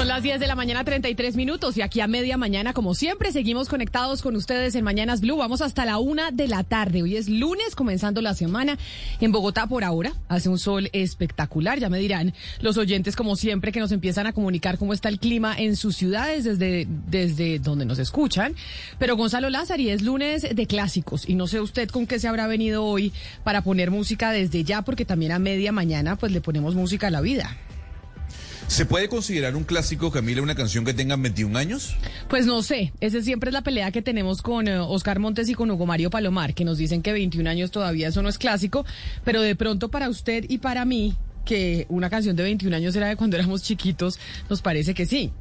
[0.00, 3.32] Son las 10 de la mañana, 33 minutos, y aquí a media mañana, como siempre,
[3.32, 5.36] seguimos conectados con ustedes en Mañanas Blue.
[5.36, 7.02] Vamos hasta la una de la tarde.
[7.02, 8.78] Hoy es lunes, comenzando la semana.
[9.20, 11.78] En Bogotá, por ahora, hace un sol espectacular.
[11.80, 15.18] Ya me dirán los oyentes, como siempre, que nos empiezan a comunicar cómo está el
[15.18, 18.54] clima en sus ciudades desde, desde donde nos escuchan.
[18.98, 22.46] Pero Gonzalo Lázari, es lunes de clásicos, y no sé usted con qué se habrá
[22.46, 23.12] venido hoy
[23.44, 27.10] para poner música desde ya, porque también a media mañana, pues le ponemos música a
[27.10, 27.54] la vida.
[28.70, 31.96] ¿Se puede considerar un clásico, Camila, una canción que tenga 21 años?
[32.28, 35.54] Pues no sé, esa siempre es la pelea que tenemos con eh, Oscar Montes y
[35.54, 38.86] con Hugo Mario Palomar, que nos dicen que 21 años todavía eso no es clásico,
[39.24, 43.08] pero de pronto para usted y para mí, que una canción de 21 años era
[43.08, 45.32] de cuando éramos chiquitos, nos parece que sí.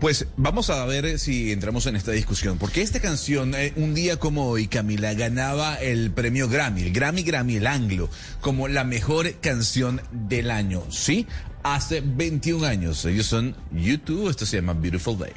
[0.00, 4.18] Pues vamos a ver si entramos en esta discusión, porque esta canción, eh, un día
[4.18, 8.10] como hoy, Camila, ganaba el premio Grammy, el Grammy Grammy, el Anglo,
[8.40, 11.26] como la mejor canción del año, ¿sí?
[11.68, 13.04] Hace 21 años.
[13.06, 15.32] Ellos son YouTube, esto se llama Beautiful Day.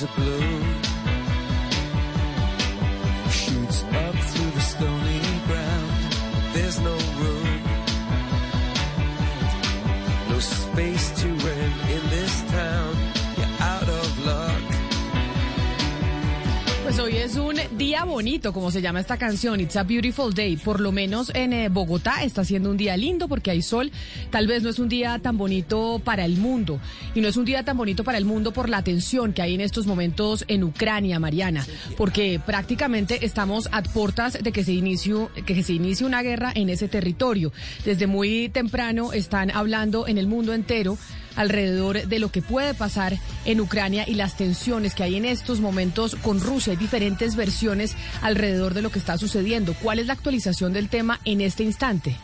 [0.00, 0.53] The blue.
[17.76, 20.56] Día bonito, como se llama esta canción, It's a Beautiful Day.
[20.56, 23.90] Por lo menos en eh, Bogotá está siendo un día lindo porque hay sol.
[24.30, 26.80] Tal vez no es un día tan bonito para el mundo.
[27.14, 29.54] Y no es un día tan bonito para el mundo por la tensión que hay
[29.54, 31.66] en estos momentos en Ucrania, Mariana.
[31.96, 34.74] Porque prácticamente estamos a puertas de que se
[35.44, 37.52] que se inicie una guerra en ese territorio.
[37.84, 40.96] Desde muy temprano están hablando en el mundo entero
[41.36, 45.60] alrededor de lo que puede pasar en Ucrania y las tensiones que hay en estos
[45.60, 46.72] momentos con Rusia.
[46.72, 49.74] Hay diferentes versiones alrededor de lo que está sucediendo.
[49.74, 52.16] ¿Cuál es la actualización del tema en este instante?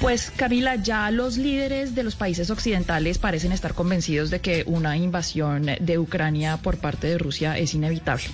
[0.00, 4.94] Pues Camila, ya los líderes de los países occidentales parecen estar convencidos de que una
[4.98, 8.24] invasión de Ucrania por parte de Rusia es inevitable.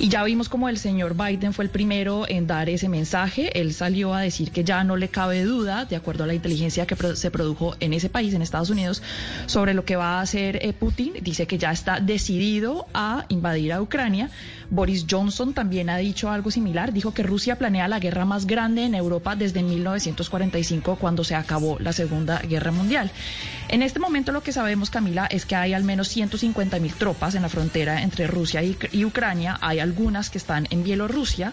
[0.00, 3.60] Y ya vimos como el señor Biden fue el primero en dar ese mensaje.
[3.60, 6.84] Él salió a decir que ya no le cabe duda, de acuerdo a la inteligencia
[6.84, 9.00] que se produjo en ese país, en Estados Unidos,
[9.46, 11.12] sobre lo que va a hacer eh, Putin.
[11.22, 14.30] Dice que ya está decidido a invadir a Ucrania.
[14.68, 16.92] Boris Johnson también ha dicho algo similar.
[16.92, 21.76] Dijo que Rusia planea la guerra más grande en Europa desde 1945, cuando se acabó
[21.80, 23.10] la Segunda Guerra Mundial.
[23.68, 27.34] En este momento lo que sabemos, Camila, es que hay al menos 150 mil tropas
[27.34, 29.58] en la frontera entre Rusia y, Ucrania.
[29.60, 31.52] Hay algunas que están en Bielorrusia.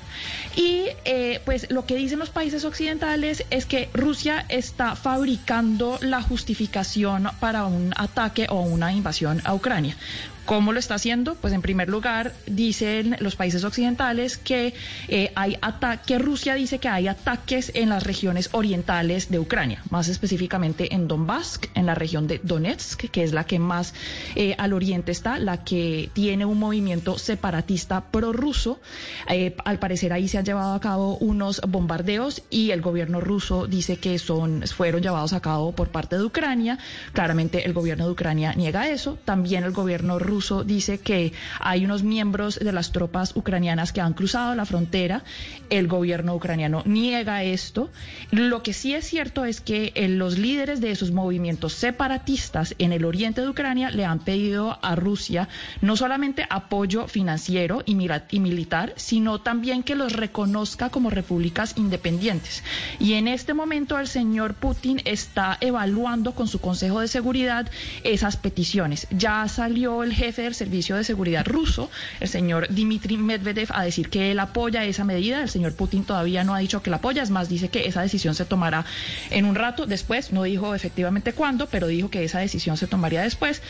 [0.56, 6.22] Y eh, pues lo que dicen los países occidentales es que Rusia está fabricando la
[6.22, 9.98] justificación para un ataque o una invasión a Ucrania.
[10.46, 11.36] ¿Cómo lo está haciendo?
[11.36, 14.74] Pues en primer lugar, dicen los países occidentales que
[15.08, 19.82] eh, hay ata- que Rusia dice que hay ataques en las regiones orientales de Ucrania,
[19.92, 23.94] más específicamente en Donbass, en la región de Donetsk, que es la que más
[24.36, 28.82] eh, al oriente está, la que tiene un movimiento separatista prorruso.
[29.30, 33.68] Eh, al parecer ahí se han llevado a cabo unos bombardeos y el gobierno ruso
[33.68, 36.80] dice que son fueron llevados a cabo por parte de Ucrania.
[37.14, 39.18] Claramente el gobierno de Ucrania niega eso.
[39.24, 44.02] También el gobierno ruso ruso dice que hay unos miembros de las tropas ucranianas que
[44.02, 45.24] han cruzado la frontera.
[45.70, 47.90] El gobierno ucraniano niega esto.
[48.32, 52.94] Lo que sí es cierto es que eh, los líderes de esos movimientos separatistas en
[52.94, 55.50] el oriente de Ucrania le han pedido a Rusia
[55.82, 62.64] no solamente apoyo financiero y, militar, sino también que los reconozca como repúblicas independientes.
[63.00, 67.70] Y en este momento el señor Putin está evaluando con su Consejo de Seguridad
[68.04, 69.08] esas peticiones.
[69.12, 71.90] Ya salió el jefe del Servicio de Seguridad ruso,
[72.20, 75.42] el señor Dmitry Medvedev, a decir que él apoya esa medida.
[75.42, 78.04] El señor Putin todavía no ha dicho que la apoya, es más, dice que esa
[78.04, 78.86] decisión se tomará
[79.32, 80.32] en un rato después.
[80.32, 83.64] No dijo efectivamente cuándo, pero dijo que esa decisión se tomaría después.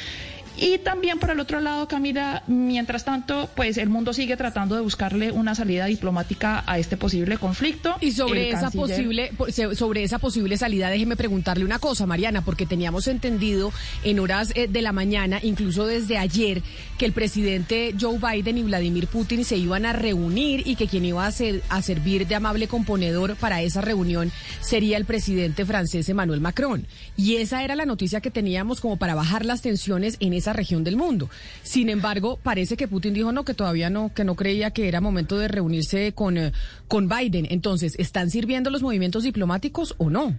[0.57, 4.81] Y también por el otro lado, Camila, mientras tanto, pues el mundo sigue tratando de
[4.81, 7.95] buscarle una salida diplomática a este posible conflicto.
[8.01, 12.43] Y sobre El esa canciller- posible sobre esa posible salida, déjeme preguntarle una cosa, Mariana,
[12.43, 13.71] porque teníamos entendido
[14.03, 16.61] en horas eh, de la mañana, incluso desde ayer,
[16.97, 21.05] que el presidente Joe Biden y Vladimir Putin se iban a reunir y que quien
[21.05, 26.07] iba a, ser- a servir de amable componedor para esa reunión sería el presidente francés
[26.09, 26.85] Emmanuel Macron.
[27.17, 30.83] Y esa era la noticia que teníamos como para bajar las tensiones en esa región
[30.83, 31.29] del mundo.
[31.63, 35.01] Sin embargo, parece que Putin dijo no, que todavía no, que no creía que era
[35.01, 36.51] momento de reunirse con, eh,
[36.87, 37.47] con Biden.
[37.49, 40.37] Entonces, ¿están sirviendo los movimientos diplomáticos o no?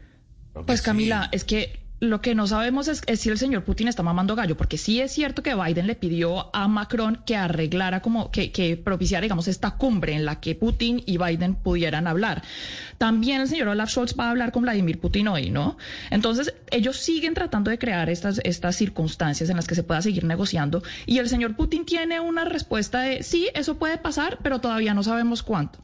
[0.66, 4.02] Pues Camila, es que lo que no sabemos es, es si el señor Putin está
[4.02, 8.32] mamando gallo, porque sí es cierto que Biden le pidió a Macron que arreglara como
[8.32, 12.42] que, que propiciara, digamos, esta cumbre en la que Putin y Biden pudieran hablar.
[13.02, 15.76] También el señor Olaf Scholz va a hablar con Vladimir Putin hoy, ¿no?
[16.10, 18.40] Entonces, ellos siguen tratando de crear estas,
[18.76, 23.00] circunstancias en las que se pueda seguir negociando y el señor Putin tiene una respuesta
[23.00, 25.80] de sí, eso puede pasar, pero todavía no sabemos cuánto.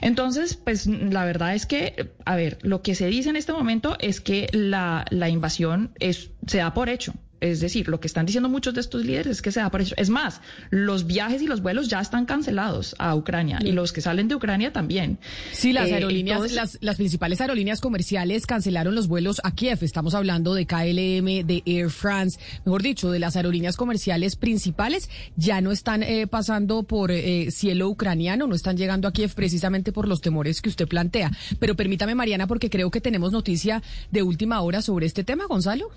[0.00, 3.96] Entonces, pues la verdad es que, a ver, lo que se dice en este momento
[3.98, 7.14] es que la, la invasión es, se da por hecho.
[7.40, 9.80] Es decir, lo que están diciendo muchos de estos líderes es que se da por.
[9.80, 10.40] Es más,
[10.70, 14.34] los viajes y los vuelos ya están cancelados a Ucrania y los que salen de
[14.34, 15.18] Ucrania también.
[15.52, 19.78] Sí, las Eh, aerolíneas, entonces- las, las principales aerolíneas comerciales cancelaron los vuelos a Kiev.
[19.82, 25.08] Estamos hablando de KLM, de Air France, mejor dicho, de las aerolíneas comerciales principales.
[25.36, 29.92] Ya no están eh, pasando por eh, cielo ucraniano, no están llegando a Kiev precisamente
[29.92, 31.30] por los temores que usted plantea.
[31.58, 35.90] Pero permítame, Mariana, porque creo que tenemos noticia de última hora sobre este tema, Gonzalo.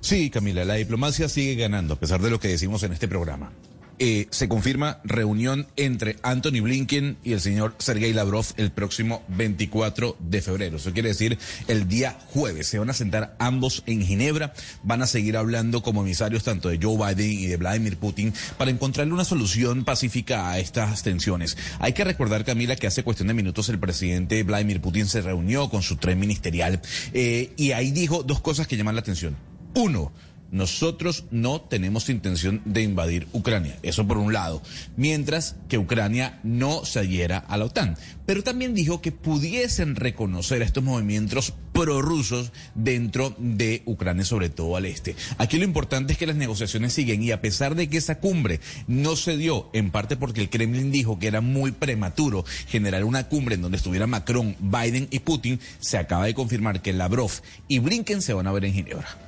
[0.00, 3.52] Sí, Camila, la diplomacia sigue ganando, a pesar de lo que decimos en este programa.
[3.98, 10.16] Eh, se confirma reunión entre Anthony Blinken y el señor Sergei Lavrov el próximo 24
[10.18, 10.76] de febrero.
[10.76, 12.66] Eso quiere decir el día jueves.
[12.66, 14.52] Se van a sentar ambos en Ginebra.
[14.82, 18.70] Van a seguir hablando como emisarios tanto de Joe Biden y de Vladimir Putin para
[18.70, 21.56] encontrarle una solución pacífica a estas tensiones.
[21.78, 25.70] Hay que recordar, Camila, que hace cuestión de minutos el presidente Vladimir Putin se reunió
[25.70, 26.82] con su tren ministerial
[27.14, 29.36] eh, y ahí dijo dos cosas que llaman la atención.
[29.76, 30.10] Uno,
[30.50, 34.62] nosotros no tenemos intención de invadir Ucrania, eso por un lado,
[34.96, 37.98] mientras que Ucrania no se adhiera a la OTAN.
[38.24, 44.86] Pero también dijo que pudiesen reconocer estos movimientos prorrusos dentro de Ucrania, sobre todo al
[44.86, 45.14] este.
[45.36, 48.60] Aquí lo importante es que las negociaciones siguen y a pesar de que esa cumbre
[48.86, 53.28] no se dio, en parte porque el Kremlin dijo que era muy prematuro generar una
[53.28, 57.32] cumbre en donde estuviera Macron, Biden y Putin, se acaba de confirmar que Lavrov
[57.68, 59.25] y Blinken se van a ver en Ginebra.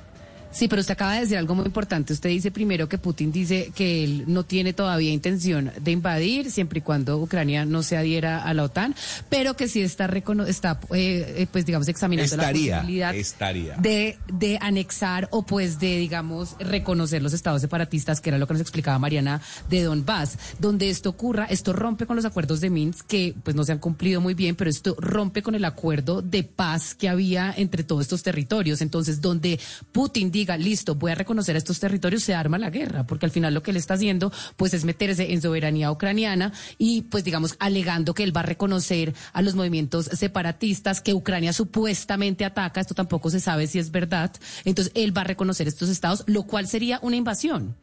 [0.51, 2.13] Sí, pero usted acaba de decir algo muy importante.
[2.13, 6.79] Usted dice primero que Putin dice que él no tiene todavía intención de invadir siempre
[6.79, 8.95] y cuando Ucrania no se adhiera a la OTAN,
[9.29, 10.09] pero que sí está,
[10.47, 13.75] está eh, eh, pues digamos, examinando Estaría, la posibilidad estaría.
[13.75, 18.53] De, de anexar o pues de, digamos, reconocer los estados separatistas, que era lo que
[18.53, 20.37] nos explicaba Mariana de Donbass.
[20.59, 23.79] Donde esto ocurra, esto rompe con los acuerdos de Minsk, que pues no se han
[23.79, 28.01] cumplido muy bien, pero esto rompe con el acuerdo de paz que había entre todos
[28.01, 28.81] estos territorios.
[28.81, 29.59] Entonces, donde
[29.91, 33.53] Putin diga, listo, voy a reconocer estos territorios, se arma la guerra, porque al final
[33.53, 38.13] lo que él está haciendo, pues es meterse en soberanía ucraniana y, pues digamos, alegando
[38.13, 43.29] que él va a reconocer a los movimientos separatistas que Ucrania supuestamente ataca, esto tampoco
[43.29, 44.31] se sabe si es verdad,
[44.65, 47.75] entonces él va a reconocer estos estados, lo cual sería una invasión.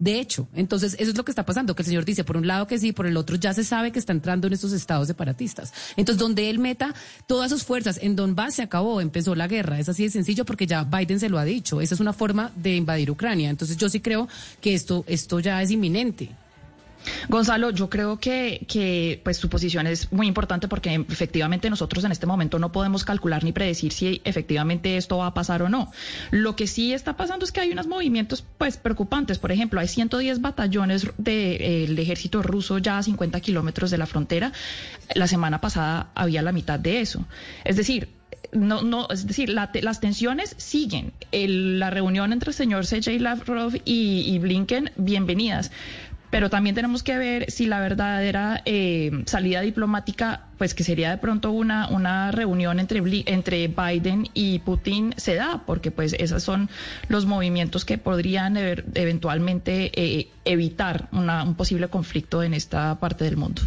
[0.00, 2.46] De hecho, entonces eso es lo que está pasando, que el señor dice por un
[2.46, 5.06] lado que sí, por el otro ya se sabe que está entrando en estos estados
[5.06, 5.74] separatistas.
[5.94, 6.94] Entonces, donde él meta
[7.26, 9.78] todas sus fuerzas en Donbass se acabó, empezó la guerra.
[9.78, 11.82] Es así de sencillo porque ya Biden se lo ha dicho.
[11.82, 13.50] Esa es una forma de invadir Ucrania.
[13.50, 14.26] Entonces, yo sí creo
[14.62, 16.30] que esto, esto ya es inminente.
[17.28, 22.12] Gonzalo, yo creo que, que pues su posición es muy importante porque efectivamente nosotros en
[22.12, 25.92] este momento no podemos calcular ni predecir si efectivamente esto va a pasar o no.
[26.30, 29.38] Lo que sí está pasando es que hay unos movimientos pues preocupantes.
[29.38, 34.52] Por ejemplo, hay 110 batallones del ejército ruso ya a 50 kilómetros de la frontera.
[35.14, 37.24] La semana pasada había la mitad de eso.
[37.64, 38.08] Es decir,
[38.52, 41.12] no, no, es decir, la las tensiones siguen.
[41.30, 45.70] El- la reunión entre el señor Sergey Lavrov y Blinken, bienvenidas.
[46.30, 51.18] Pero también tenemos que ver si la verdadera eh, salida diplomática, pues que sería de
[51.18, 56.68] pronto una, una reunión entre, entre Biden y Putin se da, porque pues esos son
[57.08, 63.36] los movimientos que podrían eventualmente eh, evitar una- un posible conflicto en esta parte del
[63.36, 63.62] mundo.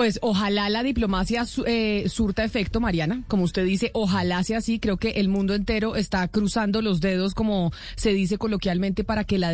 [0.00, 3.22] Pues ojalá la diplomacia eh, surta efecto, Mariana.
[3.28, 4.78] Como usted dice, ojalá sea así.
[4.78, 9.36] Creo que el mundo entero está cruzando los dedos, como se dice coloquialmente, para que
[9.36, 9.52] la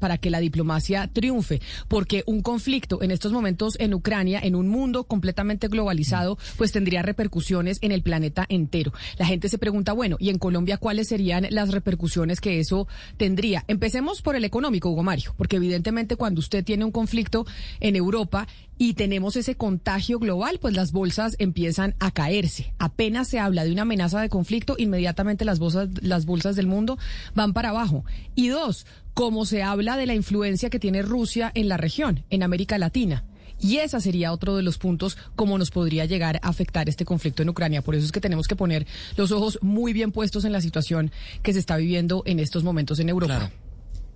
[0.00, 1.60] para que la diplomacia triunfe.
[1.86, 7.02] Porque un conflicto en estos momentos en Ucrania, en un mundo completamente globalizado, pues tendría
[7.02, 8.92] repercusiones en el planeta entero.
[9.16, 13.62] La gente se pregunta, bueno, ¿y en Colombia cuáles serían las repercusiones que eso tendría?
[13.68, 17.46] Empecemos por el económico, Hugo Mario, porque evidentemente cuando usted tiene un conflicto
[17.78, 18.48] en Europa
[18.78, 22.72] y tenemos ese contagio global, pues las bolsas empiezan a caerse.
[22.78, 26.98] Apenas se habla de una amenaza de conflicto, inmediatamente las bolsas, las bolsas del mundo
[27.34, 28.04] van para abajo.
[28.34, 32.42] Y dos, como se habla de la influencia que tiene Rusia en la región, en
[32.42, 33.24] América Latina.
[33.60, 37.42] Y ese sería otro de los puntos como nos podría llegar a afectar este conflicto
[37.42, 37.82] en Ucrania.
[37.82, 41.12] Por eso es que tenemos que poner los ojos muy bien puestos en la situación
[41.42, 43.38] que se está viviendo en estos momentos en Europa.
[43.38, 43.52] Claro.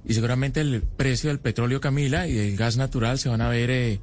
[0.05, 3.71] Y seguramente el precio del petróleo, Camila, y del gas natural se van a ver
[3.71, 4.01] eh,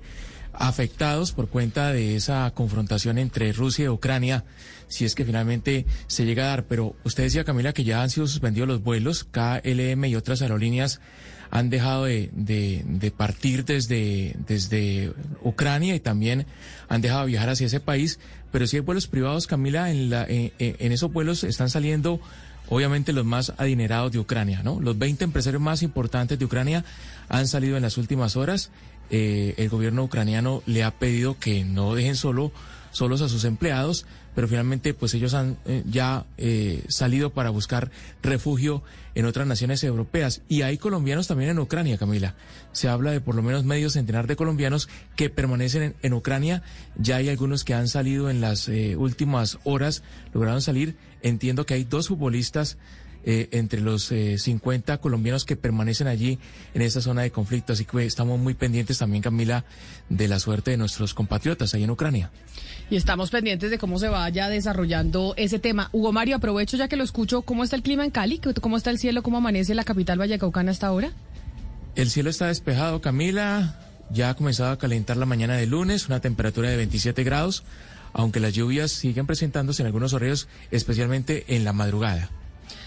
[0.60, 4.44] afectados por cuenta de esa confrontación entre Rusia y Ucrania,
[4.88, 6.66] si es que finalmente se llega a dar.
[6.66, 11.00] Pero usted decía, Camila, que ya han sido suspendidos los vuelos, KLM y otras aerolíneas
[11.52, 16.46] han dejado de, de- de partir desde, desde Ucrania y también
[16.90, 18.20] han dejado de viajar hacia ese país.
[18.52, 22.20] Pero si hay vuelos privados, Camila, en, la, en, en esos vuelos están saliendo
[22.68, 24.82] obviamente los más adinerados de Ucrania, ¿no?
[24.82, 26.84] Los 20 empresarios más importantes de Ucrania
[27.30, 28.72] han salido en las últimas horas.
[29.10, 32.52] Eh, el gobierno ucraniano le ha pedido que no dejen solo
[32.96, 37.92] solos a sus empleados, pero finalmente pues ellos han eh, ya eh, salido para buscar
[38.24, 38.84] refugio
[39.16, 40.42] en otras naciones europeas.
[40.48, 42.36] Y hay colombianos también en Ucrania, Camila.
[42.72, 46.64] Se habla de por lo menos medio centenar de colombianos que permanecen en, Ucrania.
[46.98, 50.96] Ya hay algunos que han salido en las eh, últimas horas, lograron salir.
[51.22, 52.78] Entiendo que hay dos futbolistas
[53.28, 56.38] eh, entre los eh, 50 colombianos que permanecen allí
[56.76, 57.74] en esa zona de conflicto.
[57.74, 59.66] Así que estamos muy pendientes también, Camila,
[60.10, 62.30] de la suerte de nuestros compatriotas ahí en Ucrania.
[62.92, 65.90] Y estamos pendientes de cómo se vaya desarrollando ese tema.
[65.92, 67.42] Hugo Mario, aprovecho ya que lo escucho.
[67.42, 68.40] ¿Cómo está el clima en Cali?
[68.62, 69.24] ¿Cómo está el cielo?
[69.24, 71.12] ¿Cómo amanece la capital vallecaucana hasta ahora?
[71.96, 73.80] El cielo está despejado, Camila.
[74.12, 77.64] Ya ha comenzado a calentar la mañana de lunes, una temperatura de 27 grados,
[78.14, 82.30] aunque las lluvias siguen presentándose en algunos horarios, especialmente en la madrugada.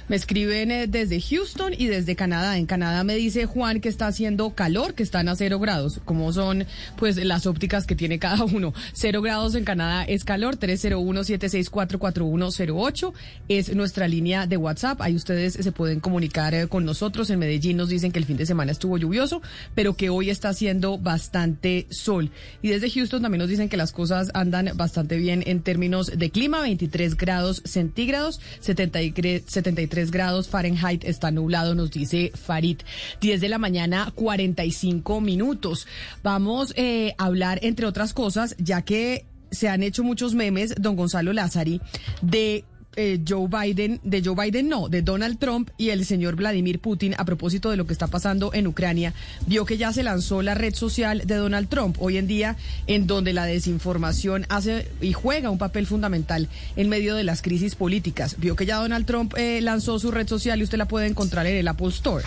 [0.08, 2.56] Me escriben eh, desde Houston y desde Canadá.
[2.56, 6.00] En Canadá me dice Juan que está haciendo calor, que están a cero grados.
[6.06, 6.64] Como son
[6.96, 8.72] pues las ópticas que tiene cada uno.
[8.94, 10.58] Cero grados en Canadá es calor.
[10.58, 13.12] 301-764-4108
[13.48, 15.02] es nuestra línea de WhatsApp.
[15.02, 17.28] Ahí ustedes se pueden comunicar eh, con nosotros.
[17.28, 19.42] En Medellín nos dicen que el fin de semana estuvo lluvioso,
[19.74, 22.30] pero que hoy está haciendo bastante sol.
[22.62, 26.30] Y desde Houston también nos dicen que las cosas andan bastante bien en términos de
[26.30, 26.62] clima.
[26.62, 31.04] 23 grados centígrados, 73, 73 grados Fahrenheit.
[31.04, 32.78] Está nublado, nos dice Farid.
[33.20, 35.86] 10 de la mañana, 45 minutos.
[36.22, 40.96] Vamos eh, a hablar, entre otras cosas, ya que se han hecho muchos memes, don
[40.96, 41.80] Gonzalo Lázari,
[42.22, 42.64] de
[42.96, 47.14] eh, Joe Biden, de Joe Biden no, de Donald Trump y el señor Vladimir Putin
[47.18, 49.14] a propósito de lo que está pasando en Ucrania,
[49.46, 53.06] vio que ya se lanzó la red social de Donald Trump, hoy en día en
[53.06, 58.36] donde la desinformación hace y juega un papel fundamental en medio de las crisis políticas.
[58.38, 61.46] Vio que ya Donald Trump eh, lanzó su red social y usted la puede encontrar
[61.46, 62.24] en el Apple Store.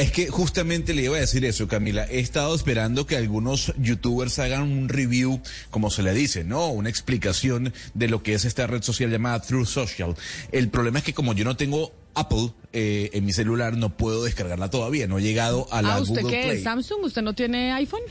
[0.00, 2.06] Es que justamente le iba a decir eso, Camila.
[2.10, 5.40] He estado esperando que algunos youtubers hagan un review,
[5.70, 6.68] como se le dice, ¿no?
[6.68, 10.14] Una explicación de lo que es esta red social llamada True Social.
[10.52, 14.24] El problema es que como yo no tengo Apple eh, en mi celular, no puedo
[14.24, 15.06] descargarla todavía.
[15.06, 16.62] No he llegado a la ¿Ah, usted Google qué Play.
[16.62, 17.04] Samsung?
[17.04, 18.02] ¿Usted no tiene iPhone?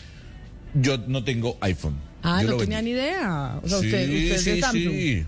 [0.74, 1.96] Yo no tengo iPhone.
[2.24, 2.91] Ah, Yo no tenía vendí.
[2.91, 3.60] ni idea.
[3.63, 4.91] O sea, Sí, usted, usted es de sí, Samsung.
[4.94, 5.25] sí.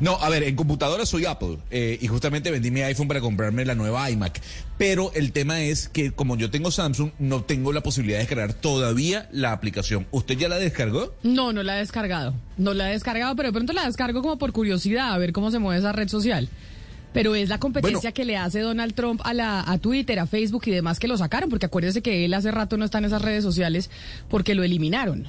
[0.00, 3.64] No, a ver, en computadora soy Apple eh, y justamente vendí mi iPhone para comprarme
[3.66, 4.40] la nueva iMac.
[4.78, 8.54] Pero el tema es que como yo tengo Samsung, no tengo la posibilidad de descargar
[8.54, 10.06] todavía la aplicación.
[10.10, 11.14] ¿Usted ya la descargó?
[11.22, 12.34] No, no la he descargado.
[12.56, 15.50] No la he descargado, pero de pronto la descargo como por curiosidad, a ver cómo
[15.50, 16.48] se mueve esa red social.
[17.12, 18.14] Pero es la competencia Bueno.
[18.14, 21.18] que le hace Donald Trump a, la, a Twitter, a Facebook y demás que lo
[21.18, 23.90] sacaron, porque acuérdese que él hace rato no está en esas redes sociales
[24.28, 25.26] porque lo eliminaron.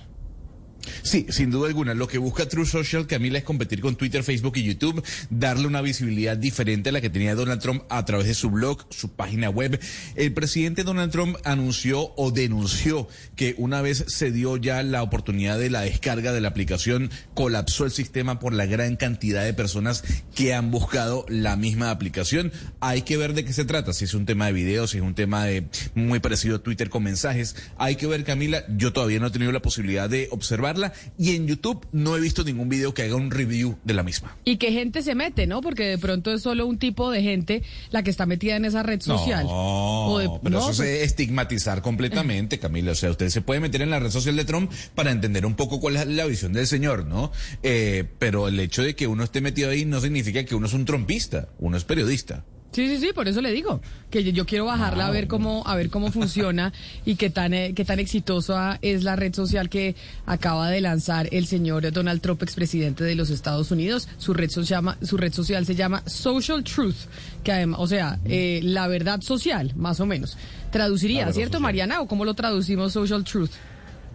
[1.03, 1.93] Sí, sin duda alguna.
[1.93, 5.81] Lo que busca True Social, Camila, es competir con Twitter, Facebook y YouTube, darle una
[5.81, 9.49] visibilidad diferente a la que tenía Donald Trump a través de su blog, su página
[9.49, 9.79] web.
[10.15, 15.57] El presidente Donald Trump anunció o denunció que una vez se dio ya la oportunidad
[15.59, 20.03] de la descarga de la aplicación, colapsó el sistema por la gran cantidad de personas
[20.35, 22.51] que han buscado la misma aplicación.
[22.79, 25.03] Hay que ver de qué se trata, si es un tema de videos, si es
[25.03, 27.55] un tema de muy parecido a Twitter con mensajes.
[27.77, 30.70] Hay que ver, Camila, yo todavía no he tenido la posibilidad de observar
[31.17, 34.37] y en YouTube no he visto ningún video que haga un review de la misma.
[34.43, 35.61] Y qué gente se mete, ¿no?
[35.61, 38.83] Porque de pronto es solo un tipo de gente la que está metida en esa
[38.83, 39.45] red social.
[39.45, 42.91] No, de- pero no, eso pues- es estigmatizar completamente, Camila.
[42.91, 45.55] O sea, usted se puede meter en la red social de Trump para entender un
[45.55, 47.31] poco cuál es la visión del señor, ¿no?
[47.63, 50.73] Eh, pero el hecho de que uno esté metido ahí no significa que uno es
[50.73, 52.43] un trompista, uno es periodista.
[52.71, 55.75] Sí, sí, sí, por eso le digo que yo, quiero bajarla a ver cómo a
[55.75, 56.71] ver cómo funciona
[57.05, 61.29] y qué tan eh, qué tan exitosa es la red social que acaba de lanzar
[61.31, 64.07] el señor Donald Trump, expresidente de los Estados Unidos.
[64.17, 67.07] Su red social llama su red social se llama Social Truth,
[67.43, 70.37] que además, o sea, eh, la verdad social, más o menos.
[70.71, 71.61] Traduciría, ¿cierto, social.
[71.61, 72.01] Mariana?
[72.01, 73.51] ¿O cómo lo traducimos Social Truth?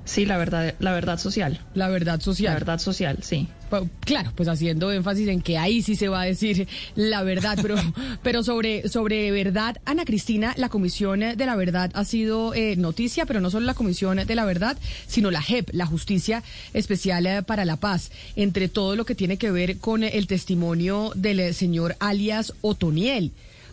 [0.07, 1.61] Sí, la verdad, la verdad social.
[1.75, 2.53] La verdad social.
[2.55, 3.49] La verdad social, sí.
[3.69, 7.59] Pa- Claro, pues haciendo énfasis en que ahí sí se va a decir la verdad,
[7.61, 7.75] pero,
[8.23, 13.27] pero sobre, sobre verdad, Ana Cristina, la Comisión de la Verdad ha sido eh, noticia,
[13.27, 17.43] pero no solo la Comisión de la Verdad, sino la JEP, la Justicia Especial eh,
[17.43, 21.53] para la Paz, entre todo lo que tiene que ver con el testimonio del eh,
[21.53, 23.33] señor alias Otoniel.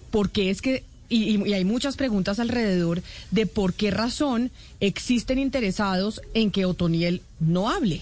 [0.09, 0.83] Porque es que
[1.15, 3.01] y, y- hay muchas preguntas alrededor
[3.31, 8.01] de por qué razón existen interesados en que Otoniel no hable.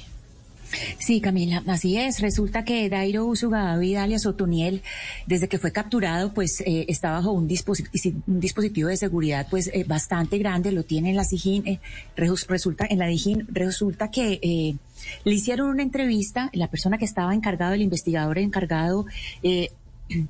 [0.99, 2.21] Sí, Camila, así es.
[2.21, 4.81] Resulta que Dairo Usuga David alias Otoniel,
[5.27, 7.89] desde que fue capturado, pues eh, está bajo un, disposi-
[8.25, 11.79] un dispositivo de seguridad pues eh, bastante grande, lo tiene en la Sijín, eh,
[12.15, 14.75] resu- resulta, en la Dijín, resulta que eh,
[15.25, 19.05] le hicieron una entrevista, la persona que estaba encargado, el investigador encargado,
[19.43, 19.71] eh,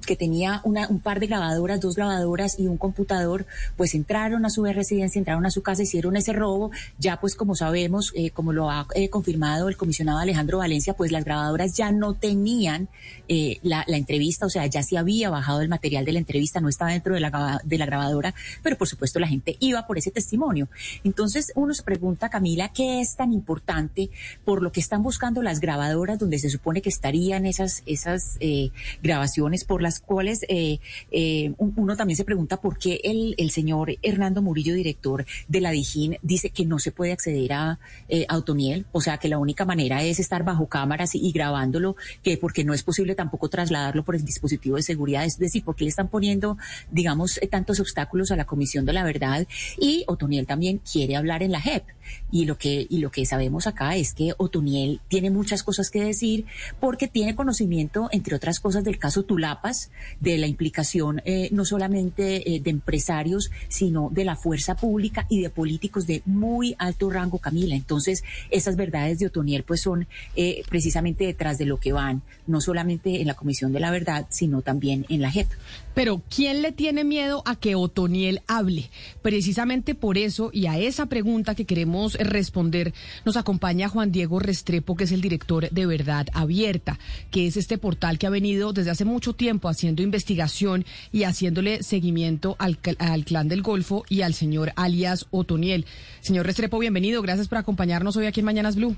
[0.05, 3.45] que tenía una, un par de grabadoras, dos grabadoras y un computador,
[3.77, 6.71] pues entraron a su residencia, entraron a su casa, hicieron ese robo.
[6.97, 11.11] Ya pues como sabemos, eh, como lo ha eh, confirmado el comisionado Alejandro Valencia, pues
[11.11, 12.89] las grabadoras ya no tenían
[13.27, 16.69] eh, la, entrevista, o sea, ya se había bajado el material de la entrevista, no
[16.69, 18.33] estaba dentro de la, de la grabadora,
[18.63, 20.69] pero por supuesto la gente iba por ese testimonio.
[21.03, 24.09] Entonces uno se pregunta, Camila, ¿qué es tan importante
[24.43, 28.71] por lo que están buscando las grabadoras donde se supone que estarían esas, esas eh,
[29.01, 30.79] grabaciones por las cuales eh,
[31.11, 35.61] eh, un- uno también se pregunta por qué el, el señor Hernando Murillo, director de
[35.61, 39.29] la Dijín, dice que no se puede acceder a, eh, a Otoniel, o sea que
[39.29, 43.15] la única manera es estar bajo cámaras y, y grabándolo, que porque no es posible
[43.15, 46.57] tampoco trasladarlo por el dispositivo de seguridad, es decir, porque le están poniendo,
[46.91, 49.47] digamos, eh, tantos obstáculos a la Comisión de la Verdad
[49.79, 51.83] y Otoniel también quiere hablar en la JEP.
[52.31, 56.03] Y lo que, y lo que sabemos acá es que Otoniel tiene muchas cosas que
[56.03, 56.45] decir
[56.79, 62.55] porque tiene conocimiento, entre otras cosas, del caso Tulapas, de la implicación eh, no solamente
[62.55, 67.39] eh, de empresarios, sino de la fuerza pública y de políticos de muy alto rango,
[67.39, 67.75] Camila.
[67.75, 72.61] Entonces, esas verdades de Otoniel pues son eh, precisamente detrás de lo que van, no
[72.61, 75.47] solamente en la Comisión de la Verdad, sino también en la JEP.
[75.93, 78.89] Pero ¿quién le tiene miedo a que Otoniel hable?
[79.21, 82.93] Precisamente por eso y a esa pregunta que queremos responder
[83.25, 87.77] nos acompaña Juan Diego Restrepo, que es el director de Verdad Abierta, que es este
[87.77, 93.25] portal que ha venido desde hace mucho tiempo haciendo investigación y haciéndole seguimiento al, al
[93.25, 95.85] clan del Golfo y al señor alias Otoniel.
[96.21, 97.21] Señor Restrepo, bienvenido.
[97.21, 98.95] Gracias por acompañarnos hoy aquí en Mañanas Blue.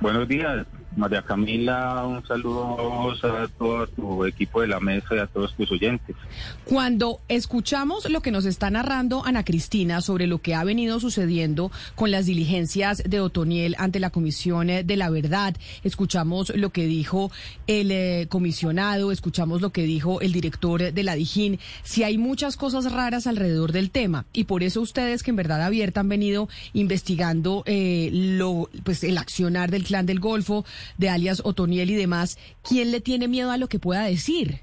[0.00, 2.04] Buenos días, María Camila.
[2.06, 6.16] Un saludo a todo tu equipo de la mesa y a todos tus oyentes.
[6.64, 11.70] Cuando escuchamos lo que nos está narrando Ana Cristina sobre lo que ha venido sucediendo
[11.94, 15.54] con las diligencias de Otoniel ante la Comisión de la Verdad,
[15.84, 17.30] escuchamos lo que dijo
[17.66, 22.56] el eh, comisionado, escuchamos lo que dijo el director de la Dijín, si hay muchas
[22.56, 26.48] cosas raras alrededor del tema y por eso ustedes que en verdad abierta han venido
[26.72, 30.64] investigando eh, lo, pues el accionar del clan del Golfo,
[30.96, 34.60] de alias Otoniel y demás, ¿quién le tiene miedo a lo que pueda decir?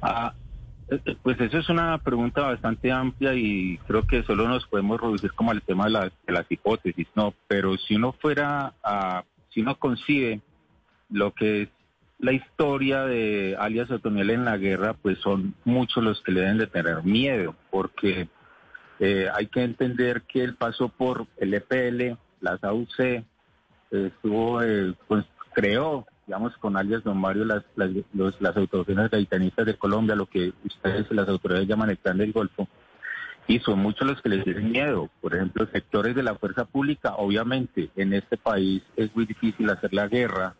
[0.00, 0.34] Ah,
[0.90, 5.00] eh, eh, pues eso es una pregunta bastante amplia y creo que solo nos podemos
[5.00, 7.34] reducir como al tema de, la- de las hipótesis, ¿no?
[7.48, 10.40] Pero si uno fuera a, si uno concibe
[11.10, 11.68] lo que es
[12.18, 16.58] la historia de alias Otoniel en la guerra, pues son muchos los que le deben
[16.58, 18.28] de tener miedo, porque
[19.00, 23.24] eh, hay que entender que él pasó por el EPL, las AUC,
[23.92, 25.24] estuvo, eh, pues,
[25.54, 30.26] creó, digamos, con alias Don Mario las, las, los- las autoridades gaitanistas de Colombia, lo
[30.26, 32.68] que ustedes, las autoridades llaman el Plan del Golfo.
[33.48, 35.10] y son muchos los que les tienen miedo.
[35.20, 39.92] Por ejemplo, sectores de la fuerza pública, obviamente en este país es muy difícil hacer
[39.92, 40.54] la guerra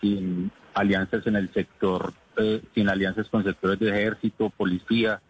[0.00, 5.22] sin alianzas en el sector, eh, sin alianzas con sectores de ejército, policía,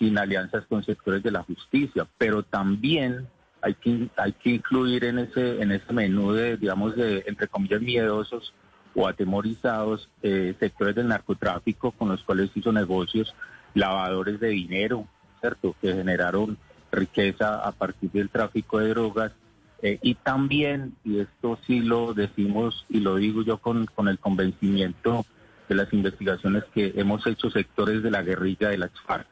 [0.00, 3.28] sin alianzas con sectores de la justicia, pero también
[3.62, 7.80] hay que, hay que incluir en ese, en ese menú de, digamos, de, entre comillas,
[7.80, 8.52] miedosos
[8.94, 13.34] o atemorizados, eh, sectores del narcotráfico con los cuales hizo negocios,
[13.74, 15.06] lavadores de dinero,
[15.40, 15.74] ¿cierto?
[15.80, 16.58] Que generaron
[16.90, 19.32] riqueza a partir del tráfico de drogas.
[19.80, 24.18] eh, y también, y esto sí lo decimos y lo digo yo con, con el
[24.18, 25.24] convencimiento
[25.68, 29.26] de las investigaciones que hemos hecho sectores de la guerrilla de las FARC,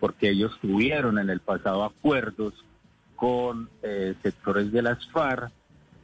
[0.00, 2.54] porque ellos tuvieron en el pasado acuerdos
[3.22, 5.52] con eh, sectores de las FARC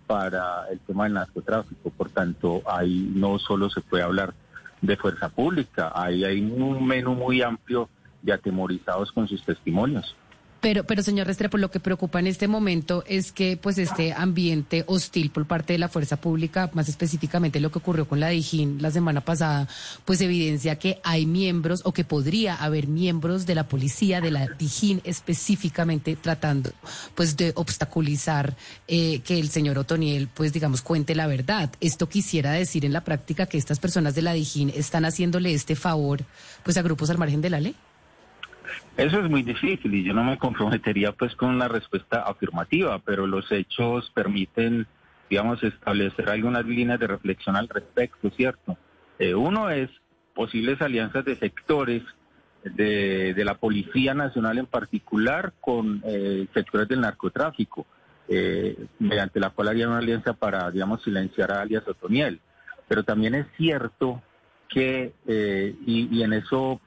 [0.06, 1.90] para el tema del narcotráfico.
[1.90, 4.34] Por tanto, ahí no solo se puede hablar
[4.80, 7.88] de fuerza pública, ahí hay un menú muy amplio
[8.22, 10.14] de atemorizados con sus testimonios.
[10.60, 14.82] Pero, pero señor Restrepo, lo que preocupa en este momento es que pues este ambiente
[14.88, 18.82] hostil por parte de la fuerza pública, más específicamente lo que ocurrió con la Dijín
[18.82, 19.68] la semana pasada,
[20.04, 24.48] pues evidencia que hay miembros o que podría haber miembros de la policía de la
[24.48, 26.72] Dijín específicamente tratando
[27.14, 28.56] pues de obstaculizar
[28.88, 31.70] eh, que el señor Otoniel pues digamos cuente la verdad.
[31.80, 35.76] Esto quisiera decir en la práctica que estas personas de la Dijín están haciéndole este
[35.76, 36.24] favor
[36.64, 37.76] pues a grupos al margen de la ley.
[38.96, 43.26] Eso es muy difícil y yo no me comprometería pues con una respuesta afirmativa, pero
[43.26, 44.86] los hechos permiten,
[45.30, 48.76] digamos, establecer algunas líneas de reflexión al respecto, ¿cierto?
[49.18, 49.90] Eh, uno es
[50.34, 52.02] posibles alianzas de sectores
[52.64, 57.86] de, de la Policía Nacional en particular con eh, sectores del narcotráfico,
[58.28, 62.40] eh, mediante la cual haría una alianza para, digamos, silenciar a alias Otoniel.
[62.86, 64.22] Pero también es cierto
[64.68, 66.80] que, eh, y en eso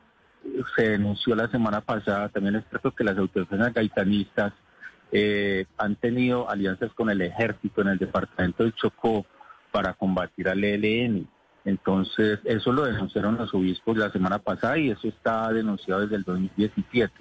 [0.75, 4.54] se denunció la semana pasada, también es cierto que las autoridades gaitanistas
[5.12, 9.25] eh, han tenido alianzas con el ejército en el departamento del Chocó
[9.71, 11.27] para combatir al ELN.
[11.63, 16.23] Entonces, eso lo denunciaron los obispos la semana pasada y eso está denunciado desde el
[16.23, 17.13] 2017.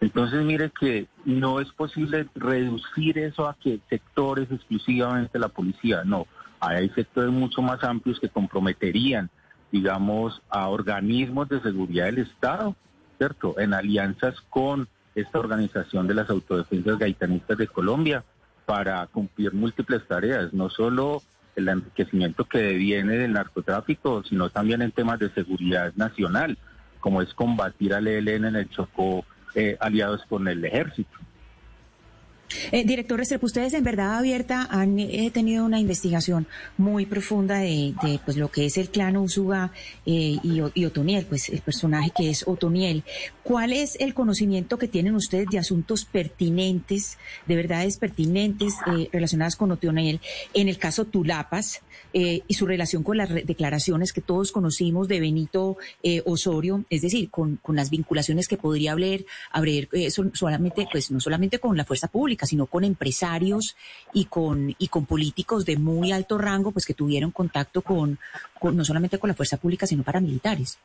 [0.00, 6.26] Entonces, mire que no es posible reducir eso a que sectores exclusivamente la policía, no.
[6.60, 9.30] Hay sectores mucho más amplios que comprometerían
[9.70, 12.76] digamos, a organismos de seguridad del Estado,
[13.18, 13.58] ¿cierto?
[13.58, 18.24] En alianzas con esta organización de las autodefensas gaitanistas de Colombia
[18.66, 21.22] para cumplir múltiples tareas, no solo
[21.56, 26.56] el enriquecimiento que viene del narcotráfico, sino también en temas de seguridad nacional,
[27.00, 31.18] como es combatir al ELN en el Chocó, eh, aliados con el ejército.
[32.72, 37.94] Eh, director Restrepo, ustedes en verdad abierta han eh, tenido una investigación muy profunda de,
[38.24, 39.72] pues lo que es el clan Usuga
[40.06, 43.04] eh, y, y, Otoniel, pues el personaje que es Otoniel.
[43.42, 49.56] ¿Cuál es el conocimiento que tienen ustedes de asuntos pertinentes, de verdades pertinentes eh, relacionadas
[49.56, 50.20] con Otoniel
[50.54, 51.82] en el caso Tulapas
[52.12, 55.76] eh, y su relación con las declaraciones que todos conocimos de Benito
[56.24, 59.88] Osorio, es decir, con, con, las vinculaciones que podría haber, haber
[60.32, 63.76] solamente, pues no solamente con la fuerza pública, sino con empresarios
[64.12, 68.18] y con, y con políticos de muy alto rango, pues que tuvieron contacto con,
[68.62, 70.78] no solamente con la fuerza pública, sino paramilitares.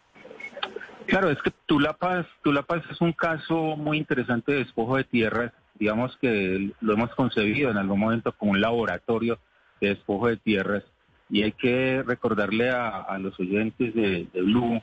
[1.05, 5.51] Claro, es que Tulapas, Tulapas es un caso muy interesante de despojo de tierras.
[5.75, 9.39] Digamos que lo hemos concebido en algún momento como un laboratorio
[9.81, 10.83] de despojo de tierras.
[11.29, 14.81] Y hay que recordarle a, los oyentes de, de Blue uh,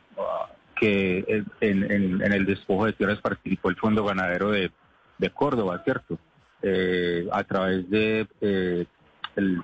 [0.74, 4.70] que en, el despojo de tierras participó el Fondo Ganadero de,
[5.18, 6.18] de Córdoba, ¿cierto?
[6.62, 8.84] Eh, a través de eh,
[9.36, 9.62] el,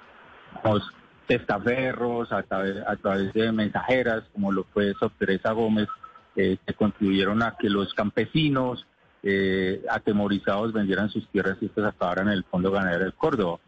[0.64, 0.82] los
[1.26, 5.88] testaferros, a través, a través de mensajeras, como lo fue Sor Teresa Gómez,
[6.36, 8.86] eh, que contribuyeron a que los campesinos
[9.22, 13.58] eh, atemorizados vendieran sus tierras y acabaran en el Fondo Ganadero de Córdoba.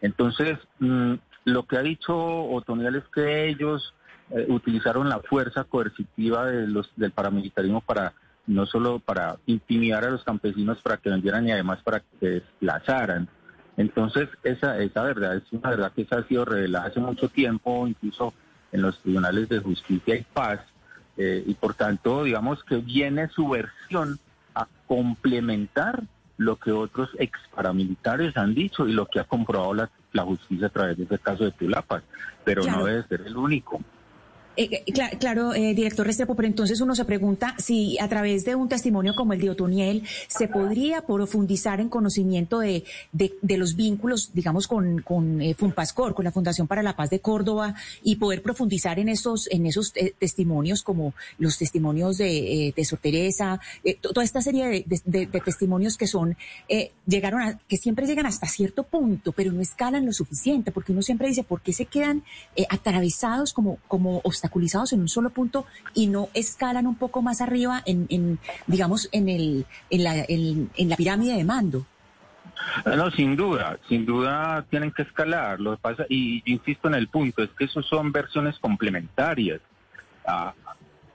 [0.00, 3.94] Entonces, mmm, lo que ha dicho Otoniel es que ellos
[4.30, 8.12] eh, utilizaron la fuerza coercitiva de los, del paramilitarismo para
[8.46, 12.26] no solo para intimidar a los campesinos para que vendieran y además para que se
[12.26, 13.28] desplazaran.
[13.76, 17.86] Entonces, esa, esa verdad es una verdad que se ha sido revelada hace mucho tiempo,
[17.86, 18.34] incluso
[18.70, 20.60] en los tribunales de justicia y paz,
[21.16, 24.18] eh, y por tanto, digamos que viene su versión
[24.54, 26.02] a complementar
[26.36, 30.66] lo que otros ex paramilitares han dicho y lo que ha comprobado la, la justicia
[30.66, 32.02] a través de ese caso de Tulapas,
[32.44, 32.78] pero claro.
[32.78, 33.80] no debe ser el único.
[34.54, 38.44] Eh, eh, cla- claro, eh, director Restrepo, pero entonces uno se pregunta si a través
[38.44, 43.76] de un testimonio como el de Otoniel se podría profundizar en conocimiento de, de, los
[43.76, 48.16] vínculos, digamos, con, con eh, Funpascor, con la Fundación para la Paz de Córdoba, y
[48.16, 53.58] poder profundizar en esos, en esos testimonios como los testimonios de, de Sor Teresa,
[54.02, 56.36] to- toda esta serie de, testimonios que son,
[57.06, 61.28] llegaron que siempre llegan hasta cierto punto, pero no escalan lo suficiente, porque uno siempre
[61.28, 62.22] dice, ¿por qué se quedan
[62.68, 67.80] atravesados como, como obstaculizados en un solo punto y no escalan un poco más arriba
[67.86, 71.86] en, en digamos, en el, en la, en, la pirámide de mando?
[72.84, 75.60] Ah, No, sin duda, sin duda tienen que escalar.
[75.60, 79.60] Lo que pasa, y insisto en el punto, es que eso son versiones complementarias.
[80.26, 80.52] Ah,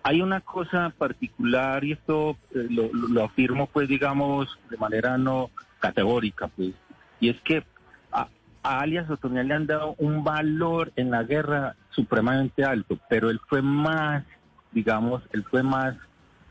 [0.04, 5.50] hay una cosa particular, y esto eh, lo, lo- afirmo, pues, digamos, de manera no
[5.80, 6.72] categórica, pues,
[7.20, 7.64] y es que
[8.12, 8.28] a,
[8.64, 13.40] a alias Otoniel le han dado un valor en la guerra supremamente alto, pero él
[13.50, 14.24] fue más,
[14.72, 15.96] digamos, él fue más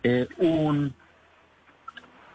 [0.03, 0.93] eh, un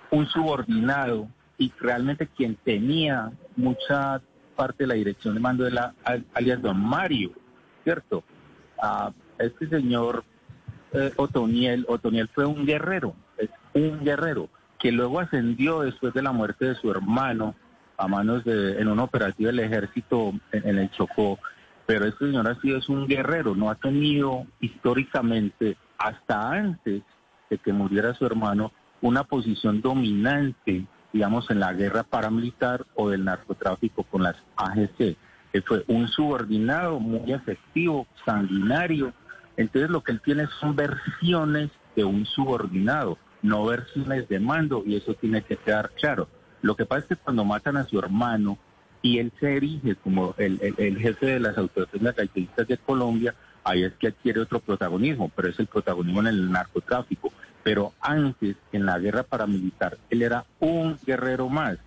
[0.10, 4.21] un subordinado y realmente quien tenía mucha
[4.56, 7.32] parte de la dirección de mando de la al- alias Don Mario,
[7.84, 8.24] ¿cierto?
[9.38, 10.24] Este señor
[10.93, 16.32] eh, Otoniel, Otoniel fue un guerrero, es un guerrero que luego ascendió después de la
[16.32, 17.56] muerte de su hermano
[17.97, 21.38] a manos de, en un operativo del ejército en el Chocó.
[21.91, 27.04] Pero este señor ha sido es un guerrero, no ha tenido históricamente, hasta antes
[27.49, 33.25] de que muriera su hermano, una posición dominante, digamos, en la guerra paramilitar o del
[33.25, 35.17] narcotráfico con las AGC.
[35.51, 39.12] Él fue un subordinado muy efectivo, sanguinario.
[39.58, 44.95] Entonces lo que él tiene son versiones de un subordinado, no versiones de mando, y
[44.95, 46.30] eso tiene que quedar claro.
[46.62, 48.58] Lo que pasa es que cuando matan a su hermano
[49.01, 53.33] y él se erige como el, el- jefe de las autoridades características de Colombia,
[53.63, 57.31] ahí es que adquiere otro protagonismo, pero es el protagonismo en el narcotráfico.
[57.63, 61.77] Pero antes, en la guerra paramilitar, él era un guerrero más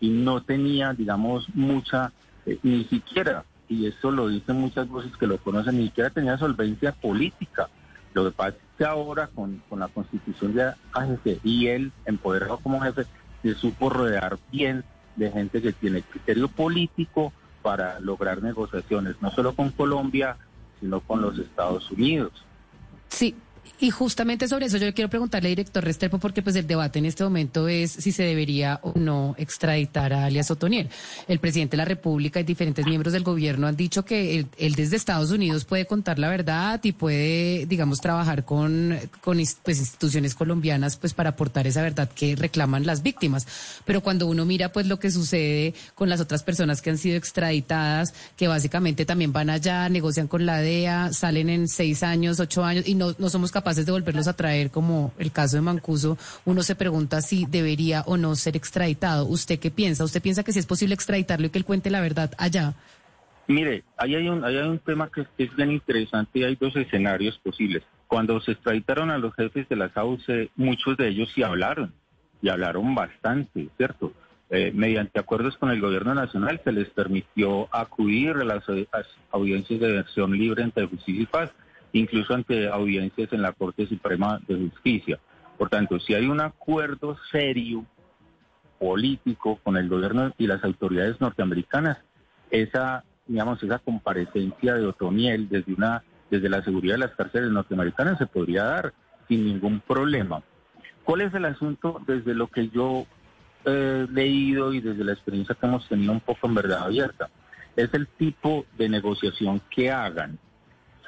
[0.00, 2.12] y no tenía, digamos, mucha,
[2.44, 6.38] eh, ni siquiera, y eso lo dicen muchas voces que lo conocen, ni siquiera tenía
[6.38, 7.68] solvencia política.
[8.14, 12.58] Lo que pasa es que ahora con, con la constitución de AGC y él, empoderado
[12.58, 13.04] como jefe,
[13.42, 14.84] se supo rodear bien
[15.16, 20.36] de gente que tiene criterio político para lograr negociaciones, no solo con Colombia,
[20.80, 22.32] sino con los Estados Unidos.
[23.08, 23.34] Sí.
[23.78, 27.04] Y justamente sobre eso yo le quiero preguntarle, director Restrepo, porque pues el debate en
[27.04, 30.88] este momento es si se debería o no extraditar a alias Otoniel.
[31.28, 34.96] El presidente de la República y diferentes miembros del gobierno han dicho que él, desde
[34.96, 40.96] Estados Unidos puede contar la verdad y puede, digamos, trabajar con, con pues, instituciones colombianas
[40.96, 43.46] pues para aportar esa verdad que reclaman las víctimas.
[43.84, 47.16] Pero cuando uno mira pues lo que sucede con las otras personas que han sido
[47.16, 52.64] extraditadas, que básicamente también van allá, negocian con la DEA, salen en seis años, ocho
[52.64, 56.18] años y no, no somos capaces de volverlos a traer como el caso de Mancuso,
[56.44, 59.24] uno se pregunta si debería o no ser extraditado.
[59.24, 60.04] ¿Usted qué piensa?
[60.04, 62.74] ¿Usted piensa que sí es posible extraditarlo y que él cuente la verdad allá?
[63.48, 66.76] Mire, ahí hay un, ahí hay un tema que es, bien interesante y hay dos
[66.76, 67.82] escenarios posibles.
[68.06, 71.94] Cuando se extraditaron a los jefes de las AUC, muchos de ellos sí hablaron,
[72.42, 74.12] y hablaron bastante, ¿cierto?
[74.50, 78.64] Eh, mediante acuerdos con el gobierno nacional se les permitió acudir a las,
[79.30, 81.50] audiencias de versión libre ante justicia y paz,
[81.98, 85.18] incluso ante audiencias en la Corte Suprema de Justicia.
[85.58, 87.84] Por tanto, si hay un acuerdo serio
[88.78, 91.98] político con el gobierno y las autoridades norteamericanas,
[92.50, 98.18] esa, digamos, esa comparecencia de Otoniel desde una, desde la seguridad de las cárceles norteamericanas
[98.18, 98.92] se podría dar
[99.28, 100.42] sin ningún problema.
[101.04, 103.06] ¿Cuál es el asunto desde lo que yo
[103.64, 107.30] he leído y desde la experiencia que hemos tenido un poco en verdad abierta?
[107.76, 110.38] Es el tipo de negociación que hagan.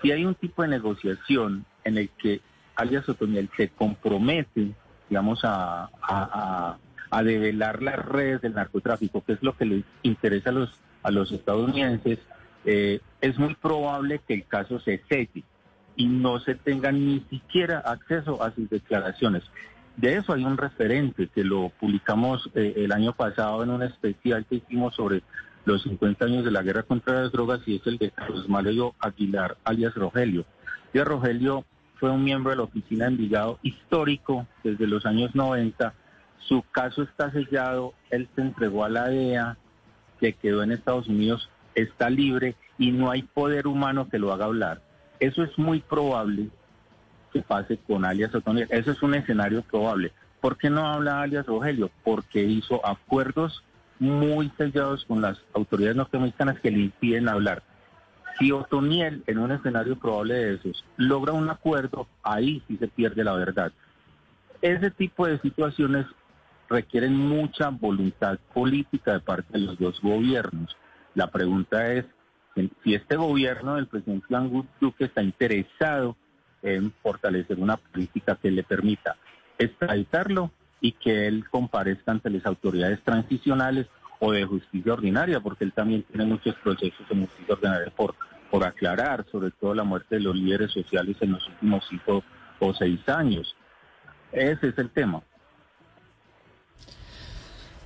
[0.02, 2.40] Si hay un tipo de negociación en el que
[2.76, 4.72] alias Otoniel se compromete,
[5.08, 6.78] digamos, a, a,
[7.10, 11.10] a, develar las redes del narcotráfico, que es lo que les interesa a los, a
[11.10, 12.18] los estadounidenses,
[12.64, 15.42] eh, es muy probable que el caso se selle
[15.96, 19.42] y no se tenga ni siquiera acceso a sus declaraciones.
[19.96, 24.46] De eso hay un referente que lo publicamos eh, el año pasado en un especial
[24.46, 25.22] que hicimos sobre
[25.68, 28.94] los 50 años de la guerra contra las drogas y es el de Carlos Mario
[28.98, 30.46] Aguilar, alias Rogelio.
[30.94, 31.64] Y Rogelio
[32.00, 35.92] fue un miembro de la oficina de Envigado histórico desde los años 90.
[36.38, 39.58] Su caso está sellado, él se entregó a la DEA,
[40.18, 44.46] que quedó en Estados Unidos, está libre y no hay poder humano que lo haga
[44.46, 44.80] hablar.
[45.20, 46.48] Eso es muy probable
[47.30, 48.68] que pase con alias Otoniel.
[48.70, 50.12] Eso es un escenario probable.
[50.40, 51.90] ¿Por qué no habla alias Rogelio?
[52.04, 53.62] Porque hizo acuerdos
[53.98, 57.62] muy sellados con las autoridades norteamericanas que le impiden hablar.
[58.38, 63.24] Si Otoniel, en un escenario probable de esos, logra un acuerdo, ahí sí se pierde
[63.24, 63.72] la verdad.
[64.62, 66.06] Ese tipo de situaciones
[66.68, 70.76] requieren mucha voluntad política de parte de los dos gobiernos.
[71.14, 72.04] La pregunta es
[72.84, 76.16] si- este gobierno del presidente Iván Duque está interesado
[76.62, 79.16] en fortalecer una política que le permita
[79.58, 83.86] extraditarlo y que él comparezca ante las autoridades transicionales
[84.20, 88.14] o de justicia ordinaria, porque él también tiene muchos procesos de justicia ordinaria por,
[88.50, 92.24] por aclarar, sobre todo la muerte de los líderes sociales en los últimos cinco
[92.58, 93.56] o seis años.
[94.32, 95.22] Ese es el tema.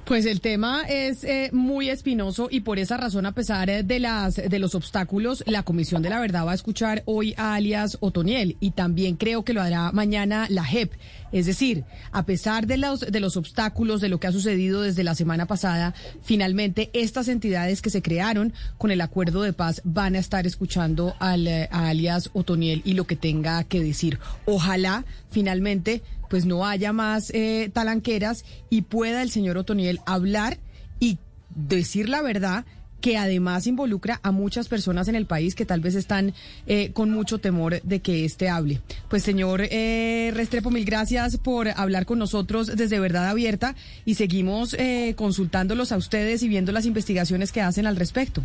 [0.04, 4.34] Pues el tema es eh, muy espinoso y por esa razón, a pesar de las
[4.34, 8.56] de los obstáculos, la Comisión de la Verdad va a escuchar hoy a alias Otoniel
[8.58, 10.92] y también creo que lo hará mañana la JEP.
[11.30, 15.04] Es decir, a pesar de los de los obstáculos de lo que ha sucedido desde
[15.04, 20.16] la semana pasada, finalmente estas entidades que se crearon con el acuerdo de paz van
[20.16, 24.18] a estar escuchando al eh, a alias Otoniel y lo que tenga que decir.
[24.46, 30.56] Ojalá finalmente pues no haya más eh, talanqueras y pueda el señor Otoniel hablar
[30.98, 31.18] y
[31.54, 32.64] decir la verdad
[33.02, 36.32] que además involucra a muchas personas en el país que tal vez están
[36.66, 38.80] eh, con mucho temor de que éste hable.
[39.10, 43.74] Pues señor eh, Restrepo, mil gracias por hablar con nosotros desde Verdad Abierta
[44.06, 48.42] y seguimos eh, consultándolos a ustedes y viendo las investigaciones que hacen al respecto.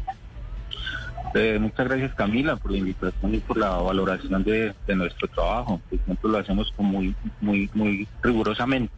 [1.34, 5.82] Eh, muchas gracias Camila por la invitación y por la valoración de, nuestro trabajo.
[5.90, 8.94] Por ejemplo, lo hacemos con muy, muy, muy rigurosamente.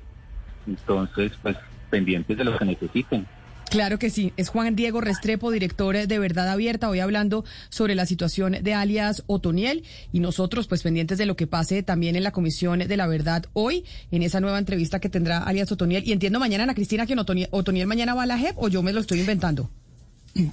[0.67, 1.57] Entonces, pues
[1.89, 3.25] pendientes de lo que necesiten.
[3.69, 4.33] Claro que sí.
[4.35, 9.23] Es Juan Diego Restrepo, director de Verdad Abierta, hoy hablando sobre la situación de alias
[9.27, 13.05] Otoniel y nosotros pues pendientes de lo que pase también en la Comisión de la
[13.05, 16.03] Verdad hoy, en esa nueva entrevista que tendrá alias Otoniel.
[16.07, 18.81] Y entiendo mañana, Ana Cristina, que Otoniel, Otoniel mañana va a la JEP o yo
[18.81, 19.69] me lo estoy inventando.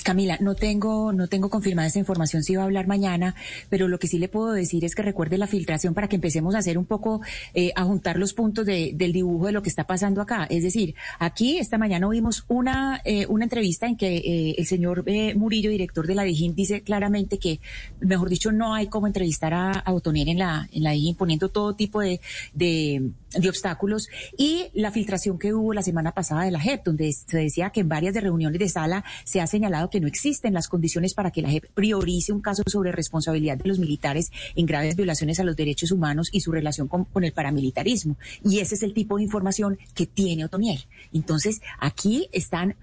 [0.03, 3.35] Camila, no tengo, no tengo confirmada esa información si va a hablar mañana,
[3.69, 6.55] pero lo que sí le puedo decir es que recuerde la filtración para que empecemos
[6.55, 7.21] a hacer un poco,
[7.55, 10.47] eh, a juntar los puntos de- del dibujo de lo que está pasando acá.
[10.51, 15.05] Es decir, aquí esta mañana vimos una, eh, una entrevista en que eh, el señor
[15.07, 17.61] eh, Murillo, director de la DIJÍN, dice claramente que,
[18.01, 21.75] mejor dicho, no hay como entrevistar a, a en la, en la DIJÍN, poniendo todo
[21.75, 22.21] tipo de,
[22.55, 27.13] de, de obstáculos y la filtración que hubo la semana pasada de la JEP, donde
[27.13, 30.55] se decía que en varias de reuniones de sala se ha señalado que no existen
[30.55, 34.67] las condiciones para que la JEP priorice un caso sobre responsabilidad de los militares en
[34.67, 38.17] graves violaciones a los derechos humanos y su relación con, con el paramilitarismo.
[38.45, 40.85] Y ese es el tipo de información que tiene Otoniel.
[41.13, 42.77] Entonces, aquí están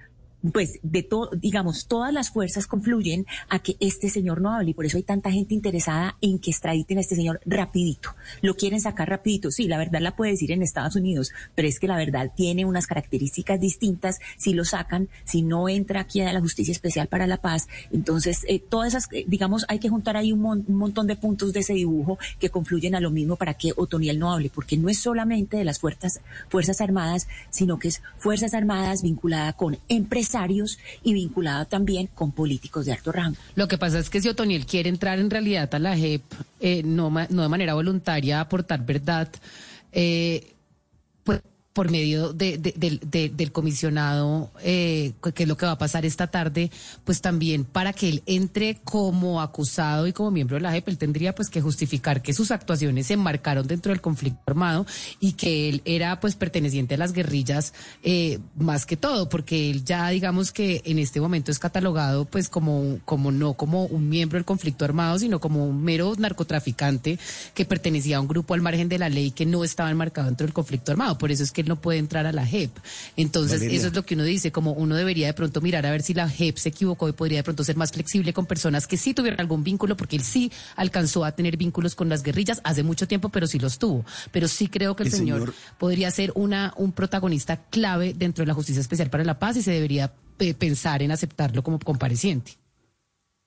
[0.51, 4.73] pues de todo, digamos, todas las fuerzas confluyen a que este señor no hable y
[4.73, 8.15] por eso hay tanta gente interesada en que extraditen a este señor rapidito.
[8.41, 9.51] Lo quieren sacar rapidito.
[9.51, 12.65] Sí, la verdad la puede decir en Estados Unidos, pero es que la verdad tiene
[12.65, 17.27] unas características distintas si lo sacan, si no entra aquí a la Justicia Especial para
[17.27, 17.67] la Paz.
[17.91, 21.53] Entonces, eh, todas esas, eh, digamos, hay que juntar ahí un, un montón de puntos
[21.53, 24.89] de ese dibujo que confluyen a lo mismo para que Otoniel no hable, porque no
[24.89, 29.77] es solamente de las fuerzas, fuerzas armadas, sino que es Fuerzas Armadas vinculada con
[30.33, 33.37] empresarios y vinculada también con políticos de alto rango.
[33.55, 36.23] Lo que pasa es que si Otoniel quiere entrar en realidad a la JEP,
[36.59, 39.29] eh, no, no de manera voluntaria, aportar verdad,
[39.91, 40.52] eh,
[41.73, 45.77] por medio de- de- del- de- del comisionado, eh, que es lo que va a
[45.79, 46.69] pasar esta tarde,
[47.03, 50.97] pues también para que él entre como acusado y como miembro de la JEP, él
[50.99, 54.85] tendría pues que justificar que sus actuaciones se enmarcaron dentro del conflicto armado
[55.19, 59.83] y que él era pues perteneciente a las guerrillas eh, más que todo, porque él
[59.83, 64.37] ya digamos que en este momento es catalogado pues como, como no como un miembro
[64.37, 67.17] del conflicto armado, sino como un mero narcotraficante
[67.55, 70.45] que pertenecía a un grupo al margen de la ley que no estaba enmarcado dentro
[70.45, 71.17] del conflicto armado.
[71.17, 72.71] Por eso es que él no puede entrar a la JEP.
[73.17, 73.77] Entonces, Valeria.
[73.79, 76.13] eso es lo que uno dice, como uno debería de pronto mirar a ver si
[76.13, 79.13] la JEP se equivocó y podría de pronto ser más flexible con personas que sí
[79.13, 83.07] tuvieran algún vínculo, porque él sí alcanzó a tener vínculos con las guerrillas hace mucho
[83.07, 84.05] tiempo, pero sí los tuvo.
[84.31, 88.43] Pero sí creo que el, El señor, señor- podría ser una, un protagonista clave dentro
[88.43, 91.79] de la Justicia Especial para la Paz y se debería eh, pensar en aceptarlo como
[91.79, 92.57] compareciente.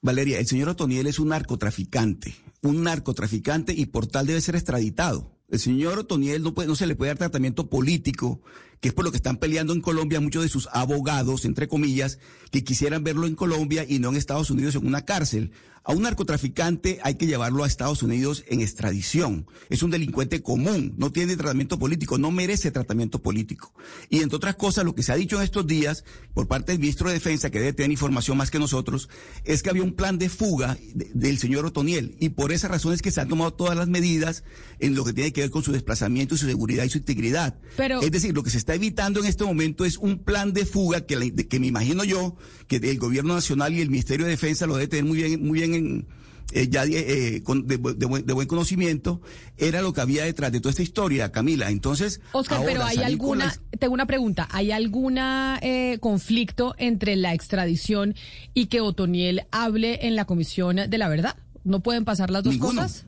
[0.03, 5.36] Valeria, el señor Otoniel es un narcotraficante, un narcotraficante y por tal debe ser extraditado.
[5.49, 8.41] El señor Otoniel no, puede, no se le puede dar tratamiento político,
[8.81, 12.19] que es por lo que están peleando en Colombia muchos de sus abogados, entre comillas,
[12.51, 15.53] que quisieran verlo en Colombia y no en Estados Unidos en una cárcel.
[15.89, 19.47] A un narcotraficante hay que llevarlo a Estados Unidos en extradición.
[19.71, 23.73] Es un delincuente común, no tiene tratamiento político, no merece tratamiento político.
[24.11, 26.81] Y entre otras cosas, lo que se ha dicho en estos días por parte del
[26.81, 29.09] ministro de Defensa, que debe tener información más que nosotros,
[29.45, 32.17] es que había un plan de fuga de- del señor Otoniel.
[32.19, 34.43] Y por esa razón es que se han tomado todas las medidas
[34.81, 37.61] en lo que tiene que ver con su desplazamiento, su seguridad y su integridad.
[37.77, 40.67] Pero- es decir, lo que se está evitando en este momento es un plan de
[40.67, 42.35] fuga que, la- que me imagino yo
[42.67, 45.61] que el gobierno nacional y el Ministerio de Defensa lo debe tener muy bien, muy
[45.61, 46.07] bien en,
[46.53, 49.21] eh, ya eh, con- de, bu- de buen, de buen conocimiento,
[49.57, 51.71] era lo que había detrás de toda esta historia, Camila.
[51.71, 57.35] Entonces, Oscar, ahora pero hay alguna, tengo una pregunta, ¿hay alguna eh, conflicto entre la
[57.35, 58.17] extradición
[58.53, 61.37] y que Otoniel hable en la Comisión de la Verdad?
[61.63, 62.83] ¿No pueden pasar las dos Ninguno.
[62.83, 63.07] cosas?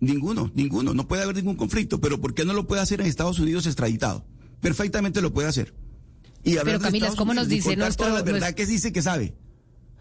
[0.00, 0.92] Ninguno, ninguno.
[0.92, 2.00] No puede haber ningún conflicto.
[2.02, 4.24] Pero ¿por qué no lo puede hacer en Estados Unidos extraditado?
[4.60, 5.72] Perfectamente lo puede hacer.
[6.42, 9.34] Y Pero, Camila, como nos dice nuestro- toda la verdad nuestro- que dice que sabe.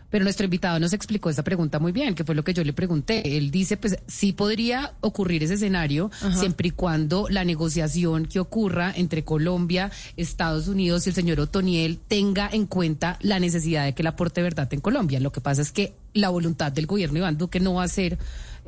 [0.09, 2.73] Pero nuestro invitado nos explicó esa pregunta muy bien, que fue lo que yo le
[2.73, 3.37] pregunté.
[3.37, 8.91] Él dice, pues sí podría ocurrir ese escenario siempre y cuando la negociación que ocurra
[8.95, 14.01] entre Colombia, Estados Unidos y el señor Otoniel tenga en cuenta la necesidad de que
[14.01, 15.19] la aporte verdad en Colombia.
[15.19, 17.87] Lo que pasa es que la voluntad del gobierno de Iván Duque no va a
[17.87, 18.17] ser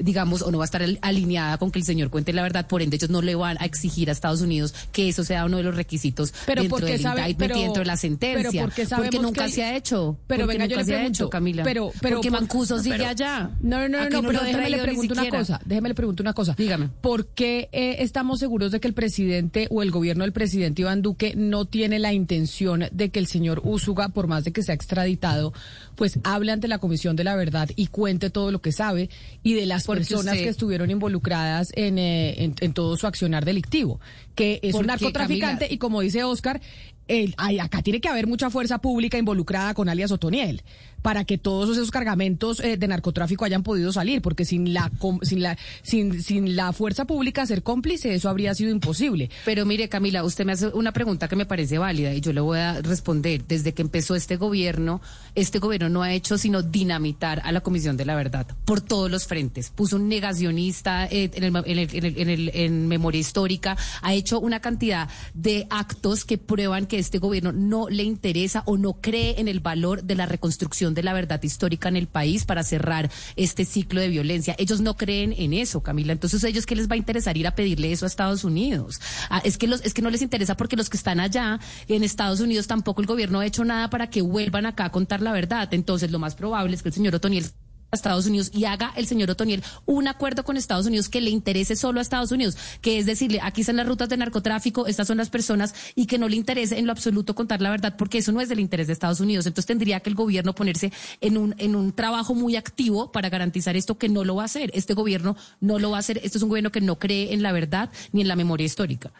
[0.03, 2.67] digamos, o no va a estar al- alineada con que el señor cuente la verdad,
[2.67, 5.57] por ende ellos no le van a exigir a Estados Unidos que eso sea uno
[5.57, 8.49] de los requisitos Pero dentro porque del sabe- indictment y pero- dentro de la sentencia.
[8.51, 10.17] pero porque sabemos nunca que se ha hecho.
[10.27, 11.63] Pero porque venga, yo nunca le se ha hecho, Camila.
[11.63, 13.49] Pero, pero porque por- Mancuso no, sigue pero- allá.
[13.61, 16.33] No, no, no, no, lo pero déjeme le pregunto una cosa, déjeme le pregunto una
[16.33, 16.55] cosa.
[16.57, 16.89] Dígame.
[17.01, 21.01] ¿Por qué eh, estamos seguros de que el presidente o el gobierno del presidente Iván
[21.01, 24.75] Duque no tiene la intención de que el señor Úsuga, por más de que sea
[24.75, 25.53] extraditado,
[25.95, 29.09] pues hable ante la Comisión de la Verdad y cuente todo lo que sabe
[29.43, 33.07] y de las Porque personas usted- que estuvieron involucradas en, eh, en, en todo su
[33.07, 33.99] accionar delictivo?
[34.35, 36.61] Que es un narcotraficante Camila- y como dice Oscar,
[37.07, 40.63] el- ay, acá tiene que haber mucha fuerza pública involucrada con alias Otoniel
[41.01, 44.91] para que todos esos cargamentos eh, de narcotráfico hayan podido salir, porque sin la
[45.23, 49.29] sin la sin, sin la fuerza pública ser cómplice eso habría sido imposible.
[49.45, 52.41] Pero mire, Camila, usted me hace una pregunta que me parece válida y yo le
[52.41, 53.43] voy a responder.
[53.47, 55.01] Desde que empezó este gobierno,
[55.35, 59.09] este gobierno no ha hecho sino dinamitar a la Comisión de la Verdad por todos
[59.09, 59.69] los frentes.
[59.69, 64.39] Puso un negacionista eh, en, el- en el- en el- en memoria histórica, ha hecho
[64.39, 69.39] una cantidad de actos que prueban que este gobierno no le interesa o no cree
[69.39, 73.09] en el valor de la reconstrucción de la verdad histórica en el país para cerrar
[73.35, 74.55] este ciclo de violencia.
[74.57, 76.13] Ellos no creen en eso, Camila.
[76.13, 78.99] Entonces, ¿a ellos qué les va a interesar ir a pedirle eso a Estados Unidos?
[79.29, 82.03] Ah, es que los, es que no les interesa porque los que están allá en
[82.03, 85.31] Estados Unidos tampoco el gobierno ha hecho nada para que vuelvan acá a contar la
[85.31, 85.73] verdad.
[85.73, 87.45] Entonces, lo más probable es que el señor Otoniel
[87.91, 91.29] a Estados Unidos y haga el señor Otoniel un acuerdo con Estados Unidos que le
[91.29, 95.07] interese solo a Estados Unidos, que es decirle, aquí están las rutas de narcotráfico, estas
[95.07, 98.19] son las personas y que no le interese en lo absoluto contar la verdad, porque
[98.19, 99.45] eso no es del interés de Estados Unidos.
[99.45, 103.75] Entonces tendría que el gobierno ponerse en un, en un trabajo muy activo para garantizar
[103.75, 104.71] esto que no lo va a hacer.
[104.73, 106.19] Este gobierno no lo va a hacer.
[106.23, 109.11] Este es un gobierno que no cree en la verdad ni en la memoria histórica.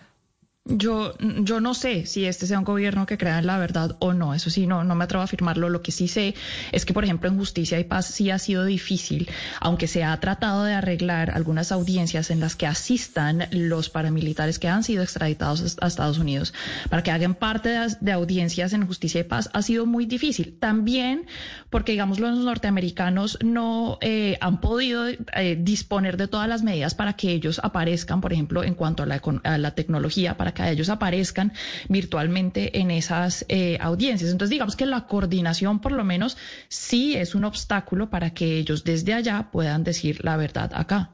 [0.78, 4.34] Yo, no sé si este sea un gobierno que crea en la verdad o no,
[4.34, 5.70] eso sí, no, no me atrevo a afirmarlo.
[5.70, 6.36] Lo que sí sé
[6.72, 10.18] es que, por ejemplo, en Justicia y Paz sí ha sido difícil, aunque se ha
[10.20, 15.78] tratado de arreglar algunas audiencias en las que asistan los paramilitares que han sido extraditados
[15.82, 16.54] a Estados Unidos
[16.90, 17.70] para que hagan parte
[18.00, 20.58] de, audiencias en Justicia y Paz, ha sido muy difícil.
[20.60, 21.26] También
[21.70, 27.14] porque, digamos, los norteamericanos no eh, han podido eh, disponer de todas las medidas para
[27.14, 30.90] que ellos aparezcan, por ejemplo, en cuanto a la, a la tecnología, para que ellos
[30.90, 31.54] aparezcan
[31.90, 34.32] virtualmente en esas eh, audiencias.
[34.32, 36.38] Entonces, digamos que la coordinación, por lo menos,
[36.68, 41.12] sí es un obstáculo para que ellos desde allá puedan decir la verdad acá.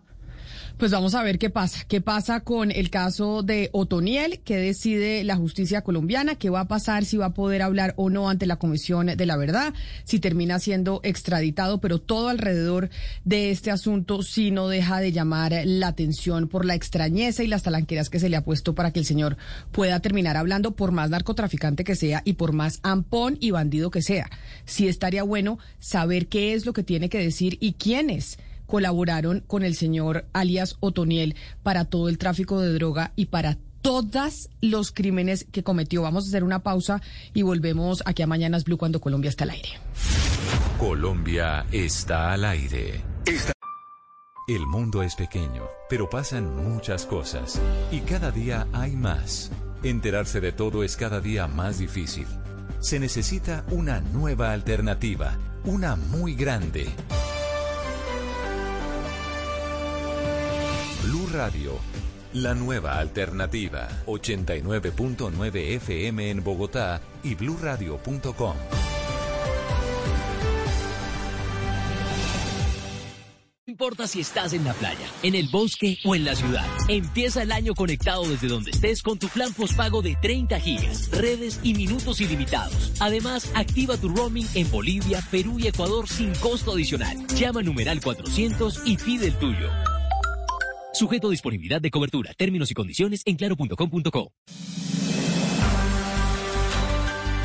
[0.77, 1.85] Pues vamos a ver qué pasa.
[1.87, 4.41] ¿Qué pasa con el caso de Otoniel?
[4.41, 6.35] ¿Qué decide la justicia colombiana?
[6.35, 7.03] ¿Qué va a pasar?
[7.03, 9.73] Si va a poder hablar o no ante la Comisión de la Verdad.
[10.03, 11.79] Si termina siendo extraditado.
[11.79, 12.91] Pero todo alrededor
[13.25, 17.63] de este asunto sí no deja de llamar la atención por la extrañeza y las
[17.63, 19.35] talanqueras que se le ha puesto para que el señor
[19.71, 24.03] pueda terminar hablando por más narcotraficante que sea y por más ampón y bandido que
[24.03, 24.29] sea.
[24.65, 28.37] Sí estaría bueno saber qué es lo que tiene que decir y quiénes
[28.67, 34.49] colaboraron con el señor alias Otoniel para todo el tráfico de droga y para todos
[34.61, 36.01] los crímenes que cometió.
[36.01, 37.01] Vamos a hacer una pausa
[37.33, 39.69] y volvemos aquí a Mañanas Blue cuando Colombia está al aire.
[40.77, 43.01] Colombia está al aire.
[44.47, 47.59] El mundo es pequeño, pero pasan muchas cosas
[47.91, 49.51] y cada día hay más.
[49.83, 52.27] Enterarse de todo es cada día más difícil.
[52.79, 56.87] Se necesita una nueva alternativa, una muy grande.
[61.07, 61.79] Blue Radio,
[62.33, 68.57] la nueva alternativa, 89.9 FM en Bogotá y bluradio.com.
[73.67, 76.65] Importa si estás en la playa, en el bosque o en la ciudad.
[76.89, 81.61] Empieza el año conectado desde donde estés con tu plan postpago de 30 gigas, redes
[81.63, 82.91] y minutos ilimitados.
[82.99, 87.15] Además, activa tu roaming en Bolivia, Perú y Ecuador sin costo adicional.
[87.27, 89.69] Llama al numeral 400 y pide el tuyo.
[90.93, 94.31] Sujeto a disponibilidad de cobertura, términos y condiciones en claro.com.co.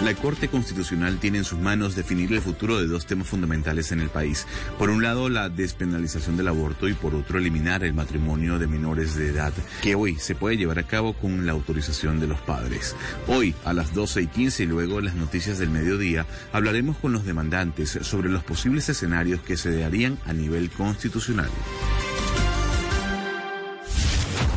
[0.04, 4.00] La Corte Constitucional tiene en sus manos definir el futuro de dos temas fundamentales en
[4.00, 4.48] el país.
[4.76, 9.14] Por un lado, la despenalización del aborto y por otro, eliminar el matrimonio de menores
[9.14, 12.96] de edad, que hoy se puede llevar a cabo con la autorización de los padres.
[13.28, 17.24] Hoy, a las 12 y 15 y luego las noticias del mediodía, hablaremos con los
[17.24, 21.50] demandantes sobre los posibles escenarios que se darían a nivel constitucional.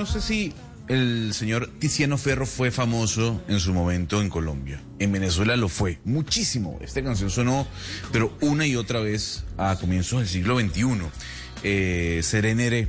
[0.00, 0.54] No sé si
[0.88, 4.80] el señor Tiziano Ferro fue famoso en su momento en Colombia.
[4.98, 6.78] En Venezuela lo fue muchísimo.
[6.80, 7.66] Esta canción sonó,
[8.10, 11.02] pero una y otra vez a comienzos del siglo XXI.
[11.64, 12.88] Eh, Serenere,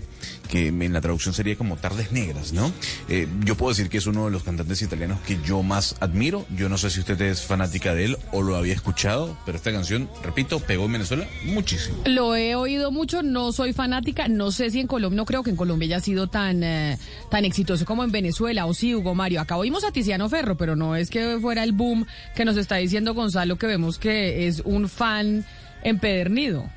[0.52, 2.72] que en la traducción sería como Tardes Negras, ¿no?
[3.08, 6.46] Eh, yo puedo decir que es uno de los cantantes italianos que yo más admiro.
[6.56, 9.72] Yo no sé si usted es fanática de él o lo había escuchado, pero esta
[9.72, 11.98] canción, repito, pegó en Venezuela muchísimo.
[12.06, 15.52] Lo he oído mucho, no soy fanática, no sé si en Colombia, no creo que
[15.52, 16.98] en Colombia haya sido tan, eh,
[17.30, 19.40] tan exitoso como en Venezuela, o sí, Hugo Mario.
[19.40, 22.76] Acá oímos a Tiziano Ferro, pero no es que fuera el boom que nos está
[22.76, 25.46] diciendo Gonzalo, que vemos que es un fan
[25.82, 26.70] empedernido.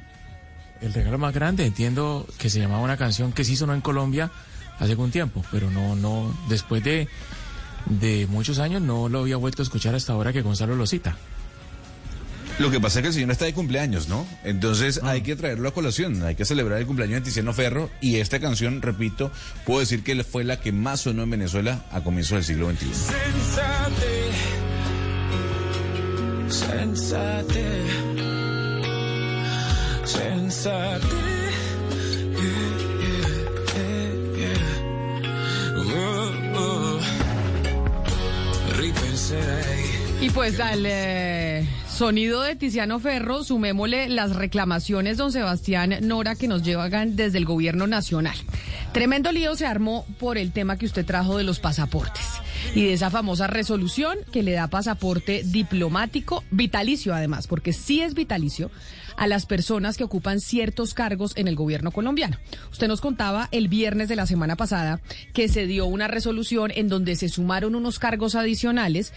[0.81, 4.31] El regalo más grande, entiendo que se llamaba una canción que sí sonó en Colombia
[4.79, 7.09] hace algún tiempo, pero no, no, después de,
[7.87, 11.17] de muchos años no lo había vuelto a escuchar hasta ahora que Gonzalo lo cita.
[12.59, 14.27] Lo que pasa es que el señor está de cumpleaños, ¿no?
[14.45, 18.17] Entonces hay que traerlo a colación, hay que celebrar el cumpleaños de Tiziano Ferro y
[18.17, 19.33] esta canción, repito,
[19.67, 22.87] puedo decir que fue la que más sonó en Venezuela a comienzos del siglo XXI.
[26.49, 28.44] senza te,
[40.21, 46.49] Y pues al eh, sonido de Tiziano Ferro, sumémosle las reclamaciones, don Sebastián Nora, que
[46.49, 48.37] nos llevan desde el gobierno nacional.
[48.93, 52.25] Tremendo lío se armó por el tema que usted trajo de los pasaportes
[52.75, 58.15] y de esa famosa resolución que le da pasaporte diplomático, vitalicio además, porque sí es
[58.15, 58.71] vitalicio,
[59.17, 62.39] a las personas que ocupan ciertos cargos en el gobierno colombiano.
[62.73, 65.01] Usted nos contaba el viernes de la semana pasada
[65.33, 69.13] que se dio una resolución en donde se sumaron unos cargos adicionales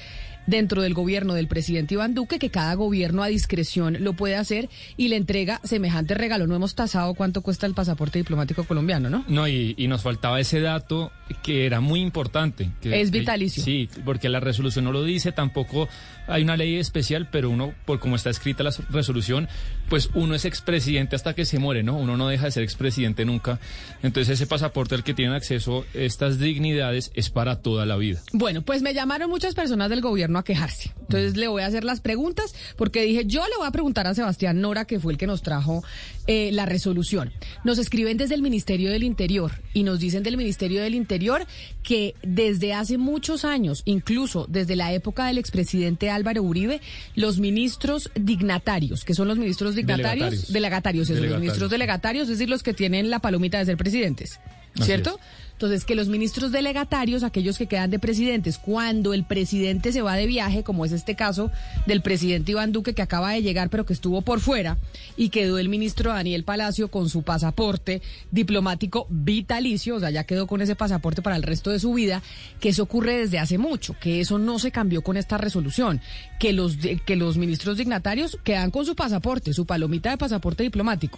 [0.48, 4.70] dentro del gobierno del presidente Iván Duque, que cada gobierno a discreción lo puede hacer
[4.98, 6.48] y le entrega semejante regalo.
[6.48, 9.24] No hemos tasado cuánto cuesta el pasaporte diplomático colombiano, ¿no?
[9.28, 11.12] No, y, y nos faltaba ese dato
[11.44, 12.72] que era muy importante.
[12.82, 13.64] que- Es vitalicio.
[13.64, 15.88] Sí, porque la resolución no lo dice, tampoco
[16.28, 19.48] hay una ley especial, pero uno, por cómo está escrita la resolución,
[19.90, 21.98] pues uno es expresidente hasta que se muere, ¿no?
[21.98, 23.60] Uno no deja de ser expresidente nunca.
[24.04, 28.22] Entonces ese pasaporte al que tienen acceso estas dignidades es para toda la vida.
[28.32, 30.92] Bueno, pues me llamaron muchas personas del gobierno a quejarse.
[31.02, 34.14] Entonces le voy a hacer las preguntas porque dije, yo le voy a preguntar a
[34.14, 35.84] Sebastián Nora, que fue el que nos trajo
[36.28, 37.32] eh, la resolución.
[37.64, 41.46] Nos escriben desde el Ministerio del Interior y nos dicen del Ministerio del Interior
[41.84, 46.82] que desde hace muchos años, incluso desde la época del expresidente Álvaro Uribe,
[47.16, 50.18] los ministros dignatarios, que son los ministros dignatarios,
[50.52, 50.54] Delegatarios.
[50.54, 51.42] delegatarios, eso, los Delegatarios.
[51.42, 54.40] ministros delegatarios, es decir, los que tienen la palomita de ser presidentes,
[54.76, 55.12] Así ¿cierto?
[55.20, 55.47] es.
[55.58, 60.16] Entonces, que los ministros delegatarios, aquellos que quedan de presidentes, cuando el presidente se va
[60.16, 61.50] de viaje, como es este caso
[61.88, 64.78] del presidente Iván Duque, que acaba de llegar, pero que estuvo por fuera,
[65.16, 70.46] y quedó el ministro Daniel Palacio con su pasaporte diplomático vitalicio, o sea, ya quedó
[70.46, 72.22] con ese pasaporte para el resto de su vida,
[72.60, 76.02] que eso ocurre desde hace mucho, que eso no se cambió con esta resolución,
[76.40, 81.18] que los, que los ministros dignatarios quedan con su pasaporte, su palomita de pasaporte diplomático.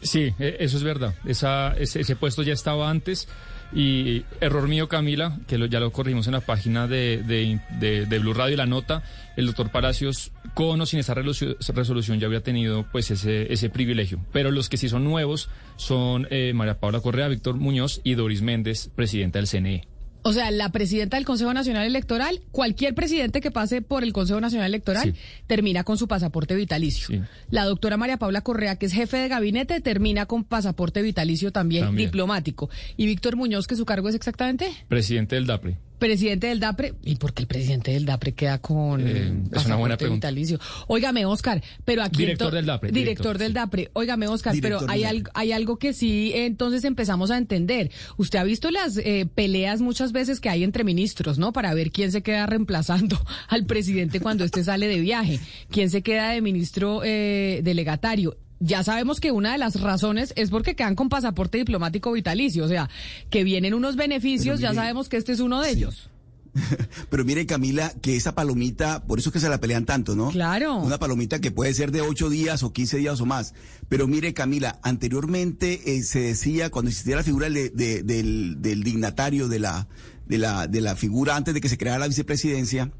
[0.00, 1.12] Sí, e- eso es verdad.
[1.24, 3.26] Esa, ese, ese puesto ya estaba antes
[3.72, 8.06] y error mío, Camila, que lo- ya lo corrimos en la página de, de, de-
[8.06, 9.02] de Blue Radio, la nota,
[9.36, 13.70] el doctor Palacios, con o sin esa resolu- resolución ya había tenido pues ese, ese
[13.70, 14.18] privilegio.
[14.32, 18.42] Pero los que sí son nuevos son eh, María Paula Correa, Víctor Muñoz y Doris
[18.42, 19.86] Méndez, presidenta del CNE.
[20.22, 24.40] O sea, la presidenta del Consejo Nacional Electoral, cualquier presidente que pase por el Consejo
[24.40, 25.14] Nacional Electoral,
[25.46, 27.26] termina con su pasaporte vitalicio.
[27.50, 31.86] La doctora María Paula Correa, que es jefe de gabinete, termina con pasaporte vitalicio también,
[31.86, 32.08] También.
[32.08, 32.68] diplomático.
[32.96, 34.70] Y Víctor Muñoz, que su cargo es exactamente.
[34.88, 35.78] Presidente del DAPRE.
[36.00, 39.76] Presidente del DAPRE, ¿y por qué el presidente del DAPRE queda con Eh, es una
[39.76, 40.28] buena pregunta.
[40.28, 40.58] vitalicio?
[40.88, 42.18] Óigame, Oscar, pero aquí...
[42.18, 43.54] Director del DAPRE, Director, director, del sí.
[43.54, 43.90] DAPRE.
[43.92, 47.90] Óigame, Oscar, Director pero hay, algo, hay algo que sí entonces empezamos a entender.
[48.16, 51.52] Usted ha visto las eh, peleas muchas veces que hay entre ministros, ¿no?
[51.52, 55.38] Para ver quién se queda reemplazando al presidente cuando este sale de viaje,
[55.70, 58.36] quién se queda de ministro eh, delegatario.
[58.60, 62.68] Ya sabemos que una de las razones es porque quedan con pasaporte diplomático vitalicio, o
[62.68, 62.90] sea,
[63.30, 66.10] que vienen unos beneficios, ya sabemos que este es uno de ellos.
[67.10, 70.30] Pero mire, Camila, que esa palomita, por eso es que se la pelean tanto, ¿no?
[70.30, 70.78] Claro.
[70.78, 73.54] Una palomita que puede ser de 8 días o 15 días o más.
[73.88, 78.82] Pero mire, Camila, anteriormente eh, se decía, cuando existía la figura de- de- del, del
[78.82, 79.86] dignatario de la,
[80.26, 82.90] de, la, de la figura antes de que se creara la vicepresidencia,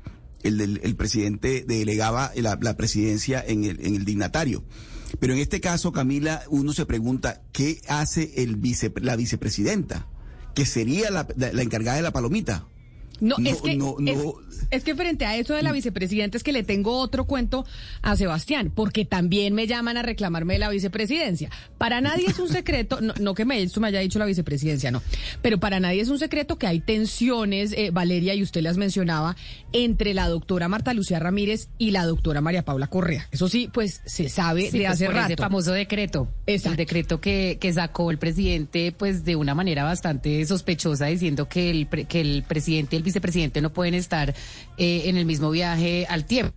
[0.42, 4.62] el, el presidente delegaba la, la presidencia en el, en el dignatario.
[5.18, 8.60] Pero en este caso, Camila, uno se pregunta, ¿qué hace el
[9.02, 10.06] la vicepresidenta?
[10.54, 12.66] Que sería la- la encargada de la palomita.
[13.20, 14.34] No, No, es que no, es- no.
[14.70, 17.64] Es, que frente a eso de la vicepresidenta es que le tengo otro cuento
[18.02, 21.50] a Sebastián, porque también me llaman a reclamarme de la vicepresidencia.
[21.78, 24.90] Para nadie es un secreto, no, no que me, esto me haya dicho la vicepresidencia,
[24.90, 25.02] no,
[25.42, 29.36] pero para nadie es un secreto que hay tensiones, eh, Valeria, y usted las mencionaba,
[29.72, 33.28] entre la doctora Marta Lucía Ramírez y la doctora María Paula Correa.
[33.32, 35.26] Eso sí, pues se sabe Sí, de pues, hace por rato.
[35.32, 36.28] ese famoso decreto.
[36.46, 36.70] Exacto.
[36.72, 41.70] El decreto que, que sacó el presidente, pues de una manera bastante sospechosa, diciendo que
[41.70, 44.34] el, pre- que el presidente y el vicepresidente no pueden estar
[44.78, 46.54] eh, en el mismo viaje al tiempo.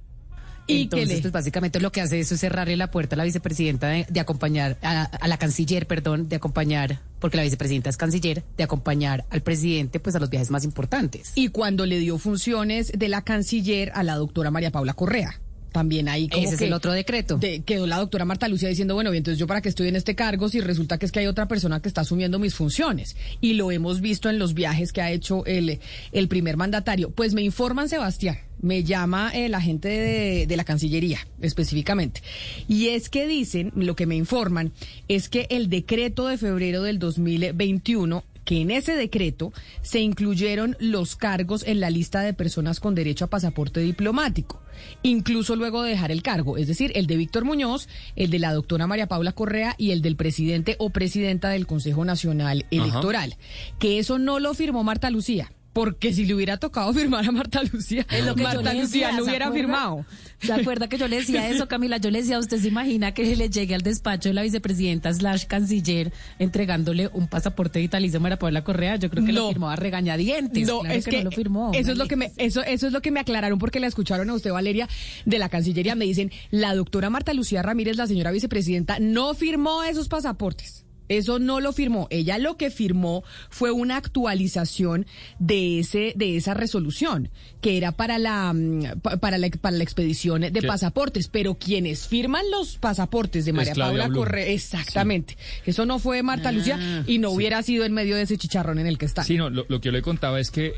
[0.66, 3.90] Y Entonces, pues básicamente lo que hace eso es cerrarle la puerta a la vicepresidenta
[3.90, 8.44] de, de acompañar, a, a la canciller, perdón, de acompañar, porque la vicepresidenta es canciller,
[8.56, 11.34] de acompañar al presidente pues a los viajes más importantes.
[11.36, 15.40] Y cuando le dio funciones de la canciller a la doctora María Paula Correa.
[15.74, 17.38] También ahí como Ese es que el otro decreto.
[17.38, 19.98] de- quedó la doctora Marta Lucía diciendo, bueno, y entonces yo para qué estoy en
[19.98, 23.18] este cargo si resulta que es que hay otra persona que está asumiendo mis funciones.
[23.42, 25.80] Y lo hemos visto en los viajes que ha hecho el,
[26.14, 27.10] el primer mandatario.
[27.12, 32.22] Pues me informan, Sebastián, me llama eh, la gente de, de la Cancillería específicamente.
[32.70, 34.72] Y es que dicen, lo que me informan,
[35.10, 39.54] es que el decreto de febrero del 2021 que en ese decreto
[39.84, 44.62] se incluyeron los cargos en la lista de personas con derecho a pasaporte diplomático,
[45.02, 48.54] incluso luego de dejar el cargo, es decir, el de Víctor Muñoz, el de la
[48.54, 53.36] doctora María Paula Correa y el del presidente o presidenta del Consejo Nacional Electoral,
[53.80, 55.52] que eso no lo firmó Marta Lucía.
[55.74, 59.18] Porque si le hubiera tocado firmar a Marta Lucía, Es lo que Marta Lucía no
[59.18, 59.66] ¿se hubiera acuerda?
[59.66, 60.06] firmado.
[60.40, 61.98] ¿Se acuerda que yo le decía eso, Camila?
[61.98, 65.46] Yo le decía, ¿usted se imagina que le llegue al despacho de la vicepresidenta slash
[65.46, 68.98] canciller entregándole un pasaporte vitalicio a María Paula Correa?
[68.98, 69.42] Yo creo que No.
[69.44, 70.68] lo firmó a regañadientes.
[70.68, 71.72] No, Claro es que, no lo firmó.
[71.74, 74.30] eso es lo que me eso eso es lo que me aclararon porque la escucharon
[74.30, 74.88] a usted Valeria
[75.26, 79.84] de la Cancillería me dicen, la doctora Marta Lucía Ramírez, la señora vicepresidenta, no firmó
[79.84, 80.86] esos pasaportes.
[81.18, 82.08] Eso no lo firmó.
[82.10, 85.06] Ella lo que firmó fue una actualización
[85.40, 87.30] de ese de esa resolución
[87.62, 90.68] que era para la mm, pa- para la para la expedición de ¿Qué?
[90.68, 94.10] pasaportes, pero quienes firman los pasaportes de María Paula.
[94.10, 95.38] Correa, exactamente.
[95.66, 98.80] Eso no fue Marta Ah, Lucía y no hubiera sido en medio de ese chicharrón
[98.80, 99.24] en el que está.
[99.24, 100.74] Sí, no, lo, lo que yo le contaba es que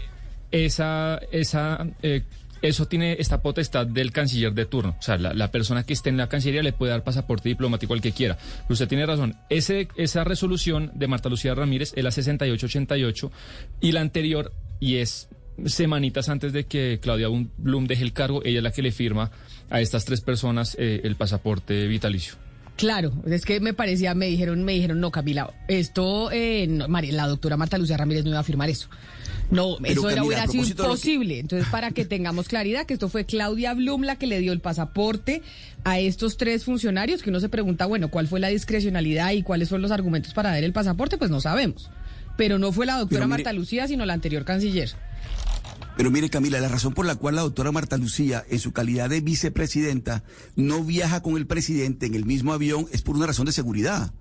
[0.52, 2.24] esa, esa, eh,
[2.68, 4.96] eso tiene esta potestad del canciller de turno.
[5.00, 8.02] O sea, la, persona que esté en la cancillería le puede dar pasaporte diplomático al
[8.02, 8.38] que quiera.
[8.38, 9.36] Pero usted tiene razón.
[9.50, 13.32] Ese, esa resolución de Marta Lucía Ramírez es la 6888
[13.82, 15.30] y la anterior, y es
[15.66, 19.32] semanitas antes de que Claudia Blum deje el cargo, ella es la que le firma
[19.70, 22.36] a estas tres personas eh, el pasaporte vitalicio.
[22.76, 27.56] Claro, es que me parecía, me dijeron, me dijeron, no, Camila, esto, eh, la doctora
[27.56, 28.90] Marta Lucía Ramírez no iba a firmar eso.
[29.52, 31.40] No, Pero, eso era, hubiera sido que- imposible.
[31.40, 34.60] Entonces, para que tengamos claridad, que esto fue Claudia Blum la que le dio el
[34.60, 35.42] pasaporte
[35.84, 39.70] a estos tres funcionarios, que uno se pregunta, bueno, ¿cuál fue la discrecionalidad y cuáles
[39.70, 41.18] fueron los argumentos para dar el pasaporte?
[41.18, 41.90] Pues no sabemos.
[42.38, 44.92] Pero no fue la doctora mire- Marta Lucía, sino la anterior canciller.
[45.96, 49.10] Pero mire, Camila, la razón por la cual la doctora Marta Lucía, en su calidad
[49.10, 50.24] de vicepresidenta,
[50.58, 54.12] no viaja con el presidente en el mismo avión es por una razón de seguridad.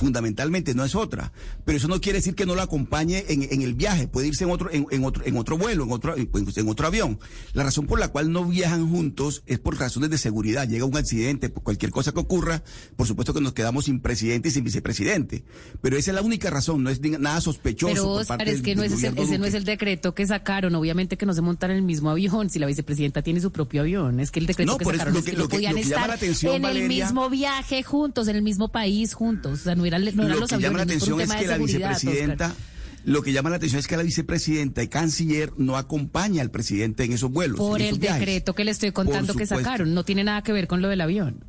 [0.00, 1.30] Fundamentalmente, no es otra.
[1.66, 4.08] Pero eso no quiere decir que no la acompañe en, en el viaje.
[4.08, 6.86] Puede irse en otro, en, en otro, en otro vuelo, en otro, en, en otro
[6.86, 7.18] avión.
[7.52, 10.66] La razón por la cual no viajan juntos es por razones de seguridad.
[10.66, 12.62] Llega un accidente, por cualquier cosa que ocurra,
[12.96, 15.44] por supuesto que nos quedamos sin presidente y sin vicepresidente.
[15.82, 17.92] Pero esa es la única razón, no es nada sospechoso.
[17.92, 20.14] Pero por Oscar, parte es que del- no es ese, ese no es el decreto
[20.14, 20.74] que sacaron.
[20.74, 23.82] Obviamente que no se montan en el mismo avión si la vicepresidenta tiene su propio
[23.82, 24.18] avión.
[24.18, 25.48] Es que el decreto No, que por eso sacaron lo es que- que, lo no
[25.50, 29.60] que- podían lo estar atención, en el mismo viaje juntos, en el mismo país juntos.
[29.60, 31.32] O sea, no, eran, no eran lo los que aviones llama la por atención es
[31.34, 32.64] que la vicepresidenta, Oscar.
[33.04, 37.04] lo que llama la atención es que la vicepresidenta y canciller no acompaña al presidente
[37.04, 37.58] en esos vuelos.
[37.58, 38.20] Por el viajes.
[38.20, 39.92] decreto que le estoy contando que sacaron.
[39.94, 41.44] No tiene nada que ver con lo del avión.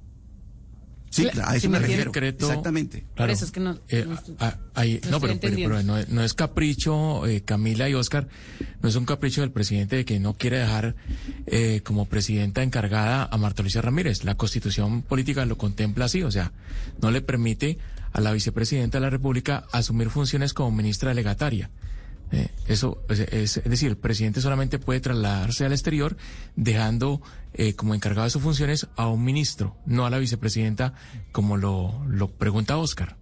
[1.13, 2.05] Sí, a eso me refiero.
[2.05, 3.03] Decreto- Exactamente.
[3.15, 3.33] Claro.
[3.33, 5.75] eso es que no- Eh, no estoy- ah, ahí- no no, estoy pero, pero- entendiendo.
[5.75, 8.29] pero no, es- no es capricho, eh, Camila y Oscar,
[8.81, 10.95] no es un capricho del presidente de que no quiere dejar
[11.47, 14.23] eh, como presidenta encargada a Marta Lucía Ramírez.
[14.23, 16.53] La constitución política lo contempla así, o sea,
[17.01, 17.77] no le permite
[18.13, 21.69] a la vicepresidenta de la República asumir funciones como ministra delegataria.
[22.33, 26.15] Eh, eso es, es- es decir, el presidente solamente puede trasladarse al exterior
[26.55, 27.21] dejando
[27.53, 30.93] eh, como encargado de sus funciones a un ministro, no a la vicepresidenta,
[31.33, 33.17] como lo, lo pregunta Oscar.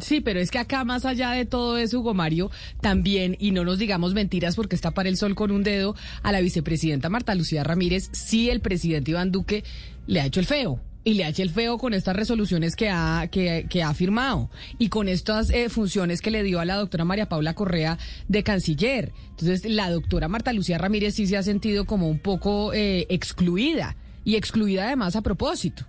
[0.00, 2.50] Sí, pero es que acá más allá de todo eso, Hugo Mario,
[2.80, 5.94] también, y no nos digamos mentiras porque está para el sol con un dedo,
[6.24, 9.62] a la vicepresidenta Marta Lucía Ramírez, sí el presidente Iván Duque
[10.08, 10.80] le ha hecho el feo.
[11.04, 14.50] Y le ha hecho el feo con estas resoluciones que ha, que, que ha firmado
[14.78, 17.98] y con estas eh, funciones que le dio a la doctora María Paula Correa
[18.28, 19.12] de canciller.
[19.30, 23.96] Entonces, la doctora Marta Lucía Ramírez sí se ha sentido como un poco eh, excluida
[24.24, 25.84] y excluida además a propósito.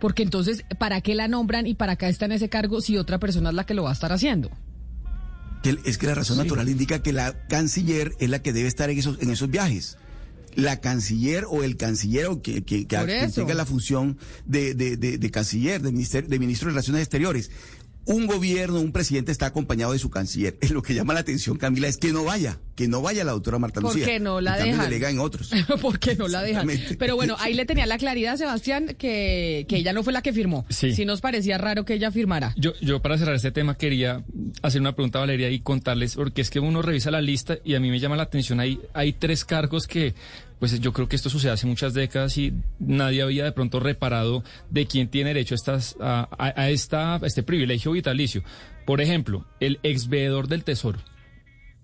[0.00, 3.18] Porque entonces, ¿para qué la nombran y para qué está en ese cargo si otra
[3.18, 4.50] persona es la que lo va a estar haciendo?
[5.84, 6.42] Es que la razón Sí.
[6.44, 9.98] natural indica que la canciller es la que debe estar en esos, en esos viajes.
[10.56, 14.96] La canciller o el canciller o que, que, que, que tenga la función de, de,
[14.96, 17.50] de, de canciller, de, minister- de ministro de Relaciones Exteriores.
[18.08, 20.56] Un gobierno, un presidente está acompañado de su canciller.
[20.70, 23.58] Lo que llama la atención, Camila, es que no vaya, que no vaya la doctora
[23.58, 24.06] Marta ¿Por Lucía.
[24.06, 24.84] qué no la dejan?
[24.84, 25.50] delega en otros.
[25.82, 26.68] porque no la dejan.
[27.00, 30.32] Pero bueno, ahí le tenía la claridad, Sebastián, que, que ella no fue la que
[30.32, 30.64] firmó.
[30.70, 31.04] Sí.
[31.04, 32.54] nos parecía raro que ella firmara.
[32.56, 34.24] Yo, yo para cerrar este tema quería
[34.62, 37.74] hacer una pregunta a Valeria y contarles, porque es que uno revisa la lista y
[37.74, 40.14] a mí me llama la atención, hay, hay tres cargos que,
[40.58, 44.42] pues yo creo que esto sucede hace muchas décadas y nadie había de pronto reparado
[44.70, 48.42] de quién tiene derecho a, estas, a, esta, a este privilegio vitalicio.
[48.86, 50.98] Por ejemplo, el ex veedor del tesoro.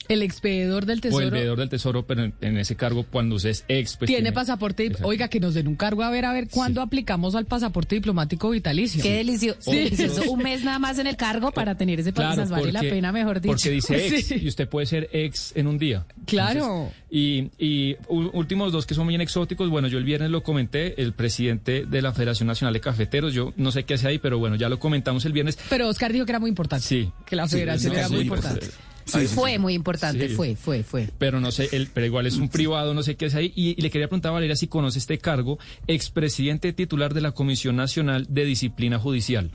[0.08, 3.36] El expedidor del O tesoro el veedor del tesoro, pero en, en ese cargo cuando
[3.36, 3.96] usted es ex.
[3.96, 4.86] pues, tiene pasaporte.
[4.86, 5.06] Exacto.
[5.08, 8.50] Oiga, que nos den un cargo a ver, a ver cuándo aplicamos al pasaporte diplomático
[8.50, 9.02] vitalicio.
[9.02, 9.60] Qué delicioso.
[9.70, 9.76] Sí.
[9.78, 10.30] delicioso.
[10.30, 12.50] Un mes nada más en el cargo para tener ese Claro, país.
[12.50, 13.52] vale la pena, mejor dicho.
[13.54, 14.40] Porque dice ex Sí.
[14.42, 16.06] y usted puede ser ex en un día.
[16.26, 16.90] Claro.
[17.10, 19.68] y, y u- últimos dos que son bien exóticos.
[19.70, 23.32] Bueno, yo el viernes lo comenté, el presidente de la Federación Nacional de Cafeteros.
[23.34, 25.58] Yo no sé qué hace ahí, pero bueno, ya lo comentamos el viernes.
[25.70, 26.86] Pero Oscar dijo que era muy importante.
[26.86, 27.10] Sí.
[27.26, 28.66] Que la federación sí, era sí, muy pues, importante.
[29.04, 30.34] Sí, sí, Fue muy importante, Sí.
[30.34, 31.08] fue, fue, fue.
[31.18, 33.52] Pero no sé, el, pero igual es un privado, no sé qué es ahí.
[33.56, 37.32] Y, y le quería preguntar a Valeria si conoce este cargo, expresidente titular de la
[37.32, 39.50] Comisión Nacional de Disciplina Judicial.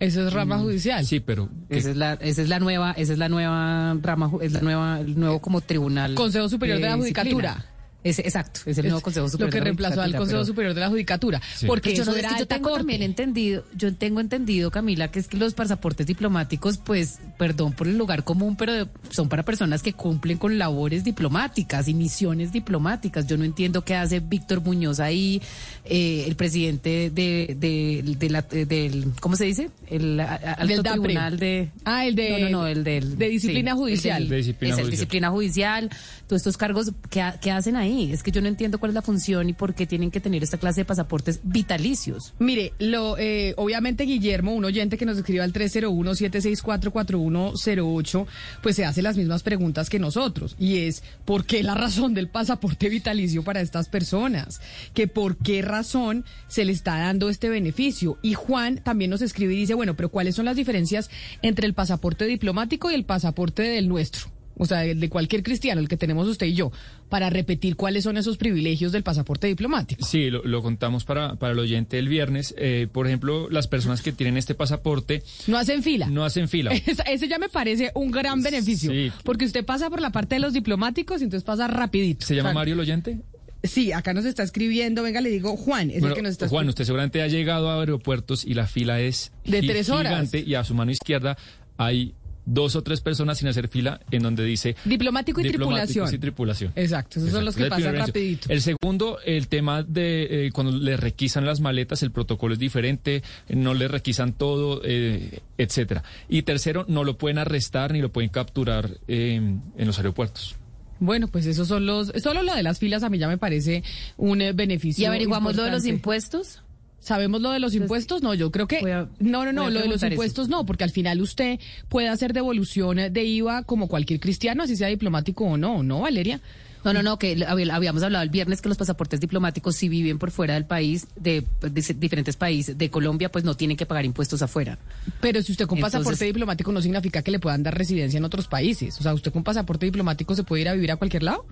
[0.00, 1.04] Eso es rama judicial.
[1.04, 4.30] Sí, pero ¿qué- Esa es la, esa es la nueva, esa es la nueva rama,
[4.40, 6.14] es la nueva, el nuevo como tribunal.
[6.14, 7.64] Consejo Superior de la disciplina.
[8.04, 10.72] Ese, exacto, es el Es nuevo Consejo Superior Lo que reemplazó al Consejo pero- Superior
[10.74, 11.42] de la Judicatura.
[11.56, 11.66] Sí.
[11.66, 12.78] Porque yo, eso no, es que yo tengo corte.
[12.78, 17.88] también entendido, yo tengo entendido, Camila, que es que los pasaportes diplomáticos, pues, perdón por
[17.88, 22.52] el lugar común, pero de- son para personas que cumplen con labores diplomáticas y misiones
[22.52, 23.26] diplomáticas.
[23.26, 25.42] Yo no entiendo qué hace Víctor Muñoz ahí,
[25.84, 29.70] eh, el presidente de, de, de la, del, ¿cómo se dice?
[29.88, 31.70] El a- alto tribunal de...
[31.84, 33.18] Ah, el de- No, no, no, el del...
[33.18, 34.20] de disciplina el judicial.
[34.20, 34.90] del- De disciplina es el judicial.
[35.00, 35.90] disciplina judicial,
[36.28, 37.87] todos estos cargos, ¿qué, ha- qué hacen ahí?
[37.88, 40.42] Es que yo no entiendo cuál es la función y por qué tienen que tener
[40.42, 42.34] esta clase de pasaportes vitalicios.
[42.38, 48.26] Mire, lo, eh, obviamente Guillermo, un oyente que nos escribió al 301-764-4108,
[48.62, 50.54] pues se hace las mismas preguntas que nosotros.
[50.58, 54.60] Y es, ¿por qué la razón del pasaporte vitalicio para estas personas?
[54.94, 58.18] Que por qué razón se le está dando este beneficio.
[58.22, 61.10] Y Juan también nos escribe y dice, bueno, pero ¿cuáles son las diferencias
[61.42, 64.37] entre el pasaporte diplomático y el pasaporte del nuestro?
[64.58, 66.70] O sea, de cualquier cristiano, el que tenemos usted y yo,
[67.08, 70.04] para repetir cuáles son esos privilegios del pasaporte diplomático.
[70.04, 72.54] Sí, lo, lo contamos para, para el oyente el viernes.
[72.58, 76.06] Eh, por ejemplo, las personas que tienen este pasaporte No hacen fila.
[76.08, 76.72] no hacen fila.
[76.86, 78.90] Esa- Ese ya me parece un gran beneficio.
[78.90, 79.10] Sí.
[79.24, 82.26] Porque usted pasa por la parte de los diplomáticos y entonces pasa rapidito.
[82.26, 83.18] ¿Se llama O sea, Mario el oyente?
[83.64, 85.02] Sí, acá nos está escribiendo.
[85.02, 85.90] Venga, le digo Juan.
[85.90, 89.00] Es el que nos está Juan, usted seguramente ha llegado a aeropuertos y la fila
[89.00, 90.12] es De tres horas.
[90.12, 91.36] gigante y a su mano izquierda
[91.76, 92.14] hay
[92.48, 96.14] dos o tres personas sin hacer fila en donde dice Diplomático y diplomáticos tripulación.
[96.14, 96.72] y tripulación.
[96.74, 98.48] Exacto, esos son los que es pasan rapidito.
[98.50, 103.22] El segundo, el tema de eh, cuando le requisan las maletas, el protocolo es diferente,
[103.48, 106.02] no le requisan todo, eh, etcétera.
[106.28, 110.56] Y tercero, no lo pueden arrestar ni lo pueden capturar eh, en los aeropuertos.
[111.00, 112.12] Bueno, pues esos son los...
[112.22, 113.82] Solo lo de las filas a mí ya me parece
[114.16, 116.62] un eh, beneficio ¿Y averiguamos lo de los impuestos?
[117.00, 118.22] ¿Sabemos lo de los impuestos?
[118.22, 118.78] No, yo creo que...
[118.92, 120.06] A- no, no, no, lo de los eso.
[120.08, 124.76] impuestos no, porque al final usted puede hacer devolución de IVA como cualquier cristiano, así
[124.76, 126.40] sea diplomático o no, ¿no, Valeria?
[126.84, 130.18] No, no, no, que hab- habíamos hablado el viernes que los pasaportes diplomáticos si viven
[130.18, 134.04] por fuera del país, de, de diferentes países, de Colombia, pues no tienen que pagar
[134.04, 134.78] impuestos afuera.
[135.20, 138.24] Pero si usted con Entonces- pasaporte diplomático no significa que le puedan dar residencia en
[138.24, 138.98] otros países.
[139.00, 141.44] O sea, usted con pasaporte diplomático se puede ir a vivir a cualquier lado.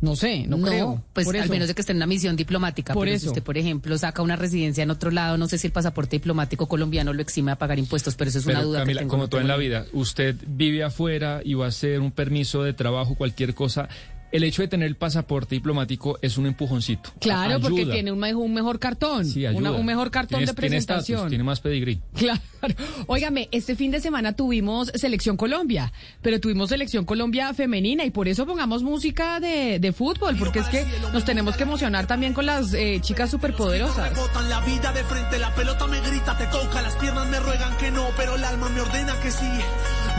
[0.00, 1.02] No sé, no, creo.
[1.12, 1.52] Pues Por al eso.
[1.52, 2.94] menos de que esté en una misión diplomática.
[2.94, 3.24] Por pero eso.
[3.24, 6.16] Si usted, por ejemplo, saca una residencia en otro lado, no sé si el pasaporte
[6.16, 9.10] diplomático colombiano lo exime a pagar impuestos, pero eso es una duda Camila, que tengo.
[9.10, 12.62] como no todo en la vida, usted vive afuera y va a hacer un permiso
[12.62, 13.88] de trabajo, cualquier cosa.
[14.32, 17.10] El hecho de tener el pasaporte diplomático es un empujoncito.
[17.20, 17.68] Claro, Ayuda.
[17.68, 19.70] porque tiene un, mejor- un mejor cartón, Sí, una- ayuda.
[19.72, 21.28] un mejor cartón de tiene presentación.
[21.28, 22.00] tiene más pedigrí.
[22.14, 22.40] Claro.
[23.06, 28.28] Óigame, este fin de semana tuvimos Selección Colombia, pero tuvimos Selección Colombia femenina y por
[28.28, 32.46] eso pongamos música de, de fútbol, porque es que nos tenemos que emocionar también con
[32.46, 34.12] las eh, chicas superpoderosas.
[34.48, 37.90] La vida de frente, la pelota me grita, te toca, las piernas me ruegan que
[37.90, 39.46] no, pero el alma me ordena que sí.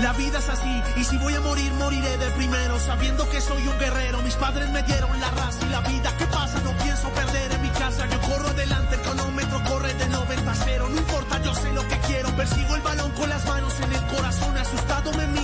[0.02, 3.68] La vida es así, y si voy a morir, moriré de primero, sabiendo que soy
[3.68, 4.22] un guerrero.
[4.24, 6.12] Mis padres me dieron la raza y la vida.
[6.18, 6.60] ¿Qué pasa?
[6.62, 8.08] No pienso perder en mi casa.
[8.08, 10.88] Yo corro adelante, el cronómetro corre de 90 a 0.
[10.90, 12.36] No importa, yo sé lo que quiero.
[12.36, 14.58] Persigo el balón con las manos en el corazón.
[14.58, 15.41] Asustado me mira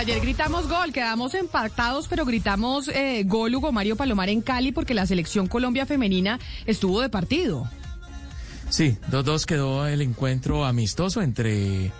[0.00, 4.94] ayer gritamos gol, quedamos empatados, pero gritamos eh, gol Hugo Mario Palomar en Cali porque
[4.94, 7.68] la Selección Colombia femenina estuvo de partido.
[8.70, 11.92] Sí, 2-2 quedó el encuentro amistoso entre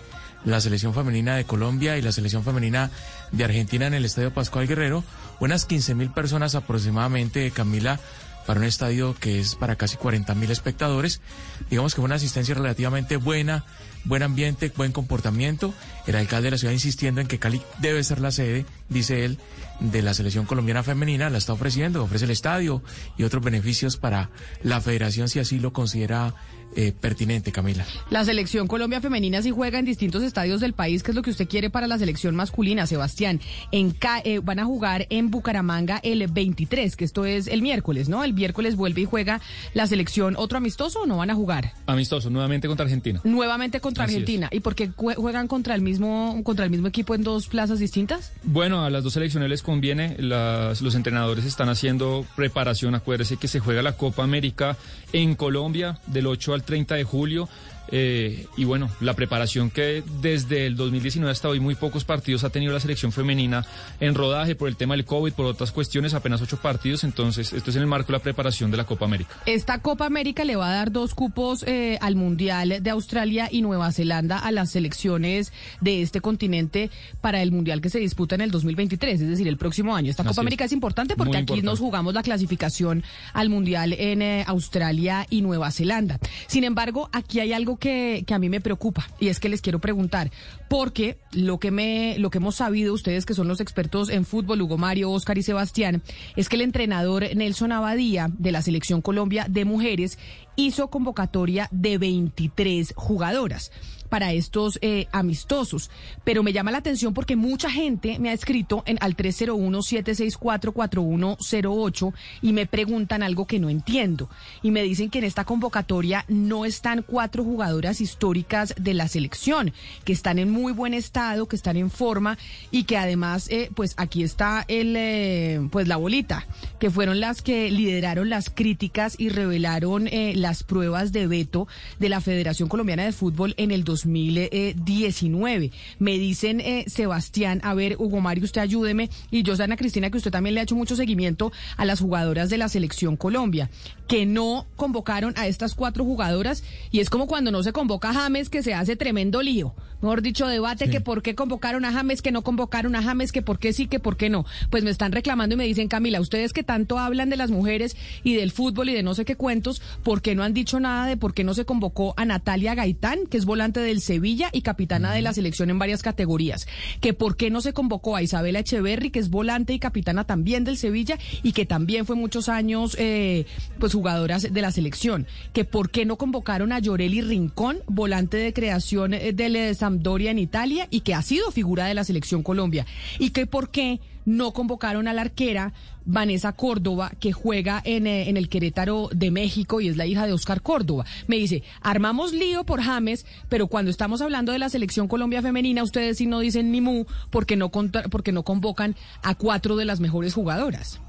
[0.47, 2.91] la selección femenina de Colombia y la selección femenina
[3.33, 5.05] de Argentina en el Estadio Pascual Guerrero.
[5.39, 8.01] Unas 15 mil personas aproximadamente, Camila,
[8.47, 11.21] para un estadio que es para casi 40 mil espectadores.
[11.69, 13.67] Digamos que fue una asistencia relativamente buena,
[14.05, 15.75] buen ambiente, buen comportamiento.
[16.07, 19.39] El alcalde de la ciudad insistiendo en que Cali debe ser la sede, dice él,
[19.81, 21.31] de la selección colombiana femenina.
[21.31, 22.83] La está ofreciendo, ofrece el estadio
[23.17, 24.31] y otros beneficios para
[24.63, 26.35] la federación si así lo considera
[26.77, 27.85] eh, pertinente, Camila.
[28.11, 31.31] La selección Colombia femenina sí juega en distintos estadios del país, que es lo que
[31.31, 33.41] usted quiere para la selección masculina, Sebastián.
[33.73, 38.09] En Ca- eh, van a jugar en Bucaramanga el 23, que esto es el miércoles,
[38.09, 38.23] ¿no?
[38.25, 39.41] El miércoles vuelve y juega
[39.75, 40.35] la selección.
[40.37, 41.73] ¿Otro amistoso o no van a jugar?
[41.87, 43.21] Amistoso, nuevamente contra Argentina.
[43.25, 44.17] Nuevamente contra Así es.
[44.19, 44.49] Argentina.
[44.53, 47.79] ¿Y por qué jue- juegan contra el mismo contra el mismo equipo en dos plazas
[47.79, 48.33] distintas?
[48.43, 50.17] Bueno, a las dos selecciones les conviene.
[50.19, 52.95] Las- los entrenadores están haciendo preparación.
[52.95, 54.77] Acuérdese que se juega la Copa América
[55.13, 57.49] en Colombia del 8 al 30 de julio.
[57.89, 62.51] Eh, y bueno, la preparación que desde el 2019 hasta hoy muy pocos partidos ha
[62.51, 63.65] tenido la selección femenina
[64.01, 67.05] en rodaje por el tema del COVID, por otras cuestiones, apenas ocho partidos.
[67.05, 69.35] Entonces, esto es en el marco de la preparación de la Copa América.
[69.47, 73.63] Esta Copa América le va a dar dos cupos eh, al Mundial de Australia y
[73.63, 78.43] Nueva Zelanda a las selecciones de este continente para el Mundial que se disputa en
[78.43, 80.11] el 2023, es decir, el próximo año.
[80.11, 80.45] Esta Así Copa es.
[80.45, 81.67] América es importante porque Muy aquí importante.
[81.67, 83.03] nos jugamos la clasificación
[83.33, 86.19] al Mundial en eh, Australia y Nueva Zelanda.
[86.47, 89.61] Sin embargo, aquí hay algo que, que a mí me preocupa y es que les
[89.61, 90.31] quiero preguntar,
[90.69, 94.63] porque lo que, me, lo que hemos sabido ustedes que son los expertos en fútbol,
[94.63, 96.03] Hugo Mario, Oscar y Sebastián,
[96.37, 100.19] es que el entrenador Nelson Abadía de la Selección Colombia de Mujeres
[100.57, 103.71] hizo convocatoria de 23 jugadoras
[104.11, 105.91] para estos eh, amistosos.
[106.25, 112.53] Pero me llama la atención porque mucha gente me ha escrito en, al 301-764-4108 y
[112.53, 114.29] me preguntan algo que no entiendo.
[114.63, 119.73] Y me dicen que en esta convocatoria no están cuatro jugadoras históricas de la selección,
[120.05, 122.37] que están en muy buen estado, que están en forma
[122.71, 126.47] y que además, eh, pues aquí está el, eh, pues la bolita,
[126.79, 132.09] que fueron las que lideraron las críticas y revelaron eh, las pruebas de veto de
[132.09, 135.71] la Federación Colombiana de Fútbol en el 2019.
[135.99, 140.19] Me dicen, eh, Sebastián, a ver, Hugo Mario, usted ayúdeme, y yo, Ana Cristina, que
[140.19, 143.71] usted también le ha hecho mucho seguimiento a las jugadoras de la Selección Colombia,
[144.11, 148.15] que no convocaron a estas cuatro jugadoras, y es como cuando no se convoca a
[148.15, 149.73] James, que se hace tremendo lío.
[150.03, 153.43] Mejor dicho, debate que por qué convocaron a James, que no convocaron a James, que
[153.43, 154.47] por qué sí, que por qué no.
[154.71, 157.97] Pues me están reclamando y me dicen, Camila, ustedes que tanto hablan de las mujeres
[158.25, 161.07] y del fútbol y de no sé qué cuentos, ¿por qué no han dicho nada
[161.07, 164.63] de por qué no se convocó a Natalia Gaitán, que es volante del Sevilla y
[164.63, 166.67] capitana de la selección en varias categorías?
[167.01, 170.65] Que por qué no se convocó a Isabela Echeverry, que es volante y capitana también
[170.65, 173.45] del Sevilla y que también fue muchos años eh,
[173.79, 175.27] pues jugadoras de la selección?
[175.53, 180.31] Que por qué no convocaron a Llorelli Rincón, volante de creación eh, del eh, Sampdoria
[180.31, 182.87] en Italia y que ha sido figura de la selección Colombia?
[183.19, 185.73] Y que por qué no convocaron a la arquera
[186.07, 190.27] Vanessa Córdoba, que juega en, eh, en el Querétaro de México y es la hija
[190.27, 191.05] de Oscar Córdoba.
[191.27, 195.83] Me dice, armamos lío por James, pero cuando estamos hablando de la selección Colombia femenina,
[195.83, 200.01] ustedes sí no dicen ni mu porque no, porque no convocan a cuatro de las
[200.01, 201.01] mejores jugadoras.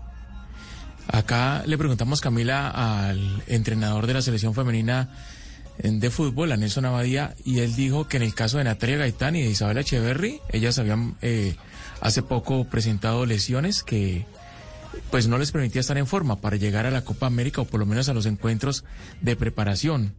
[1.12, 5.10] Acá le preguntamos, Camila, al entrenador de la selección femenina
[5.78, 8.98] eh, de fútbol, a Nelson Abadía, y él dijo que en el caso de Natalia
[8.98, 11.56] Gaitán y de Isabela Echeverry, ellas habían eh,
[12.00, 14.26] hace poco presentado lesiones que
[15.10, 17.80] pues no les permitía estar en forma para llegar a la Copa América o por
[17.82, 18.86] lo menos a los encuentros
[19.22, 20.14] de preparación.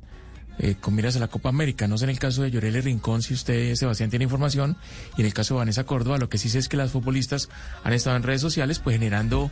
[0.59, 1.89] Eh, con miras a la Copa América.
[1.89, 4.77] No sé en el caso de Llorele Rincón si usted, Sebastián, tiene información.
[5.17, 7.49] Y en el caso de Vanessa Córdoba, lo que sí sé es que las futbolistas
[7.83, 9.51] han estado en redes sociales pues generando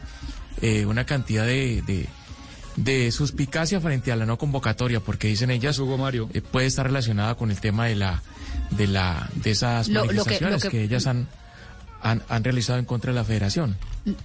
[0.63, 2.07] eh, una cantidad de, de,
[2.77, 6.29] de suspicacia frente a la no convocatoria, porque dicen ellas Hugo Mario.
[6.35, 8.23] eh, puede estar relacionada con el tema de la
[8.71, 11.27] de la de esas Lo- lo que- manifestaciones lo que, que- ellas han,
[12.03, 13.77] han han realizado en contra de la Federación.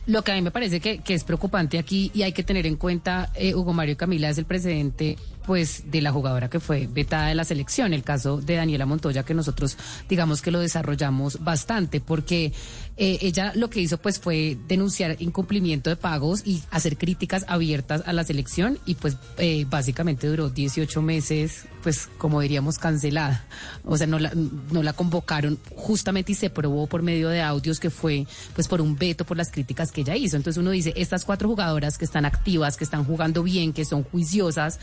[0.05, 2.65] Lo que a mí me parece que, que es preocupante aquí y hay que tener
[2.65, 6.87] en cuenta, eh, Hugo Mario Camila es el precedente pues de la jugadora que fue
[6.87, 9.77] vetada de la selección, el caso de Daniela Montoya que nosotros
[10.09, 12.53] digamos que lo desarrollamos bastante porque
[12.97, 18.03] eh, ella lo que hizo pues fue denunciar incumplimiento de pagos y hacer críticas abiertas
[18.05, 23.45] a la selección y pues eh, básicamente duró 18 meses pues como diríamos cancelada,
[23.83, 24.31] o sea no la,
[24.71, 28.25] no la convocaron justamente y se probó por medio de audios que fue
[28.55, 30.37] pues por un veto por las críticas que ella hizo.
[30.37, 34.03] Entonces uno dice, estas cuatro jugadoras que están activas, que están jugando bien, que son
[34.03, 34.79] juiciosas,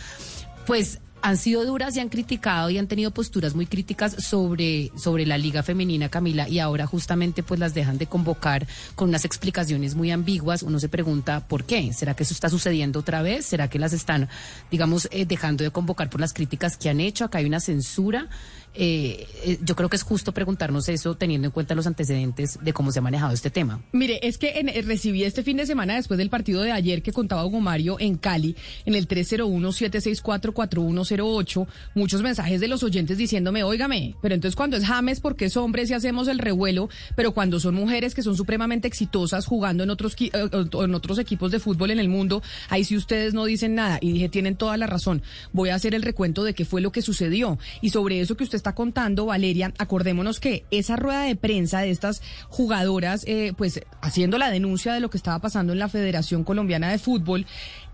[0.67, 5.25] pues han sido duras y han criticado y han tenido posturas muy críticas sobre, sobre
[5.25, 9.95] la liga femenina, Camila, y ahora justamente pues las dejan de convocar con unas explicaciones
[9.95, 10.63] muy ambiguas.
[10.63, 11.93] Uno se pregunta por qué.
[11.93, 13.47] ¿Será que eso está sucediendo otra vez?
[13.47, 14.29] ¿Será que las están,
[14.71, 17.25] digamos, eh, dejando de convocar por las críticas que han hecho?
[17.25, 18.29] Acá hay una censura.
[18.75, 22.73] Eh, eh, yo creo que es justo preguntarnos eso teniendo en cuenta los antecedentes de
[22.73, 23.83] cómo se ha manejado este tema.
[23.93, 27.03] Mire, es que en- eh, recibí este fin de semana después del partido de ayer
[27.03, 28.57] que contaba Hugo Mario en Cali,
[28.87, 35.21] en el 301-764-4108, muchos mensajes de los oyentes diciéndome, óigame, pero entonces cuando es James,
[35.21, 39.47] porque es hombre si hacemos el revuelo, pero cuando son mujeres que son supremamente exitosas
[39.47, 43.35] jugando en otros, eh, en otros equipos de fútbol en el mundo, ahí sí ustedes
[43.35, 43.99] no dicen nada.
[44.01, 45.23] Y dije, tienen toda la razón.
[45.53, 47.59] Voy a hacer el recuento de qué fue lo que sucedió.
[47.81, 51.91] Y sobre eso que usted está contando, Valeria, acordémonos que esa rueda de prensa de
[51.91, 56.45] estas jugadoras, eh, pues haciendo la denuncia de lo que estaba pasando en la Federación
[56.45, 57.45] Colombiana de Fútbol,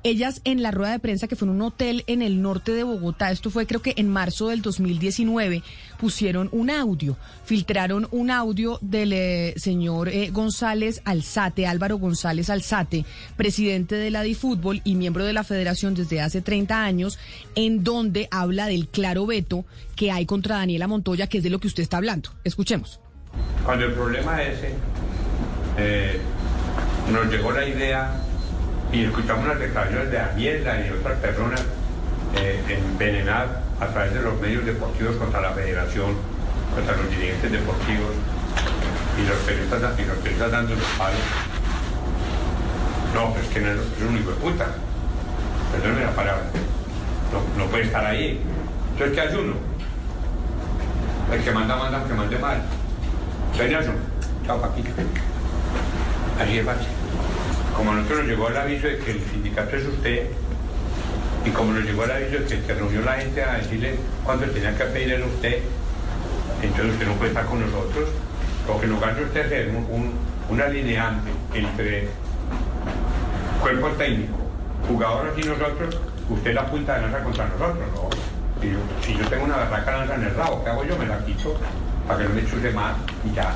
[0.02, 2.82] ellas en la rueda de prensa que fue en un hotel en el norte de
[2.82, 5.62] Bogotá, esto fue creo que en marzo del 2019,
[5.98, 13.04] pusieron un audio, filtraron un audio del eh, señor eh, González Alzate, Álvaro González Alzate,
[13.36, 17.18] presidente de la DiFútbol y miembro de la federación desde hace 30 años,
[17.54, 19.64] en donde habla del claro veto
[19.96, 22.30] que hay contra Daniela Montoya, que es de lo que usted está hablando.
[22.44, 23.00] Escuchemos.
[23.64, 24.72] Cuando el problema ese,
[25.76, 26.18] eh,
[27.12, 28.27] nos llegó la idea
[28.92, 31.62] y escuchamos las declaraciones de Daniela y otras personas
[32.36, 36.16] eh, envenenar a través de los medios deportivos contra la federación,
[36.74, 38.12] contra los dirigentes deportivos
[39.18, 41.20] y los periodistas, y los periodistas dando los palos.
[43.14, 44.66] No, pero es que no es es un hijo de puta.
[45.72, 46.44] Perdóneme la palabra.
[47.56, 48.40] No, puede estar ahí.
[48.92, 49.54] Entonces, ¿qué hace uno?
[51.32, 52.62] El que manda, manda, el que mande mal.
[53.58, 53.96] Nelson.
[54.46, 54.90] Chao, Paquita.
[56.40, 56.86] Así es fácil.
[57.78, 60.26] Como a nosotros nos llegó el aviso de que el sindicato es usted,
[61.46, 64.46] y como nos llegó el aviso de que se reunió la gente a decirle cuánto
[64.50, 65.62] tenía que pedir a usted,
[66.60, 68.08] entonces usted no puede estar con nosotros.
[68.66, 72.08] Lo que nos gana usted es ser un, alineante entre
[73.62, 74.38] cuerpo técnico,
[74.88, 76.00] jugadores y nosotros,
[76.30, 78.10] usted la punta de lanza contra nosotros, ¿no?
[78.60, 80.98] Si yo, si yo tengo una barraca lanza en el rabo, ¿qué hago yo?
[80.98, 81.56] Me la quito
[82.08, 83.52] para que no me chuse más y ya.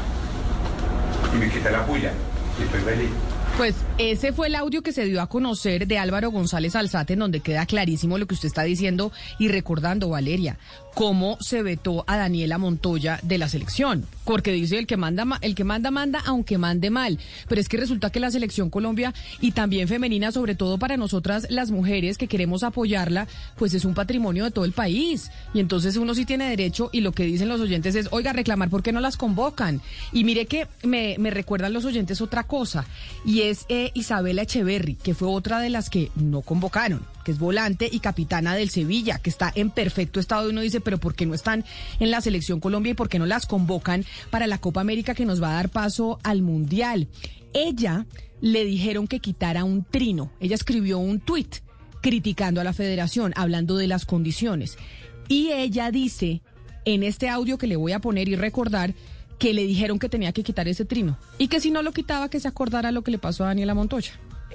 [1.35, 2.13] Y me quité la puya
[2.61, 3.11] y estoy feliz.
[3.57, 7.19] Pues ese fue el audio que se dio a conocer de Álvaro González Alzate, en
[7.19, 10.59] donde queda clarísimo lo que usted está diciendo y recordando, Valeria,
[10.95, 14.07] cómo se vetó a Daniela Montoya de la selección.
[14.25, 17.19] Porque dice el que manda, ma- el que manda, manda, aunque mande mal.
[17.49, 21.47] Pero es que resulta que la selección Colombia y también femenina, sobre todo para nosotras
[21.51, 23.27] las mujeres que queremos apoyarla,
[23.57, 25.31] pues es un patrimonio de todo el país.
[25.55, 28.71] Y entonces uno sí tiene derecho y lo que dicen los oyentes es, oiga, reclamar
[28.71, 29.81] por qué no las convocan.
[30.13, 32.85] Y mire que me, me recuerdan los oyentes otra cosa,
[33.25, 37.39] y es eh, Isabela Echeverry, que fue otra de las que no convocaron, que es
[37.39, 41.15] volante y capitana del Sevilla, que está en perfecto estado y uno dice, pero ¿por
[41.15, 41.65] qué no están
[42.01, 45.25] en la selección Colombia y por qué no las convocan para la Copa América que
[45.25, 47.09] nos va a dar paso al Mundial?
[47.55, 48.07] Ella
[48.41, 51.57] le dijeron que quitara un trino, ella escribió un tuit
[52.03, 54.77] criticando a la federación, hablando de las condiciones.
[55.29, 56.43] Y ella dice,
[56.85, 58.95] en este audio que le voy a poner y recordar,
[59.39, 61.19] que le dijeron que tenía que quitar ese trino.
[61.39, 63.75] Y que si no lo quitaba, que se acordara lo que le pasó a Daniela
[63.75, 64.13] Montoya.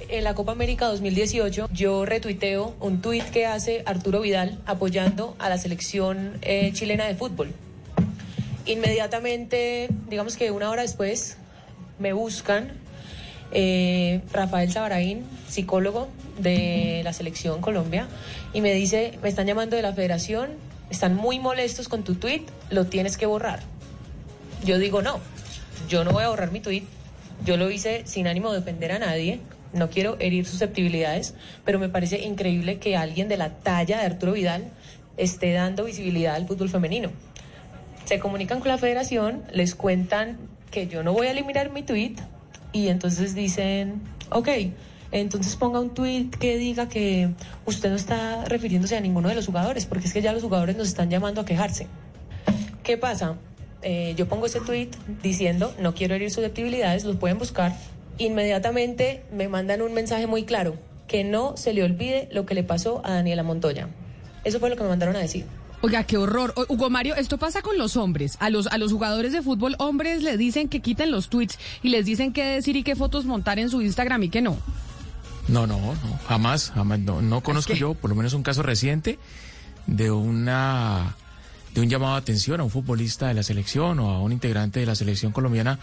[0.10, 5.50] En la Copa América 2018 yo retuiteo un tuit que hace Arturo Vidal apoyando a
[5.50, 7.54] la selección eh, chilena de fútbol.
[8.66, 11.38] Inmediatamente, digamos que una hora después,
[12.00, 12.72] me buscan
[13.52, 18.08] eh, Rafael Sabaraín, psicólogo de la selección Colombia,
[18.54, 20.52] y me dice, me están llamando de la federación,
[20.89, 23.62] están muy molestos con tu tuit, lo tienes que borrar.
[24.64, 25.20] Yo digo, no,
[25.89, 26.84] yo no voy a borrar mi tuit
[27.45, 29.39] Yo lo hice sin ánimo de ofender a nadie,
[29.74, 34.34] no quiero herir susceptibilidades, pero me parece increíble que alguien de la talla de Arturo
[34.34, 34.72] Vidal
[35.18, 37.09] esté dando visibilidad al fútbol femenino.
[38.05, 40.38] Se comunican con la federación, les cuentan
[40.72, 42.15] que yo no voy a eliminar mi tweet
[42.72, 44.01] y entonces dicen,
[44.32, 44.49] ok,
[45.11, 47.30] entonces ponga un tweet que diga que
[47.65, 50.76] usted no está refiriéndose a ninguno de los jugadores, porque es que ya los jugadores
[50.76, 51.88] nos están llamando a quejarse.
[52.84, 53.36] ¿Qué pasa?
[53.82, 54.89] Eh, yo pongo ese tweet
[55.22, 57.74] diciendo, no quiero herir susceptibilidades, los pueden buscar.
[58.18, 60.76] Inmediatamente me mandan un mensaje muy claro,
[61.07, 63.88] que no se le olvide lo que le pasó a Daniela Montoya.
[64.43, 65.45] Eso fue lo que me mandaron a decir.
[65.82, 66.53] Oiga, qué horror.
[66.55, 68.36] O- Hugo Mario, esto pasa con los hombres.
[68.39, 71.89] A los, a los jugadores de fútbol, hombres les dicen que quiten los tweets y
[71.89, 74.57] les dicen qué decir y qué fotos montar en su Instagram y que no.
[75.47, 79.18] No, no, no, jamás, jamás, no, no conozco yo, por lo menos un caso reciente
[79.86, 81.15] de una
[81.74, 84.80] de un llamado de atención a un futbolista de la selección o a un integrante
[84.80, 85.78] de la selección colombiana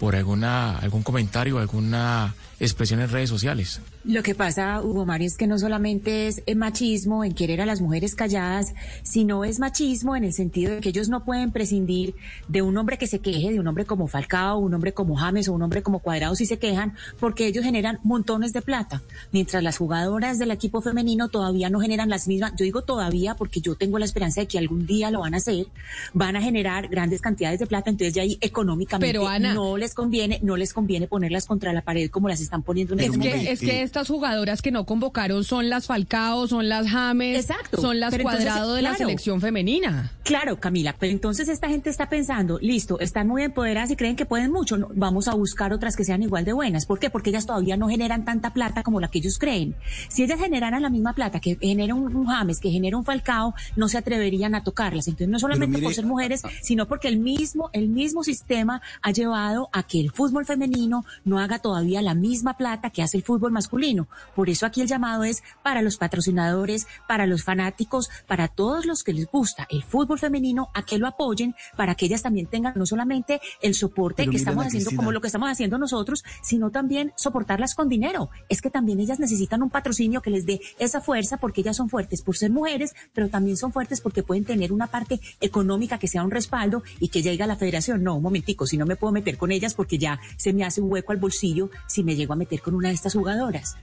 [0.00, 3.80] por alguna algún comentario, alguna expresión en redes sociales.
[4.04, 7.66] Lo que pasa, Hugo Mario, es que no solamente es eh, machismo en querer a
[7.66, 12.14] las mujeres calladas, sino es machismo en el sentido de que ellos no pueden prescindir
[12.48, 15.48] de un hombre que se queje, de un hombre como Falcao, un hombre como James
[15.48, 19.02] o un hombre como Cuadrado si se quejan, porque ellos generan montones de plata,
[19.32, 23.60] mientras las jugadoras del equipo femenino todavía no generan las mismas, yo digo todavía porque
[23.60, 25.66] yo tengo la esperanza de que algún día lo van a hacer,
[26.14, 29.94] van a generar grandes cantidades de plata, entonces ya ahí económicamente Pero, Ana- no les
[29.94, 33.18] conviene, no les conviene ponerlas contra la pared como las están poniendo en Es este
[33.18, 33.38] momento.
[33.44, 37.80] que, es que estas jugadoras que no convocaron son las Falcao, son las James, Exacto.
[37.80, 40.10] son las Pero entonces, Cuadrado de la selección femenina.
[40.24, 44.26] Claro, Camila, pero entonces esta gente está pensando, listo, están muy empoderadas y creen que
[44.26, 46.86] pueden mucho, no, vamos a buscar otras que sean igual de buenas.
[46.86, 47.08] ¿Por qué?
[47.08, 49.76] Porque ellas todavía no generan tanta plata como la que ellos creen.
[50.08, 53.54] Si ellas generaran la misma plata que genera un, un James, que genera un Falcao,
[53.76, 55.06] no se atreverían a tocarlas.
[55.06, 59.12] Entonces no solamente mire, por ser mujeres, sino porque el mismo, el mismo sistema ha
[59.12, 63.22] llevado a que el fútbol femenino no haga todavía la misma plata que hace el
[63.22, 64.08] fútbol masculino.
[64.34, 69.02] Por eso aquí el llamado es para los patrocinadores, para los fanáticos, para todos los
[69.02, 72.74] que les gusta el fútbol femenino, a que lo apoyen, para que ellas también tengan
[72.76, 74.96] no solamente el soporte Pero que estamos haciendo Cristina.
[74.98, 78.30] como lo que estamos haciendo nosotros, sino también soportarlas con dinero.
[78.48, 81.88] Es que también ellas necesitan un patrocinio que les dé esa fuerza porque ellas son
[81.88, 86.08] fuertes por ser mujeres, pero también son fuertes porque pueden tener una parte económica que
[86.08, 88.02] sea un respaldo y que llegue a la federación.
[88.02, 90.80] No, un momentico, si no me puedo meter con ellas porque ya se me hace
[90.80, 93.76] un hueco al bolsillo si me a meter con una de estas jugadoras.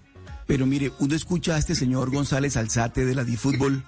[0.45, 3.83] Pero mire, uno escucha a este señor González Alzate de la DiFútbol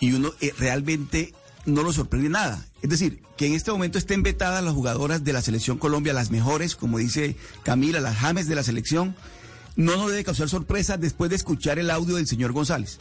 [0.00, 1.34] y uno eh, realmente
[1.66, 2.64] no lo sorprende nada.
[2.80, 6.30] Es decir, que en este momento estén vetadas las jugadoras de la selección Colombia, las
[6.30, 9.16] mejores, como dice Camila, las James de la selección,
[9.74, 13.00] no nos debe causar sorpresa después de escuchar el audio del señor González.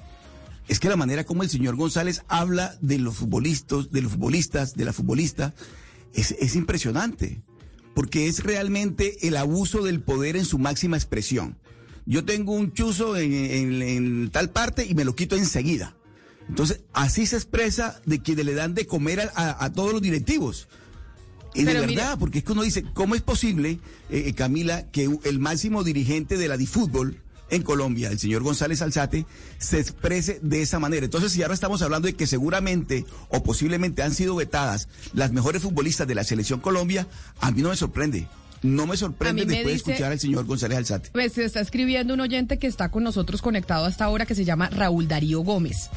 [0.68, 4.74] Es que la manera como el señor González habla de los futbolistas, de los futbolistas,
[4.74, 5.54] de la futbolista,
[6.14, 7.42] es impresionante.
[7.96, 11.58] Porque es realmente el abuso del poder en su máxima expresión.
[12.06, 15.96] Yo tengo un chuzo en, en- en tal parte y me lo quito enseguida.
[16.48, 20.02] Entonces, así se expresa de que le dan de comer a, a- a todos los
[20.04, 20.68] directivos.
[21.56, 23.80] Y de verdad, porque es que uno dice, ¿cómo es posible,
[24.12, 28.82] eh, eh, Camila, que el máximo dirigente de la DiFútbol en Colombia, el señor González
[28.82, 29.26] Alzate,
[29.58, 31.06] se exprese de esa manera?
[31.06, 35.62] Entonces, si ahora estamos hablando de que seguramente o posiblemente han sido vetadas las mejores
[35.62, 37.08] futbolistas de la selección Colombia,
[37.40, 38.28] a mí no me sorprende.
[38.62, 41.10] No me sorprende me después de escuchar al señor González Alzate.
[41.12, 44.46] Pues se está escribiendo un oyente que está con nosotros conectado hasta ahora que se
[44.46, 45.90] llama Raúl Darío Gómez.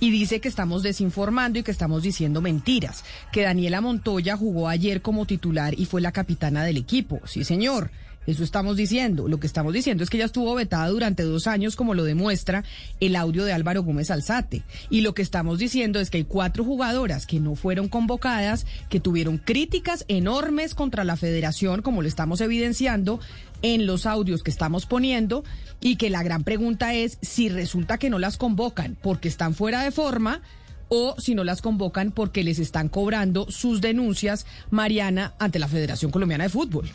[0.00, 3.04] Y dice que estamos desinformando y que estamos diciendo mentiras.
[3.32, 7.20] Que Daniela Montoya jugó ayer como titular y fue la capitana del equipo.
[7.26, 7.90] Sí, señor.
[8.26, 9.28] Eso estamos diciendo.
[9.28, 12.64] Lo que estamos diciendo es que ella estuvo vetada durante dos años, como lo demuestra
[13.00, 14.62] el audio de Álvaro Gómez Alzate.
[14.90, 19.00] Y lo que estamos diciendo es que hay cuatro jugadoras que no fueron convocadas, que
[19.00, 23.20] tuvieron críticas enormes contra la federación, como lo estamos evidenciando
[23.62, 25.44] en los audios que estamos poniendo,
[25.80, 29.82] y que la gran pregunta es si resulta que no las convocan porque están fuera
[29.82, 30.42] de forma
[30.88, 36.10] o si no las convocan porque les están cobrando sus denuncias, Mariana, ante la Federación
[36.10, 36.88] Colombiana de Fútbol.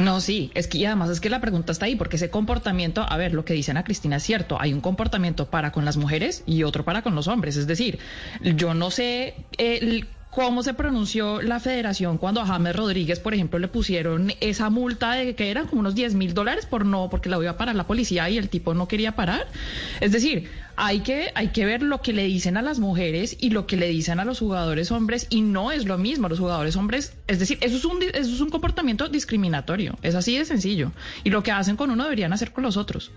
[0.00, 3.04] No, sí, es que y además es que la pregunta está ahí, porque ese comportamiento,
[3.06, 5.98] a ver, lo que dicen a Cristina es cierto, hay un comportamiento para con las
[5.98, 7.98] mujeres y otro para con los hombres, es decir,
[8.40, 13.58] yo no sé el- cómo se pronunció la federación cuando a James Rodríguez, por ejemplo,
[13.58, 17.28] le pusieron esa multa de que eran como unos 10 mil dólares por no, porque
[17.28, 19.48] la iba a parar la policía y el tipo no quería parar.
[20.00, 23.50] Es decir, hay que, hay que ver lo que le dicen a las mujeres y
[23.50, 26.28] lo que le dicen a los jugadores hombres y no es lo mismo.
[26.28, 29.98] Los jugadores hombres, es decir, eso es un, eso es un comportamiento discriminatorio.
[30.02, 30.92] Es así de sencillo.
[31.24, 33.10] Y lo que hacen con uno deberían hacer con los otros.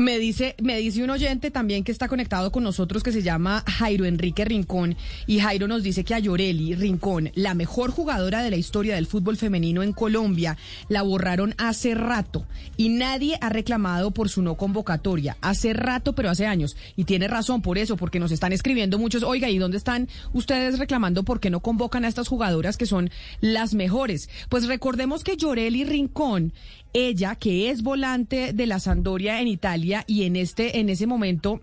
[0.00, 3.64] Me dice, me dice un oyente también que está conectado con nosotros que se llama
[3.66, 4.96] Jairo Enrique Rincón
[5.26, 9.06] y Jairo nos dice que a Yoreli Rincón, la mejor jugadora de la historia del
[9.06, 10.56] fútbol femenino en Colombia,
[10.88, 12.46] la borraron hace rato
[12.76, 15.36] y nadie ha reclamado por su no convocatoria.
[15.40, 16.76] Hace rato, pero hace años.
[16.94, 20.78] Y tiene razón por eso, porque nos están escribiendo muchos, oiga, ¿y dónde están ustedes
[20.78, 23.10] reclamando por qué no convocan a estas jugadoras que son
[23.40, 24.30] las mejores?
[24.48, 26.52] Pues recordemos que Yoreli Rincón
[26.92, 31.60] ella, que es volante de la Sandoria en Italia y en este, en ese momento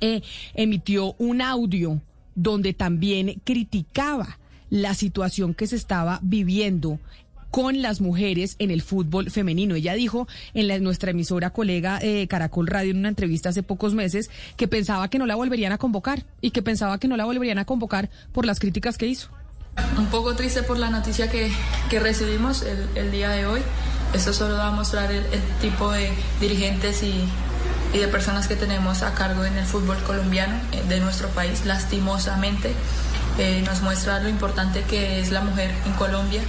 [0.00, 0.22] eh,
[0.54, 2.00] emitió un audio
[2.34, 4.38] donde también criticaba
[4.70, 6.98] la situación que se estaba viviendo
[7.52, 9.74] con las mujeres en el fútbol femenino.
[9.74, 13.94] Ella dijo en la, nuestra emisora colega eh, Caracol Radio en una entrevista hace pocos
[13.94, 17.26] meses que pensaba que no la volverían a convocar y que pensaba que no la
[17.26, 19.28] volverían a convocar por las críticas que hizo.
[19.98, 21.50] Un poco triste por la noticia que,
[21.90, 23.60] que recibimos el, el día de hoy.
[24.14, 27.24] Esto solo va a mostrar el, el tipo de dirigentes y,
[27.94, 31.64] y, de personas que tenemos a cargo en el fútbol colombiano eh, de nuestro país.
[31.64, 32.74] Lastimosamente
[33.38, 36.42] eh, nos muestra lo importante que es la mujer en Colombia.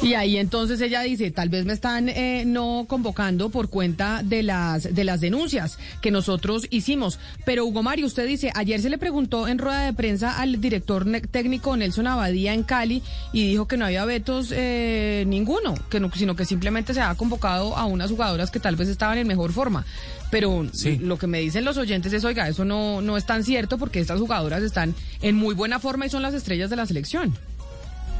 [0.00, 4.44] Y ahí entonces ella dice, tal vez me están eh, no convocando por cuenta de
[4.44, 7.18] las de las denuncias que nosotros hicimos.
[7.44, 11.04] Pero Hugo Mario, usted dice, ayer se le preguntó en rueda de prensa al director
[11.32, 13.02] técnico Nelson Abadía en Cali
[13.32, 17.12] y dijo que no había vetos eh, ninguno, que no, sino que simplemente se ha
[17.16, 19.84] convocado a unas jugadoras que tal vez estaban en mejor forma.
[20.30, 20.98] Pero sí.
[20.98, 23.98] lo que me dicen los oyentes es, oiga, eso no, no es tan cierto porque
[23.98, 27.34] estas jugadoras están en muy buena forma y son las estrellas de la selección.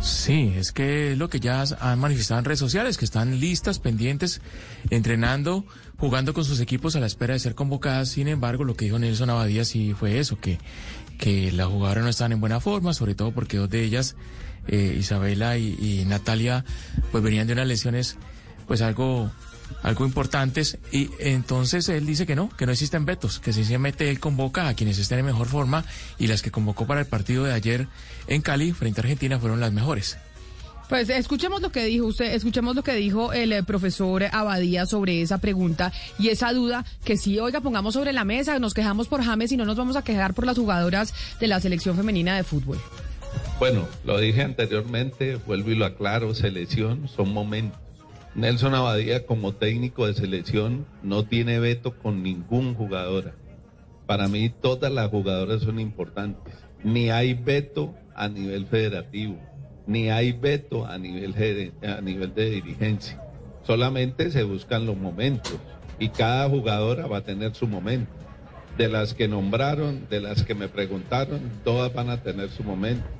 [0.00, 3.78] Sí, es que es lo que ya han manifestado en redes sociales, que están listas,
[3.78, 4.40] pendientes,
[4.90, 5.64] entrenando,
[5.98, 8.10] jugando con sus equipos a la espera de ser convocadas.
[8.10, 10.58] Sin embargo, lo que dijo Nelson Abadía sí fue eso, que,
[11.18, 14.14] que las jugadoras no están en buena forma, sobre todo porque dos de ellas,
[14.68, 16.64] eh, Isabela y, y Natalia,
[17.10, 18.16] pues venían de unas lesiones,
[18.68, 19.30] pues algo
[19.82, 24.20] algo importantes y entonces él dice que no, que no existen vetos, que sencillamente él
[24.20, 25.84] convoca a quienes estén en mejor forma
[26.18, 27.88] y las que convocó para el partido de ayer
[28.26, 30.18] en Cali frente a Argentina fueron las mejores.
[30.88, 35.20] Pues escuchemos lo que dijo usted, escuchemos lo que dijo el eh, profesor Abadía sobre
[35.20, 39.22] esa pregunta y esa duda que sí, oiga, pongamos sobre la mesa, nos quejamos por
[39.22, 42.42] James y no nos vamos a quejar por las jugadoras de la selección femenina de
[42.42, 42.78] fútbol.
[43.58, 47.87] Bueno, lo dije anteriormente, vuelvo y lo aclaro, selección son momentos.
[48.38, 53.34] Nelson Abadía como técnico de selección no tiene veto con ningún jugadora.
[54.06, 56.54] Para mí todas las jugadoras son importantes.
[56.84, 59.36] Ni hay veto a nivel federativo,
[59.88, 61.34] ni hay veto a nivel,
[61.82, 63.20] a nivel de dirigencia.
[63.64, 65.58] Solamente se buscan los momentos
[65.98, 68.12] y cada jugadora va a tener su momento.
[68.76, 73.17] De las que nombraron, de las que me preguntaron, todas van a tener su momento.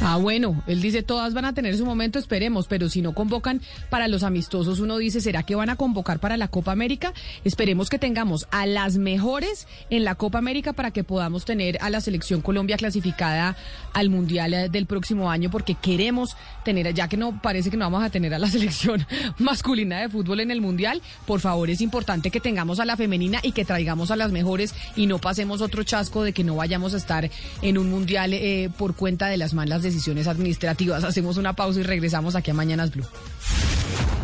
[0.00, 3.60] Ah, bueno, él dice todas van a tener su momento, esperemos, pero si no convocan
[3.90, 7.12] para los amistosos, uno dice, ¿será que van a convocar para la Copa América?
[7.44, 11.90] Esperemos que tengamos a las mejores en la Copa América para que podamos tener a
[11.90, 13.56] la selección Colombia clasificada
[13.92, 18.02] al Mundial del próximo año, porque queremos tener, ya que no parece que no vamos
[18.02, 19.06] a tener a la selección
[19.38, 23.38] masculina de fútbol en el Mundial, por favor es importante que tengamos a la femenina
[23.42, 26.94] y que traigamos a las mejores y no pasemos otro chasco de que no vayamos
[26.94, 27.30] a estar
[27.62, 31.04] en un Mundial eh, por cuenta de las malas decisiones administrativas.
[31.04, 33.06] Hacemos una pausa y regresamos aquí a Mañanas Blue.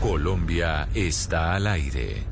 [0.01, 2.25] Colombia está al aire.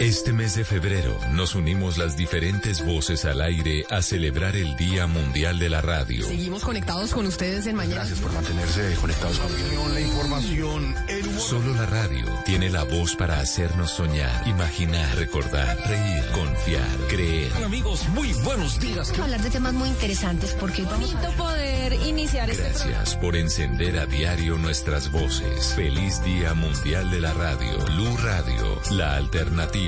[0.00, 5.06] Este mes de febrero nos unimos las diferentes voces al aire a celebrar el Día
[5.06, 6.26] Mundial de la Radio.
[6.26, 7.96] Seguimos conectados con ustedes en Mañana.
[7.96, 11.40] Gracias por mantenerse conectados con la información, el humor.
[11.40, 17.52] Solo la radio tiene la voz para hacernos soñar, imaginar, recordar, reír, confiar, creer.
[17.56, 19.08] Hola amigos, muy buenos días.
[19.08, 23.36] Vamos a hablar de temas muy interesantes porque vamos bonito poder iniciar Gracias este por
[23.36, 25.74] encender a diario nuestras voces.
[25.74, 27.78] Feliz Día Mundial de la Radio.
[27.86, 29.83] Blue Radio, la alternativa.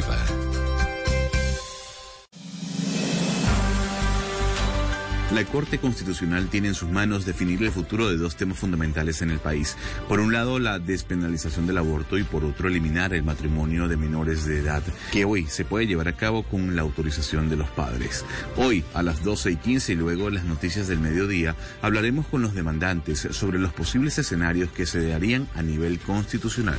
[5.36, 9.30] La Corte Constitucional tiene en sus manos definir el futuro de dos temas fundamentales en
[9.30, 9.76] el país.
[10.08, 14.46] Por un lado, la despenalización del aborto y por otro, eliminar el matrimonio de menores
[14.46, 14.82] de edad,
[15.12, 18.24] que hoy se puede llevar a cabo con la autorización de los padres.
[18.56, 22.54] Hoy, a las 12 y 15 y luego las noticias del mediodía, hablaremos con los
[22.54, 26.78] demandantes sobre los posibles escenarios que se darían a nivel constitucional.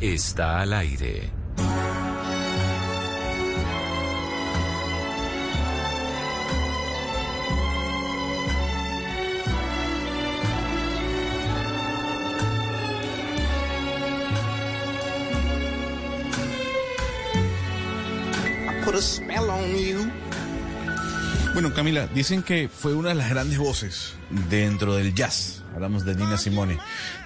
[0.00, 1.30] Está al aire.
[21.52, 24.14] Bueno, Camila, dicen que fue una de las grandes voces
[24.48, 26.78] dentro del jazz Hablamos de Nina Simone.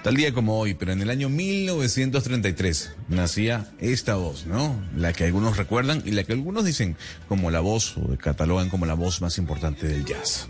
[0.03, 4.79] Tal día como hoy, pero en el año 1933 nacía esta voz, ¿no?
[4.95, 6.95] La que algunos recuerdan y la que algunos dicen
[7.27, 10.49] como la voz o catalogan como la voz más importante del jazz.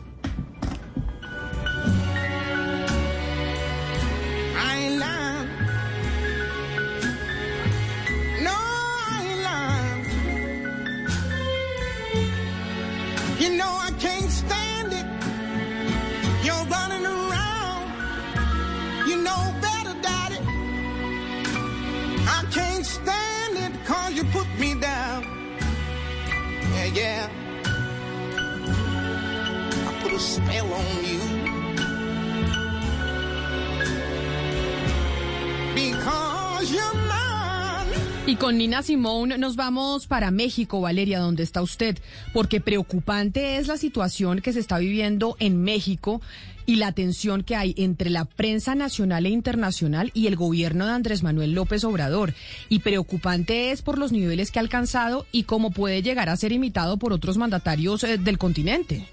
[38.28, 41.98] Y con Nina Simone nos vamos para México, Valeria, donde está usted,
[42.34, 46.22] porque preocupante es la situación que se está viviendo en México
[46.66, 50.94] y la tensión que hay entre la prensa nacional e internacional y el gobierno de
[50.94, 52.34] Andrés Manuel López Obrador.
[52.70, 56.52] Y preocupante es por los niveles que ha alcanzado y cómo puede llegar a ser
[56.52, 59.08] imitado por otros mandatarios eh, del continente.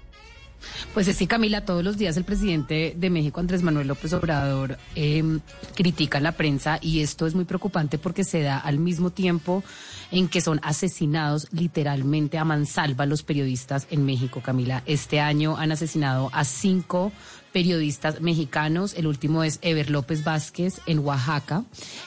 [0.93, 5.39] Pues sí, Camila, todos los días el presidente de México, Andrés Manuel López Obrador, eh,
[5.75, 9.63] critica a la prensa y esto es muy preocupante porque se da al mismo tiempo
[10.11, 14.83] en que son asesinados literalmente a mansalva los periodistas en México, Camila.
[14.85, 17.11] Este año han asesinado a cinco
[17.53, 18.95] periodistas mexicanos.
[18.95, 21.63] El último es Ever López Vázquez en Oaxaca.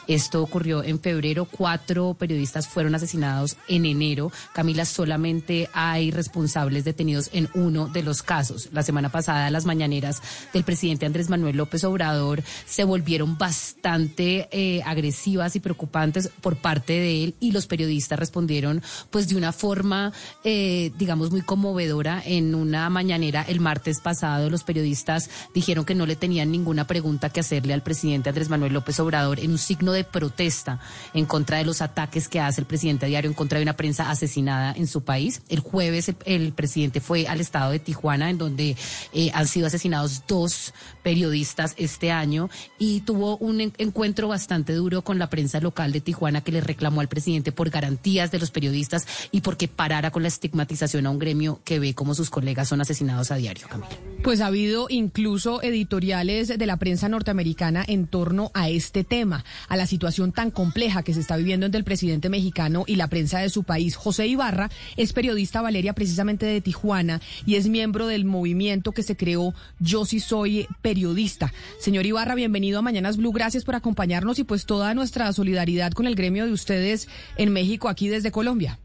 [0.09, 1.47] Esto ocurrió en febrero.
[1.47, 4.33] Cuatro periodistas fueron asesinados en enero.
[4.53, 8.69] Camila, solamente hay responsables detenidos en uno de los casos.
[8.73, 10.21] La semana pasada las mañaneras
[10.53, 16.93] del presidente Andrés Manuel López Obrador se volvieron bastante eh, agresivas y preocupantes por parte
[16.93, 20.13] de él y los periodistas respondieron pues de una forma,
[20.43, 22.23] eh, digamos, muy conmovedora.
[22.25, 27.31] En una mañanera el martes pasado los periodistas dijeron que no le tenían ninguna pregunta
[27.31, 30.81] que hacerle al presidente Andrés Manuel López Obrador en un signo de protesta
[31.15, 33.77] en contra de los ataques que hace el presidente a diario en contra de una
[33.77, 35.43] prensa asesinada en su país.
[35.49, 38.77] El jueves el, presidente fue al estado de Tijuana, en donde
[39.13, 40.73] eh, han sido asesinados dos
[41.03, 42.49] periodistas este año
[42.79, 46.61] y tuvo un en encuentro bastante duro con la prensa local de Tijuana que le
[46.61, 51.11] reclamó al presidente por garantías de los periodistas y porque parara con la estigmatización a
[51.11, 53.91] un gremio que ve como sus colegas son asesinados a diario, Camila.
[54.23, 59.77] Pues ha habido incluso editoriales de la prensa norteamericana en torno a este tema, a
[59.77, 63.41] la situación tan compleja que se está viviendo entre el presidente mexicano y la prensa
[63.41, 63.97] de su país.
[63.97, 69.17] José Ibarra es periodista, Valeria, precisamente de Tijuana, y es miembro del movimiento que se
[69.17, 71.53] creó Yo sí soy periodista.
[71.81, 76.07] Señor Ibarra, bienvenido a Mañanas Blue, gracias por acompañarnos y pues toda nuestra solidaridad con
[76.07, 78.79] el gremio de ustedes en México, aquí desde Colombia.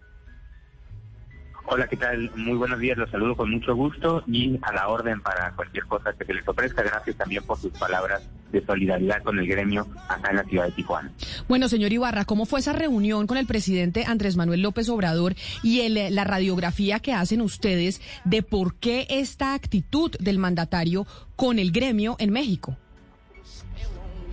[1.74, 2.30] Hola, ¿qué tal?
[2.36, 6.12] Muy buenos días, los saludo con mucho gusto y a la orden para cualquier cosa
[6.12, 6.84] que se les ofrezca.
[6.84, 10.74] Gracias también por sus palabras de solidaridad con el gremio acá en la ciudad de
[10.74, 11.14] Tijuana.
[11.48, 15.80] Bueno, señor Ibarra, ¿cómo fue esa reunión con el presidente Andrés Manuel López Obrador y
[15.80, 21.08] el, la radiografía que hacen ustedes de por qué esta actitud del mandatario
[21.38, 22.76] con el gremio en México?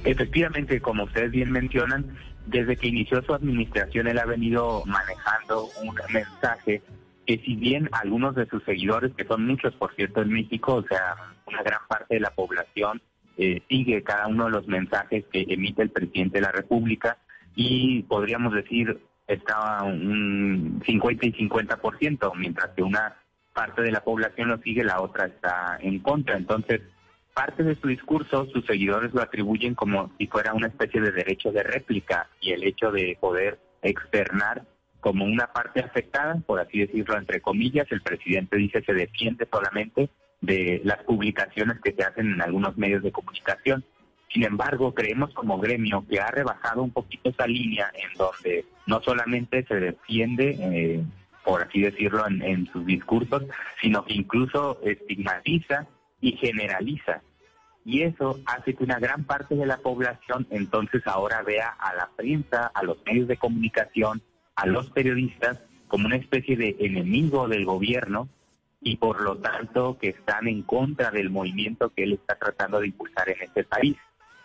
[0.02, 2.05] Efectivamente, como ustedes bien mencionan,
[2.47, 6.82] desde que inició su administración él ha venido manejando un mensaje
[7.29, 10.83] que si bien algunos de sus seguidores, que son muchos por cierto en México, o
[10.85, 11.15] sea,
[11.47, 13.03] una gran parte de la población
[13.37, 17.19] eh, sigue cada uno de los mensajes que emite el presidente de la República
[17.55, 23.17] y podríamos decir está un 50 y 50%, mientras que una
[23.53, 26.35] parte de la población lo sigue, la otra está en contra.
[26.35, 26.81] Entonces,
[27.35, 31.53] parte de su discurso, sus seguidores lo atribuyen como si fuera una especie de derecho
[31.53, 34.63] de réplica y el hecho de poder externar
[35.09, 40.11] como una parte afectada, por así decirlo, entre comillas, el presidente dice se defiende solamente
[40.43, 43.83] de las publicaciones que se hacen en algunos medios de comunicación.
[44.31, 49.01] Sin embargo, creemos como gremio que ha rebajado un poquito esa línea en donde no
[49.01, 51.03] solamente se defiende, eh,
[51.43, 53.45] por así decirlo, en, en sus discursos,
[53.81, 55.87] sino que incluso estigmatiza
[56.21, 57.23] y generaliza.
[57.87, 62.11] Y eso hace que una gran parte de la población entonces ahora vea a la
[62.15, 64.21] prensa, a los medios de comunicación,
[64.59, 68.29] a los periodistas como una especie de enemigo del gobierno
[68.81, 72.89] y por lo tanto que están en contra del movimiento que él está tratando de
[72.89, 73.97] impulsar en este país.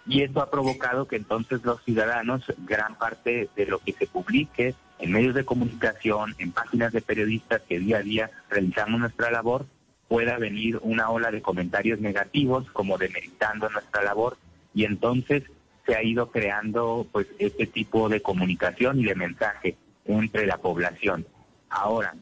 [0.05, 4.75] Y eso ha provocado que entonces los ciudadanos, gran parte de lo que se publique
[4.99, 9.65] en medios de comunicación, en páginas de periodistas que día a día realizamos nuestra labor,
[10.07, 14.37] pueda venir una ola de comentarios negativos como demeritando nuestra labor
[14.75, 15.43] y entonces
[15.87, 21.25] se ha ido creando pues este tipo de comunicación y de mensaje entre la población.
[21.69, 22.15] Ahora,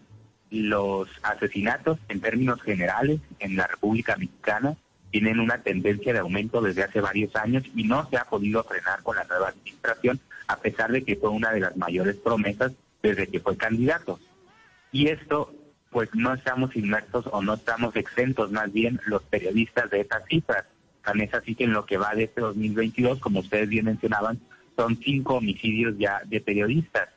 [0.49, 4.75] los asesinatos en términos generales en la República Mexicana
[5.11, 9.03] tienen una tendencia de aumento desde hace varios años y no se ha podido frenar
[9.03, 12.71] con la nueva administración, a pesar de que fue una de las mayores promesas
[13.01, 14.19] desde que fue candidato.
[14.91, 15.53] Y esto,
[15.89, 20.65] pues no estamos inmersos o no estamos exentos más bien los periodistas de estas cifras.
[21.03, 24.39] Tan es así que en lo que va de este 2022, como ustedes bien mencionaban,
[24.75, 27.09] son cinco homicidios ya de periodistas.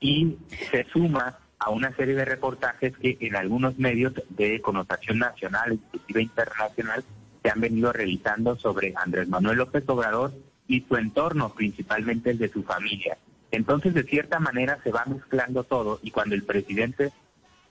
[0.00, 0.36] Y
[0.70, 6.22] se suma a una serie de reportajes que en algunos medios de connotación nacional, inclusive
[6.22, 7.04] internacional,
[7.42, 10.32] se han venido realizando sobre Andrés Manuel López Obrador
[10.66, 13.16] y su entorno, principalmente el de su familia.
[13.50, 17.12] Entonces, de cierta manera, se va mezclando todo y cuando el presidente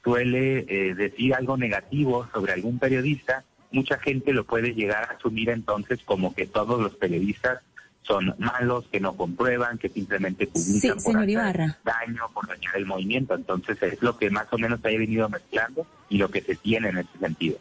[0.03, 5.49] suele eh, decir algo negativo sobre algún periodista, mucha gente lo puede llegar a asumir
[5.49, 7.61] entonces como que todos los periodistas
[8.03, 13.33] son malos, que no comprueban, que simplemente publican sí, hacer daño, por dañar el movimiento.
[13.35, 16.55] Entonces es lo que más o menos se ha venido mezclando y lo que se
[16.55, 17.57] tiene en ese sentido.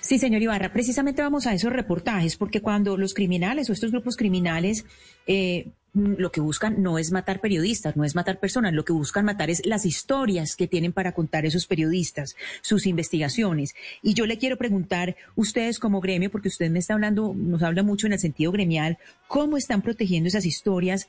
[0.00, 4.16] Sí, señor Ibarra, precisamente vamos a esos reportajes, porque cuando los criminales o estos grupos
[4.16, 4.84] criminales
[5.26, 9.24] eh, lo que buscan no es matar periodistas, no es matar personas, lo que buscan
[9.24, 13.74] matar es las historias que tienen para contar esos periodistas, sus investigaciones.
[14.02, 17.82] Y yo le quiero preguntar, ustedes como gremio, porque usted me está hablando, nos habla
[17.82, 21.08] mucho en el sentido gremial, ¿cómo están protegiendo esas historias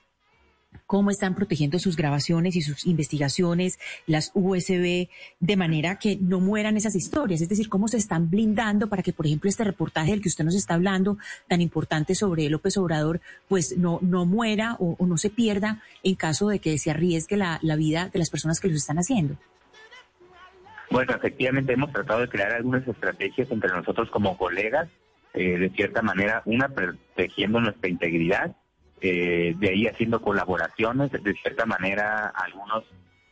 [0.86, 5.08] cómo están protegiendo sus grabaciones y sus investigaciones, las USB,
[5.40, 9.14] de manera que no mueran esas historias, es decir, cómo se están blindando para que,
[9.14, 11.18] por ejemplo, este reportaje del que usted nos está hablando,
[11.48, 16.50] tan importante sobre López Obrador, pues no, no muera o, no se pierda en caso
[16.50, 19.38] de que se arriesgue la, vida de las personas que los están haciendo.
[20.92, 24.90] Bueno, efectivamente hemos tratado de crear algunas estrategias entre nosotros como colegas,
[25.34, 28.56] eh, de cierta manera, una protegiendo nuestra integridad
[29.02, 32.84] eh, de ahí haciendo colaboraciones, de cierta manera algunos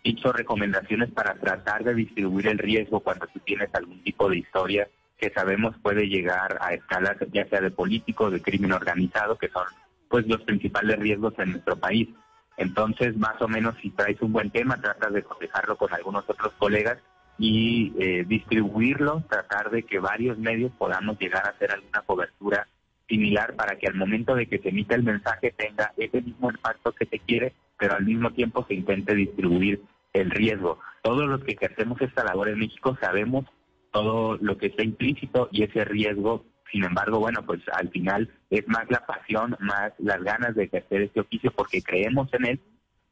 [0.03, 4.87] dicho recomendaciones para tratar de distribuir el riesgo cuando tú tienes algún tipo de historia
[5.17, 9.65] que sabemos puede llegar a escalas ya sea de político, de crimen organizado, que son
[10.09, 12.07] pues los principales riesgos en nuestro país.
[12.55, 16.53] Entonces, más o menos, si traes un buen tema, tratas de cotejarlo con algunos otros
[16.57, 16.97] colegas
[17.37, 22.67] y eh, distribuirlo, tratar de que varios medios podamos llegar a hacer alguna cobertura
[23.07, 26.91] similar para que al momento de que se emita el mensaje tenga ese mismo impacto
[26.91, 29.81] que se quiere, pero al mismo tiempo se intente distribuir
[30.13, 30.79] el riesgo.
[31.03, 33.45] Todos los que ejercemos esta labor en México sabemos
[33.91, 38.67] todo lo que está implícito y ese riesgo, sin embargo, bueno, pues al final es
[38.67, 42.59] más la pasión, más las ganas de ejercer este oficio porque creemos en él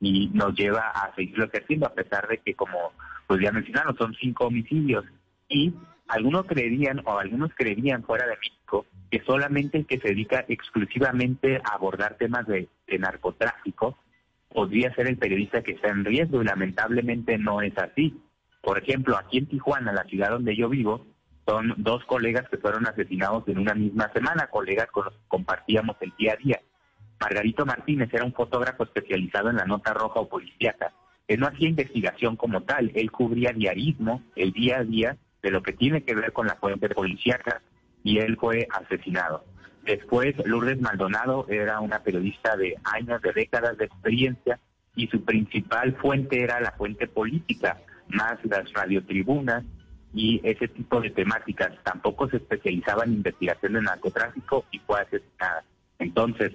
[0.02, 2.92] y nos lleva a seguirlo ejerciendo a pesar de que como
[3.28, 5.06] pues ya mencionaron son cinco homicidios
[5.48, 5.74] y
[6.08, 11.62] algunos creerían o algunos creerían fuera de México que solamente el que se dedica exclusivamente
[11.64, 12.68] a abordar temas de,
[13.00, 13.98] narcotráfico
[14.50, 18.22] podría ser el periodista que está en riesgo y lamentablemente no es así.
[18.62, 21.06] Por ejemplo, aquí en Tijuana, la ciudad donde yo vivo,
[21.48, 25.98] son dos colegas que fueron asesinados en una misma semana, colegas con los que compartíamos
[26.02, 26.62] el día a día.
[27.20, 30.94] Margarito Martínez era un fotógrafo especializado en la nota roja o policíaca.
[31.28, 35.62] Él no hacía investigación como tal, él cubría diarismo, el día a día, de lo
[35.62, 37.62] que tiene que ver con la fuente policíaca
[38.04, 39.46] y él fue asesinado.
[39.84, 44.60] Después, Lourdes Maldonado era una periodista de años, de décadas de experiencia
[44.96, 49.64] y su principal fuente era la fuente política, más las radiotribunas
[50.16, 51.74] y ese tipo de temáticas.
[51.84, 55.64] Tampoco se especializaba en investigación de narcotráfico y fue asesinada.
[56.00, 56.54] Entonces,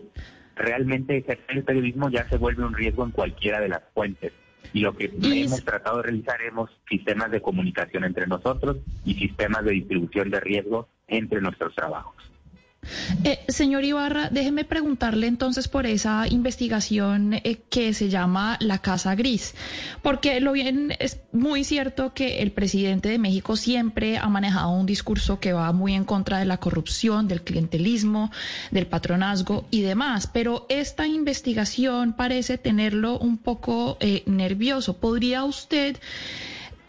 [0.57, 4.33] realmente ejercer el periodismo ya se vuelve un riesgo en cualquiera de las fuentes
[4.73, 9.65] y lo que hemos tratado de realizar hemos sistemas de comunicación entre nosotros y sistemas
[9.65, 12.30] de distribución de riesgo entre nuestros trabajos.
[13.25, 19.15] Eh, señor Ibarra, déjeme preguntarle entonces por esa investigación eh, que se llama la Casa
[19.15, 19.55] Gris,
[20.03, 24.87] porque lo bien es muy cierto que el presidente de México siempre ha manejado un
[24.87, 28.31] discurso que va muy en contra de la corrupción, del clientelismo,
[28.71, 34.97] del patronazgo y demás, pero esta investigación parece tenerlo un poco eh, nervioso.
[34.97, 35.99] ¿Podría usted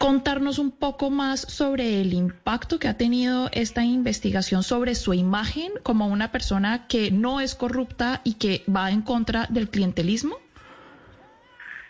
[0.02, 5.70] contarnos un poco más sobre el impacto que ha tenido esta investigación sobre su imagen
[5.84, 10.40] como una persona que no es corrupta y que va en contra del clientelismo?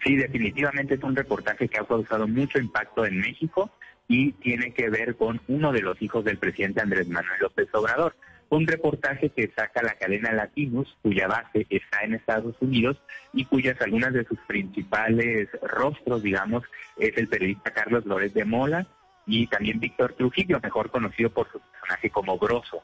[0.05, 3.71] Sí, definitivamente es un reportaje que ha causado mucho impacto en México
[4.09, 8.15] y tiene que ver con uno de los hijos del presidente Andrés Manuel López Obrador
[8.57, 12.99] un reportaje que saca la cadena Latinus, cuya base está en Estados Unidos
[13.33, 16.63] y cuyas algunas de sus principales rostros, digamos,
[16.99, 18.87] es el periodista Carlos Lórez de Mola
[19.27, 22.83] y también Víctor Trujillo, mejor conocido por su personaje como Grosso.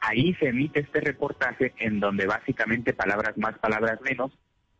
[0.00, 4.32] Ahí se emite este reportaje en donde básicamente palabras más, palabras menos,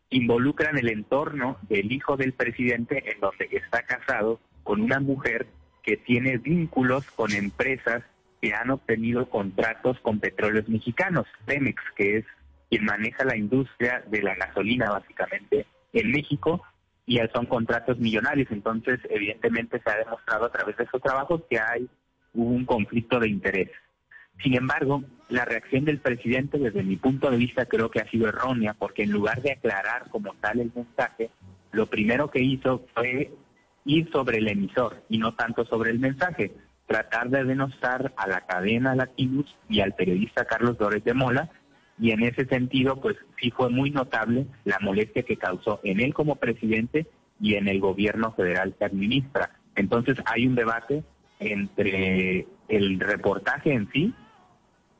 [0.09, 5.47] involucran el entorno del hijo del presidente en donde está casado con una mujer
[5.81, 8.03] que tiene vínculos con empresas
[8.41, 12.25] que han obtenido contratos con petróleos mexicanos, Pemex, que es
[12.69, 16.63] quien maneja la industria de la gasolina básicamente en México,
[17.05, 18.49] y son contratos millonarios.
[18.51, 21.89] Entonces, evidentemente se ha demostrado a través de esos trabajos que hay
[22.33, 23.71] un conflicto de interés.
[24.43, 28.29] Sin embargo, la reacción del presidente, desde mi punto de vista, creo que ha sido
[28.29, 31.31] errónea, porque en lugar de aclarar como tal el mensaje,
[31.71, 33.31] lo primero que hizo fue
[33.85, 36.51] ir sobre el emisor y no tanto sobre el mensaje,
[36.89, 41.49] tratar de denostar a la cadena Latinus y al periodista Carlos Dórez de Mola,
[41.99, 46.15] y en ese sentido, pues sí fue muy notable la molestia que causó en él
[46.15, 47.05] como presidente
[47.39, 49.51] y en el gobierno federal que administra.
[49.75, 51.03] Entonces hay un debate
[51.39, 54.13] entre el reportaje en sí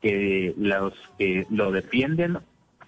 [0.00, 2.38] que los que lo defienden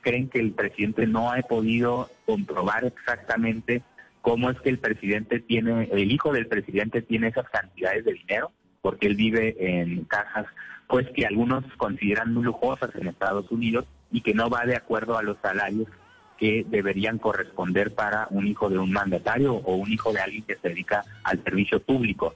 [0.01, 3.83] creen que el presidente no ha podido comprobar exactamente
[4.21, 8.53] cómo es que el presidente tiene, el hijo del presidente tiene esas cantidades de dinero,
[8.83, 10.47] porque él vive en cajas,
[10.89, 15.17] pues que algunos consideran muy lujosas en Estados Unidos y que no va de acuerdo
[15.17, 15.89] a los salarios
[16.37, 20.57] que deberían corresponder para un hijo de un mandatario o un hijo de alguien que
[20.57, 22.35] se dedica al servicio público.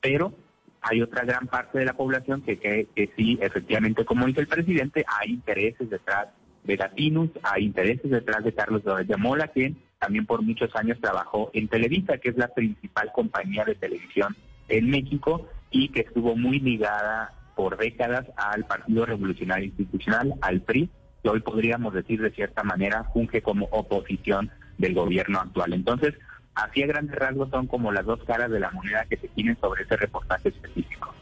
[0.00, 0.34] Pero
[0.80, 5.04] hay otra gran parte de la población que, que, sí, efectivamente, como dice el presidente,
[5.06, 6.28] hay intereses detrás
[6.64, 11.50] de Latinus, hay intereses detrás de Carlos de Mola, quien también por muchos años trabajó
[11.52, 14.36] en Televisa, que es la principal compañía de televisión
[14.68, 20.90] en México y que estuvo muy ligada por décadas al Partido Revolucionario Institucional, al PRI,
[21.22, 25.72] que hoy podríamos decir de cierta manera funge como oposición del gobierno actual.
[25.72, 26.14] Entonces,
[26.54, 29.58] así a grandes rasgos son como las dos caras de la moneda que se tienen
[29.60, 31.12] sobre ese reportaje específico.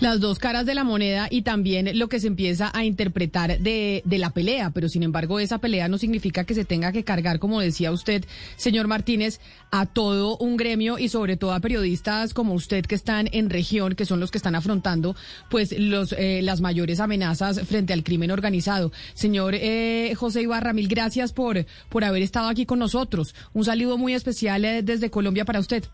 [0.00, 4.02] Las dos caras de la moneda y también lo que se empieza a interpretar de,
[4.04, 7.38] de, la pelea, pero sin embargo esa pelea no significa que se tenga que cargar,
[7.38, 8.24] como decía usted,
[8.56, 9.40] señor Martínez,
[9.70, 13.94] a todo un gremio y sobre todo a periodistas como usted que están en región,
[13.94, 15.16] que son los que están afrontando
[15.50, 18.92] pues los eh, las mayores amenazas frente al crimen organizado.
[19.14, 23.34] Señor eh, José Ibarra, mil gracias por, por haber estado aquí con nosotros.
[23.52, 25.84] Un saludo muy especial eh, desde Colombia para usted.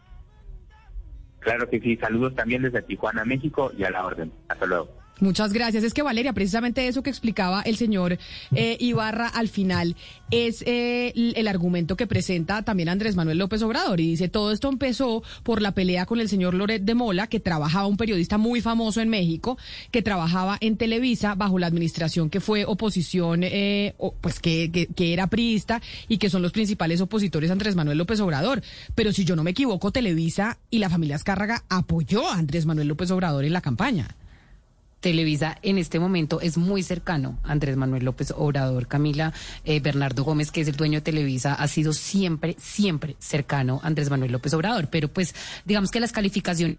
[1.40, 4.30] Claro que sí, saludos también desde Tijuana, México y a la orden.
[4.48, 4.99] Hasta luego.
[5.20, 5.84] Muchas gracias.
[5.84, 8.18] Es que Valeria, precisamente eso que explicaba el señor
[8.54, 9.94] eh, Ibarra al final
[10.30, 14.68] es eh, el argumento que presenta también Andrés Manuel López Obrador y dice todo esto
[14.68, 18.62] empezó por la pelea con el señor Loret de Mola, que trabajaba un periodista muy
[18.62, 19.58] famoso en México,
[19.90, 25.12] que trabajaba en Televisa bajo la administración que fue oposición, eh, pues que, que, que
[25.12, 28.62] era priista y que son los principales opositores a Andrés Manuel López Obrador.
[28.94, 32.88] Pero si yo no me equivoco, Televisa y la familia Azcárraga apoyó a Andrés Manuel
[32.88, 34.16] López Obrador en la campaña.
[35.00, 38.86] Televisa en este momento es muy cercano a Andrés Manuel López Obrador.
[38.86, 39.32] Camila
[39.64, 43.86] eh, Bernardo Gómez, que es el dueño de Televisa, ha sido siempre, siempre cercano a
[43.86, 44.88] Andrés Manuel López Obrador.
[44.90, 46.78] Pero pues digamos que las calificaciones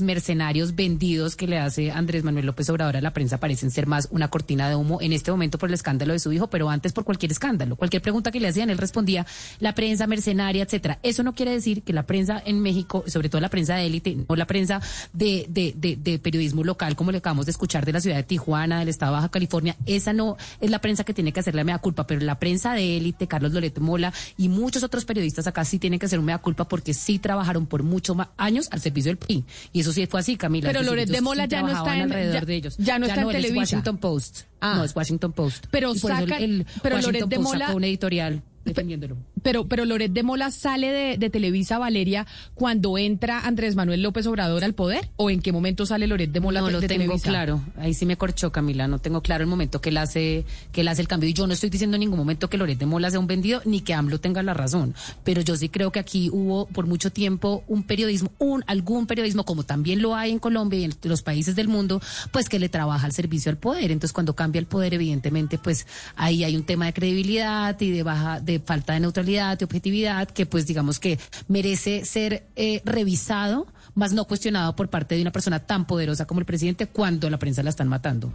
[0.00, 4.08] mercenarios vendidos que le hace Andrés Manuel López Obrador a la prensa parecen ser más
[4.10, 6.92] una cortina de humo en este momento por el escándalo de su hijo, pero antes
[6.92, 7.76] por cualquier escándalo.
[7.76, 9.26] Cualquier pregunta que le hacían, él respondía
[9.60, 10.98] la prensa mercenaria, etcétera.
[11.02, 14.16] Eso no quiere decir que la prensa en México, sobre todo la prensa de élite,
[14.26, 14.80] o la prensa
[15.12, 18.22] de, de, de, de, periodismo local, como le acabamos de escuchar de la ciudad de
[18.22, 21.54] Tijuana, del estado de Baja California, esa no es la prensa que tiene que hacer
[21.54, 25.46] la mea culpa, pero la prensa de élite, Carlos Loreto Mola y muchos otros periodistas
[25.46, 28.80] acá sí tienen que hacer un mea culpa porque sí trabajaron por muchos años al
[28.80, 29.44] servicio del PRI.
[29.72, 30.68] Y eso sí fue así, Camila.
[30.68, 32.76] Pero Loret de Mola ya no está en alrededor de ellos.
[32.78, 33.58] Ya no está en Televisa.
[33.58, 34.40] Washington Post.
[34.60, 34.74] Ah.
[34.76, 35.66] No, es Washington Post.
[35.70, 39.16] Pero saca, el, pero Washington Loret de Post Mola sacó un editorial defendiéndolo.
[39.42, 44.26] Pero, pero Loret de Mola sale de, de, Televisa Valeria cuando entra Andrés Manuel López
[44.26, 46.88] Obrador al poder o en qué momento sale Loret de Mola no de, lo de
[46.88, 47.28] tengo Televisa?
[47.28, 47.60] claro.
[47.78, 48.86] Ahí sí me corchó Camila.
[48.88, 51.28] No tengo claro el momento que él hace que él hace el cambio.
[51.28, 53.62] Y yo no estoy diciendo en ningún momento que Loret de Mola sea un vendido
[53.64, 54.94] ni que AMLO tenga la razón.
[55.24, 59.44] Pero yo sí creo que aquí hubo por mucho tiempo un periodismo un algún periodismo
[59.44, 62.00] como también lo hay en Colombia y en los países del mundo
[62.30, 63.90] pues que le trabaja al servicio al poder.
[63.90, 65.86] Entonces cuando cambia el poder evidentemente pues
[66.16, 70.28] ahí hay un tema de credibilidad y de baja de falta de neutralidad de objetividad
[70.28, 71.18] que pues digamos que
[71.48, 76.40] merece ser eh, revisado, más no cuestionado por parte de una persona tan poderosa como
[76.40, 78.32] el presidente cuando la prensa la están matando.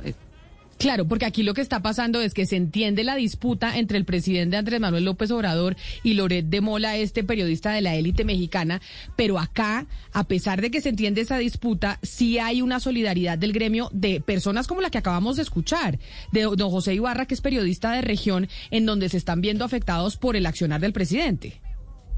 [0.78, 4.06] Claro, porque aquí lo que está pasando es que se entiende la disputa entre el
[4.06, 8.80] presidente Andrés Manuel López Obrador y Loret de Mola, este periodista de la élite mexicana,
[9.16, 13.54] pero acá, a pesar de que se entiende esa disputa, sí hay una solidaridad del
[13.54, 15.98] gremio de personas como la que acabamos de escuchar,
[16.32, 20.16] de don José Ibarra, que es periodista de región, en donde se están viendo afectados
[20.16, 21.60] por el accionar del presidente.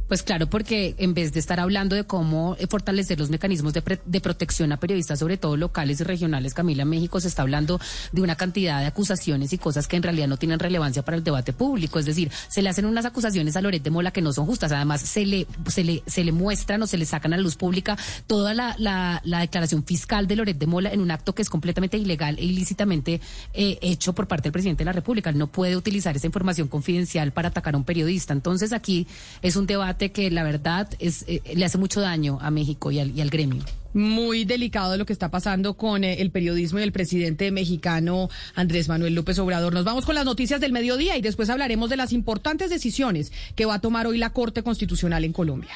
[0.10, 3.84] Pues claro, porque en vez de estar hablando de cómo eh, fortalecer los mecanismos de,
[3.84, 7.80] pre- de protección a periodistas, sobre todo locales y regionales, Camila, México se está hablando
[8.12, 11.24] de una cantidad de acusaciones y cosas que en realidad no tienen relevancia para el
[11.24, 12.00] debate público.
[12.00, 14.72] Es decir, se le hacen unas acusaciones a Loret de Mola que no son justas.
[14.72, 17.56] Además, se le, se le, se le muestran o se le sacan a la luz
[17.56, 17.96] pública
[18.26, 21.52] toda la, la, la declaración fiscal de Loret de Mola en un acto que es
[21.52, 23.22] completamente ilegal e ilícitamente
[23.54, 25.32] eh, hecho por parte del presidente de la República.
[25.32, 28.34] No puede utilizar esa información confidencial para atacar a un periodista.
[28.34, 29.06] Entonces, aquí
[29.44, 33.00] es un debate que la verdad es, eh, le hace mucho daño a México y
[33.00, 33.64] al, y al gremio.
[33.94, 38.88] Muy delicado lo que está pasando con eh, el periodismo y el presidente mexicano Andrés
[38.88, 39.74] Manuel López Obrador.
[39.74, 43.66] Nos vamos con las noticias del mediodía y después hablaremos de las importantes decisiones que
[43.66, 45.74] va a tomar hoy la Corte Constitucional en Colombia.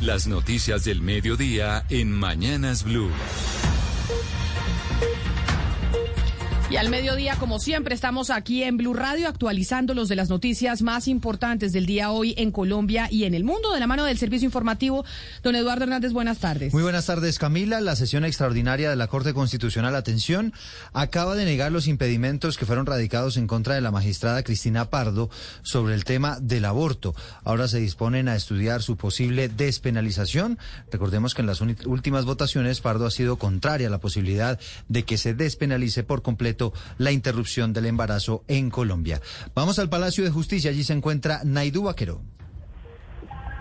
[0.00, 3.10] Las noticias del mediodía en Mañanas Blue.
[6.70, 10.82] Y al mediodía, como siempre, estamos aquí en Blue Radio actualizando los de las noticias
[10.82, 14.18] más importantes del día hoy en Colombia y en el mundo, de la mano del
[14.18, 15.04] servicio informativo.
[15.42, 16.72] Don Eduardo Hernández, buenas tardes.
[16.72, 17.80] Muy buenas tardes, Camila.
[17.80, 20.52] La sesión extraordinaria de la Corte Constitucional, atención,
[20.92, 25.28] acaba de negar los impedimentos que fueron radicados en contra de la magistrada Cristina Pardo
[25.62, 27.16] sobre el tema del aborto.
[27.42, 30.56] Ahora se disponen a estudiar su posible despenalización.
[30.92, 35.18] Recordemos que en las últimas votaciones Pardo ha sido contraria a la posibilidad de que
[35.18, 36.59] se despenalice por completo
[36.98, 39.20] la interrupción del embarazo en Colombia.
[39.54, 40.70] Vamos al Palacio de Justicia.
[40.70, 42.20] Allí se encuentra Naidú Vaquero.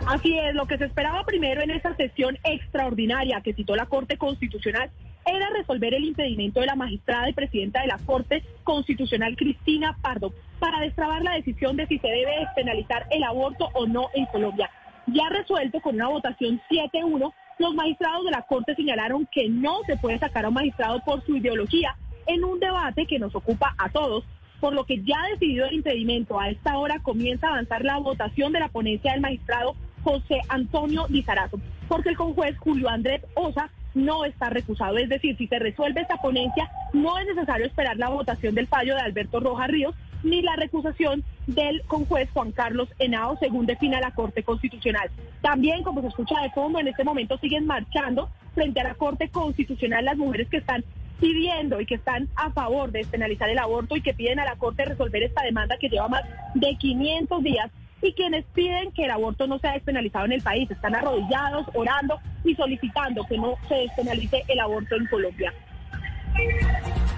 [0.05, 4.17] Así es, lo que se esperaba primero en esa sesión extraordinaria que citó la Corte
[4.17, 4.89] Constitucional
[5.25, 10.33] era resolver el impedimento de la magistrada y presidenta de la Corte Constitucional, Cristina Pardo,
[10.59, 14.69] para destrabar la decisión de si se debe despenalizar el aborto o no en Colombia.
[15.07, 19.97] Ya resuelto con una votación 7-1, los magistrados de la Corte señalaron que no se
[19.97, 21.95] puede sacar a un magistrado por su ideología
[22.29, 24.23] en un debate que nos ocupa a todos,
[24.59, 28.53] por lo que ya decidido el impedimento, a esta hora comienza a avanzar la votación
[28.53, 34.25] de la ponencia del magistrado José Antonio Lizarazo, porque el conjuez Julio Andrés Osa no
[34.25, 34.97] está recusado.
[34.97, 38.93] Es decir, si se resuelve esta ponencia, no es necesario esperar la votación del fallo
[38.95, 44.11] de Alberto Rojas Ríos ni la recusación del conjuez Juan Carlos Henao, según defina la
[44.11, 45.09] Corte Constitucional.
[45.41, 49.29] También, como se escucha de fondo, en este momento siguen marchando frente a la Corte
[49.29, 50.83] Constitucional las mujeres que están
[51.19, 54.55] pidiendo y que están a favor de despenalizar el aborto y que piden a la
[54.55, 56.23] Corte resolver esta demanda que lleva más
[56.55, 57.71] de 500 días
[58.01, 60.69] y quienes piden que el aborto no sea despenalizado en el país.
[60.71, 65.53] Están arrodillados, orando y solicitando que no se despenalice el aborto en Colombia.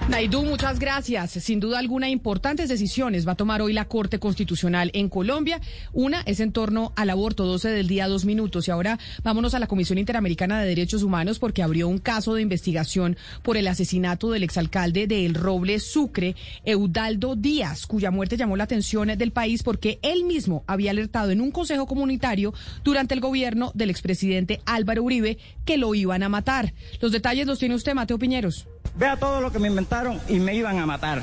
[0.10, 1.32] Naidú, muchas gracias.
[1.32, 5.62] Sin duda alguna, importantes decisiones va a tomar hoy la Corte Constitucional en Colombia.
[5.94, 8.68] Una es en torno al aborto, 12 del día, dos minutos.
[8.68, 12.42] Y ahora vámonos a la Comisión Interamericana de Derechos Humanos porque abrió un caso de
[12.42, 18.58] investigación por el asesinato del exalcalde de El Roble Sucre, Eudaldo Díaz, cuya muerte llamó
[18.58, 22.54] la atención del país porque él mismo había alertado en un consejo comunitario
[22.84, 26.74] durante el gobierno del expresidente Álvaro Uribe que lo iban a matar.
[27.00, 28.68] Los detalles los tiene usted, Mateo Piñeros.
[28.96, 31.22] Vea todo lo que me inventaron y me iban a matar.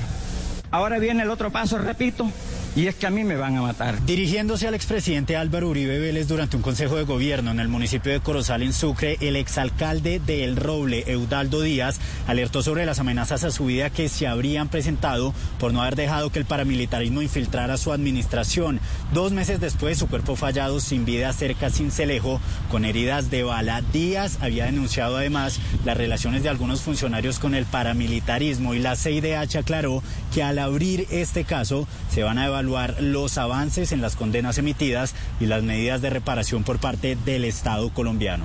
[0.70, 2.30] Ahora viene el otro paso, repito,
[2.78, 4.06] y es que a mí me van a matar.
[4.06, 8.20] Dirigiéndose al expresidente Álvaro Uribe Vélez durante un consejo de gobierno en el municipio de
[8.20, 11.98] Corozal, en Sucre, el exalcalde de El Roble, Eudaldo Díaz,
[12.28, 16.30] alertó sobre las amenazas a su vida que se habrían presentado por no haber dejado
[16.30, 18.78] que el paramilitarismo infiltrara su administración.
[19.12, 22.40] Dos meses después, su cuerpo fallado sin vida cerca a Cincelejo,
[22.70, 23.82] con heridas de bala.
[23.92, 29.56] Díaz había denunciado además las relaciones de algunos funcionarios con el paramilitarismo y la CIDH
[29.56, 30.00] aclaró
[30.32, 35.14] que al abrir este caso se van a evaluar los avances en las condenas emitidas
[35.40, 38.44] y las medidas de reparación por parte del Estado colombiano.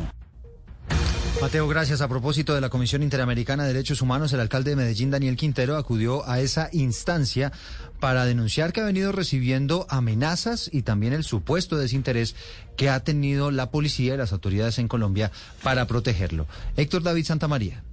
[1.41, 1.99] Mateo, gracias.
[1.99, 5.75] A propósito de la Comisión Interamericana de Derechos Humanos, el alcalde de Medellín, Daniel Quintero,
[5.75, 7.51] acudió a esa instancia
[7.99, 12.35] para denunciar que ha venido recibiendo amenazas y también el supuesto desinterés
[12.77, 15.31] que ha tenido la policía y las autoridades en Colombia
[15.63, 16.47] para protegerlo.
[16.77, 17.83] Héctor David Santamaría.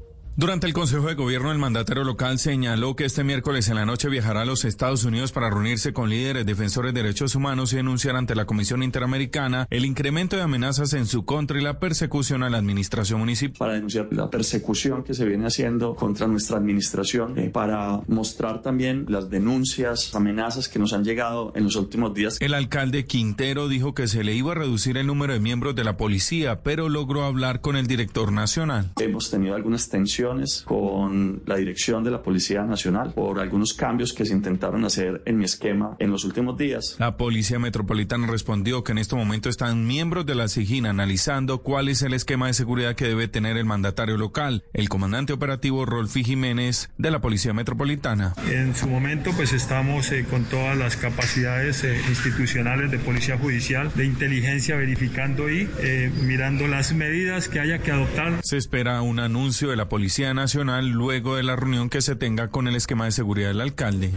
[0.40, 4.08] Durante el Consejo de Gobierno, el mandatario local señaló que este miércoles en la noche
[4.08, 8.16] viajará a los Estados Unidos para reunirse con líderes defensores de derechos humanos y denunciar
[8.16, 12.48] ante la Comisión Interamericana el incremento de amenazas en su contra y la persecución a
[12.48, 13.58] la administración municipal.
[13.58, 19.04] Para denunciar la persecución que se viene haciendo contra nuestra administración, eh, para mostrar también
[19.10, 22.38] las denuncias, amenazas que nos han llegado en los últimos días.
[22.40, 25.84] El alcalde Quintero dijo que se le iba a reducir el número de miembros de
[25.84, 28.92] la policía, pero logró hablar con el director nacional.
[28.98, 34.12] Hemos tenido algunas tensiones reuniones con la dirección de la Policía Nacional por algunos cambios
[34.12, 36.96] que se intentaron hacer en mi esquema en los últimos días.
[36.98, 41.88] La Policía Metropolitana respondió que en este momento están miembros de la SIGIN analizando cuál
[41.88, 46.24] es el esquema de seguridad que debe tener el mandatario local, el comandante operativo Rolfi
[46.24, 48.34] Jiménez de la Policía Metropolitana.
[48.50, 53.90] En su momento pues estamos eh, con todas las capacidades eh, institucionales de Policía Judicial,
[53.94, 58.40] de inteligencia verificando y eh, mirando las medidas que haya que adoptar.
[58.42, 62.48] Se espera un anuncio de la Policía Nacional luego de la reunión que se tenga
[62.48, 64.10] con el esquema de seguridad del alcalde.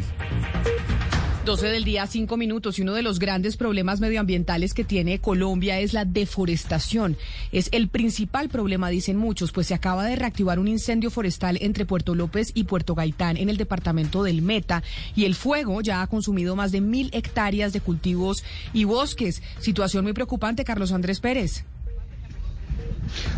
[1.46, 2.80] 12 del día, 5 minutos.
[2.80, 7.16] Y uno de los grandes problemas medioambientales que tiene Colombia es la deforestación.
[7.52, 11.86] Es el principal problema, dicen muchos, pues se acaba de reactivar un incendio forestal entre
[11.86, 14.82] Puerto López y Puerto Gaitán en el departamento del Meta.
[15.16, 18.44] Y el fuego ya ha consumido más de mil hectáreas de cultivos
[18.74, 19.44] y bosques.
[19.60, 21.66] Situación muy preocupante, Carlos Andrés Pérez.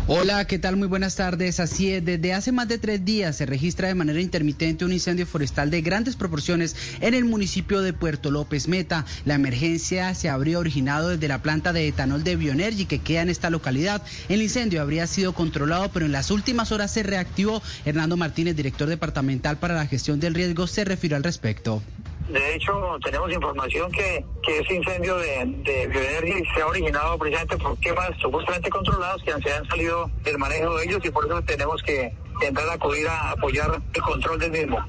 [0.06, 0.76] Hola, ¿qué tal?
[0.76, 1.60] Muy buenas tardes.
[1.60, 5.26] Así es, desde hace más de tres días se registra de manera intermitente un incendio
[5.26, 9.04] forestal de grandes proporciones en el municipio de Puerto López Meta.
[9.24, 13.30] La emergencia se habría originado desde la planta de etanol de Bioenergy que queda en
[13.30, 14.02] esta localidad.
[14.28, 17.62] El incendio habría sido controlado, pero en las últimas horas se reactivó.
[17.84, 21.82] Hernando Martínez, director departamental para la gestión del riesgo, se refirió al respecto.
[22.28, 27.56] De hecho, tenemos información que, que ese incendio de, de bioenergia se ha originado precisamente
[27.56, 31.40] por quemas supuestamente controlados que se han salido del manejo de ellos y por eso
[31.42, 32.12] tenemos que
[32.42, 34.84] entrar a acudir a apoyar el control del mismo.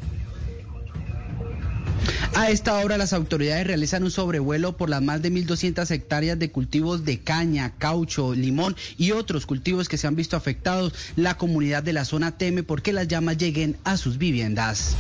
[2.36, 6.52] A esta hora las autoridades realizan un sobrevuelo por las más de 1.200 hectáreas de
[6.52, 10.94] cultivos de caña, caucho, limón y otros cultivos que se han visto afectados.
[11.16, 14.96] La comunidad de la zona teme porque las llamas lleguen a sus viviendas.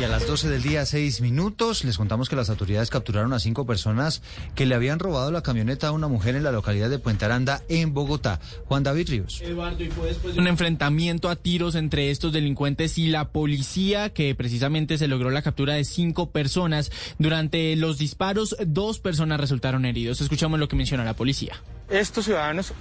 [0.00, 3.38] Y a las 12 del día, 6 minutos, les contamos que las autoridades capturaron a
[3.38, 4.22] cinco personas
[4.54, 7.62] que le habían robado la camioneta a una mujer en la localidad de Puente Aranda,
[7.68, 8.40] en Bogotá.
[8.64, 9.42] Juan David Ríos.
[9.42, 14.08] Eduardo, y fue después de un enfrentamiento a tiros entre estos delincuentes y la policía,
[14.08, 16.92] que precisamente se logró la captura de cinco personas.
[17.18, 20.20] Durante los disparos, dos personas resultaron heridos.
[20.20, 21.54] Escuchamos lo que menciona la policía.
[21.88, 22.72] Estos ciudadanos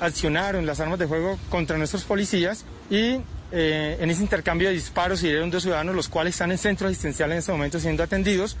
[0.00, 3.18] accionaron las armas de fuego contra nuestros policías y
[3.52, 7.32] eh, en ese intercambio de disparos hirieron dos ciudadanos, los cuales están en centro asistencial
[7.32, 8.56] en este momento siendo atendidos.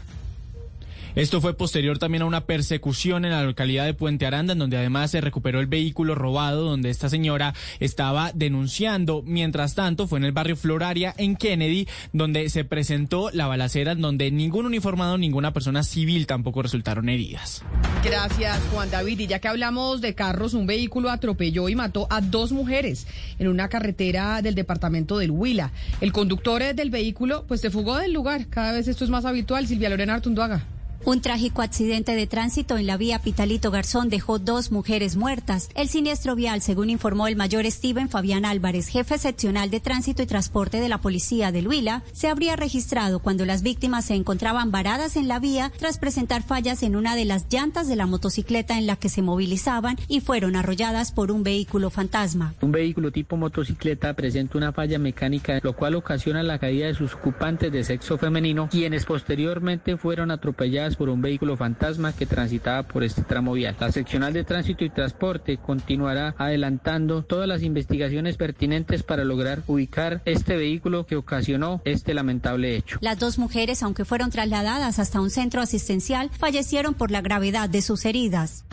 [1.16, 4.76] Esto fue posterior también a una persecución en la localidad de Puente Aranda, en donde
[4.76, 9.22] además se recuperó el vehículo robado donde esta señora estaba denunciando.
[9.24, 14.02] Mientras tanto, fue en el barrio Floraria, en Kennedy, donde se presentó la balacera, en
[14.02, 17.62] donde ningún uniformado, ninguna persona civil tampoco resultaron heridas.
[18.04, 19.18] Gracias, Juan David.
[19.20, 23.06] Y ya que hablamos de carros, un vehículo atropelló y mató a dos mujeres
[23.38, 25.72] en una carretera del departamento del Huila.
[26.02, 28.48] El conductor del vehículo, pues se fugó del lugar.
[28.48, 29.66] Cada vez esto es más habitual.
[29.66, 30.75] Silvia Lorena Artunduaga.
[31.06, 35.68] Un trágico accidente de tránsito en la vía Pitalito Garzón dejó dos mujeres muertas.
[35.76, 40.26] El siniestro vial, según informó el mayor Steven Fabián Álvarez, jefe seccional de tránsito y
[40.26, 45.14] transporte de la policía de Huila, se habría registrado cuando las víctimas se encontraban varadas
[45.14, 48.88] en la vía tras presentar fallas en una de las llantas de la motocicleta en
[48.88, 52.56] la que se movilizaban y fueron arrolladas por un vehículo fantasma.
[52.62, 57.14] Un vehículo tipo motocicleta presenta una falla mecánica, lo cual ocasiona la caída de sus
[57.14, 63.04] ocupantes de sexo femenino, quienes posteriormente fueron atropelladas por un vehículo fantasma que transitaba por
[63.04, 63.76] este tramo vial.
[63.78, 70.22] La seccional de tránsito y transporte continuará adelantando todas las investigaciones pertinentes para lograr ubicar
[70.24, 72.98] este vehículo que ocasionó este lamentable hecho.
[73.00, 77.82] Las dos mujeres, aunque fueron trasladadas hasta un centro asistencial, fallecieron por la gravedad de
[77.82, 78.64] sus heridas.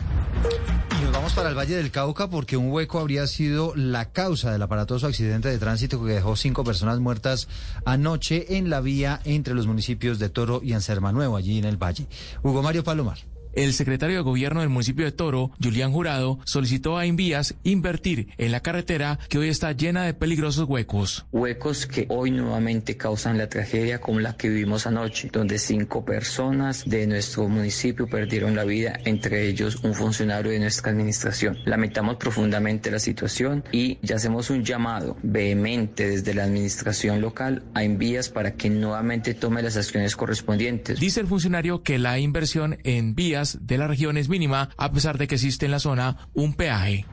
[1.14, 5.06] Vamos para el Valle del Cauca porque un hueco habría sido la causa del aparatoso
[5.06, 7.46] accidente de tránsito que dejó cinco personas muertas
[7.84, 11.80] anoche en la vía entre los municipios de Toro y Anserma Nuevo, allí en el
[11.80, 12.08] Valle.
[12.42, 13.33] Hugo Mario Palomar.
[13.56, 18.50] El secretario de Gobierno del municipio de Toro, Julián Jurado, solicitó a Invías invertir en
[18.50, 21.24] la carretera que hoy está llena de peligrosos huecos.
[21.30, 26.84] Huecos que hoy nuevamente causan la tragedia como la que vivimos anoche, donde cinco personas
[26.84, 31.56] de nuestro municipio perdieron la vida, entre ellos un funcionario de nuestra administración.
[31.64, 37.84] Lamentamos profundamente la situación y ya hacemos un llamado vehemente desde la administración local a
[37.84, 40.98] Invías para que nuevamente tome las acciones correspondientes.
[40.98, 45.18] Dice el funcionario que la inversión en vías de la región es mínima, a pesar
[45.18, 47.06] de que existe en la zona un peaje.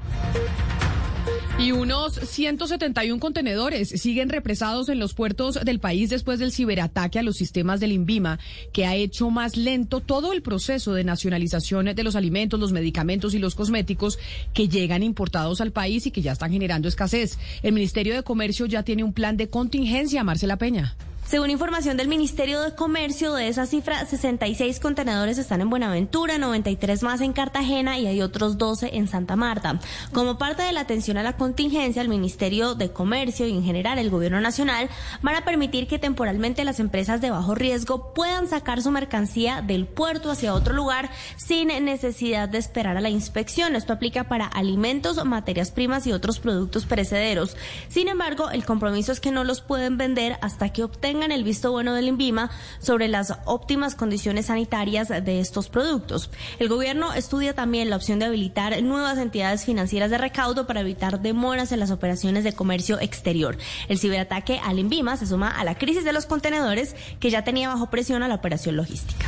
[1.62, 7.24] Y unos 171 contenedores siguen represados en los puertos del país después del ciberataque a
[7.24, 8.40] los sistemas del INVIMA,
[8.74, 13.36] que ha hecho más lento todo el proceso de nacionalización de los alimentos, los medicamentos
[13.36, 14.18] y los cosméticos
[14.54, 17.38] que llegan importados al país y que ya están generando escasez.
[17.62, 20.96] El Ministerio de Comercio ya tiene un plan de contingencia, Marcela Peña.
[21.26, 27.04] Según información del Ministerio de Comercio, de esa cifra, 66 contenedores están en Buenaventura, 93
[27.04, 29.80] más en Cartagena y hay otros 12 en Santa Marta.
[30.12, 33.98] Como parte de la atención a la contingencia, el Ministerio de Comercio y en general
[33.98, 34.90] el Gobierno Nacional
[35.22, 39.86] van a permitir que temporalmente las empresas de bajo riesgo puedan sacar su mercancía del
[39.86, 43.78] puerto hacia otro lugar sin necesidad de esperar a la inspección.
[43.78, 47.56] Esto aplica para alimentos, materias primas y otros productos perecederos.
[47.88, 51.72] Sin embargo, el compromiso es que no los pueden vender hasta que obtengan el visto
[51.72, 56.30] bueno del INVIMA sobre las óptimas condiciones sanitarias de estos productos.
[56.58, 61.22] El gobierno estudia también la opción de habilitar nuevas entidades financieras de recaudo para evitar
[61.22, 63.58] demoras en las operaciones de comercio exterior.
[63.90, 67.68] El ciberataque al INVIMA se suma a la crisis de los contenedores que ya tenía
[67.68, 69.26] bajo presión a la operación logística.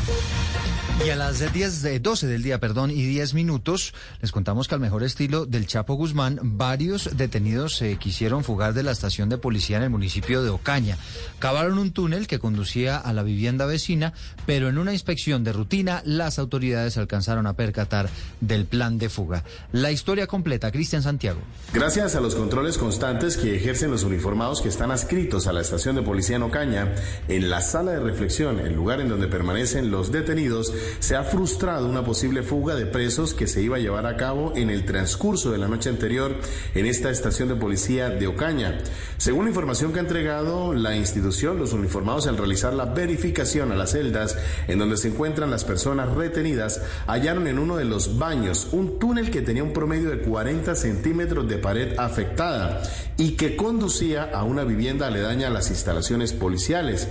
[1.02, 4.76] Y a las 10 de 12 del día, perdón, y 10 minutos, les contamos que
[4.76, 9.38] al mejor estilo del Chapo Guzmán, varios detenidos se quisieron fugar de la estación de
[9.38, 10.98] policía en el municipio de Ocaña.
[11.40, 14.14] Cavaron un túnel que conducía a la vivienda vecina,
[14.46, 18.10] pero en una inspección de rutina, las autoridades alcanzaron a percatar
[18.40, 19.44] del plan de fuga.
[19.74, 21.42] La historia completa, Cristian Santiago.
[21.74, 25.96] Gracias a los controles constantes que ejercen los uniformados que están adscritos a la estación
[25.96, 26.96] de policía en Ocaña,
[27.28, 31.88] en la sala de reflexión, el lugar en donde permanecen los detenidos, se ha frustrado
[31.88, 35.52] una posible fuga de presos que se iba a llevar a cabo en el transcurso
[35.52, 36.36] de la noche anterior
[36.76, 38.80] en esta estación de policía de Ocaña.
[39.18, 43.76] Según la información que ha entregado la institución, los uniformados al realizar la verificación a
[43.76, 44.38] las celdas
[44.68, 49.32] en donde se encuentran las personas retenidas, hallaron en uno de los baños un túnel
[49.32, 52.82] que tenía un promedio de 40 centímetros de pared afectada
[53.18, 57.08] y que conducía a una vivienda aledaña a las instalaciones policiales.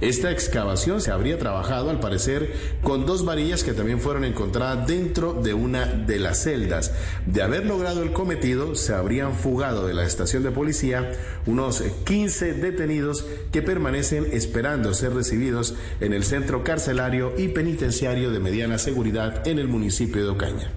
[0.00, 5.32] Esta excavación se habría trabajado al parecer con dos varillas que también fueron encontradas dentro
[5.34, 6.92] de una de las celdas.
[7.26, 11.12] De haber logrado el cometido, se habrían fugado de la estación de policía
[11.46, 18.40] unos 15 detenidos que permanecen esperando ser recibidos en el centro carcelario y penitenciario de
[18.40, 20.72] mediana seguridad en el municipio de Ocaña.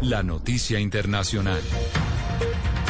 [0.00, 1.60] La noticia internacional.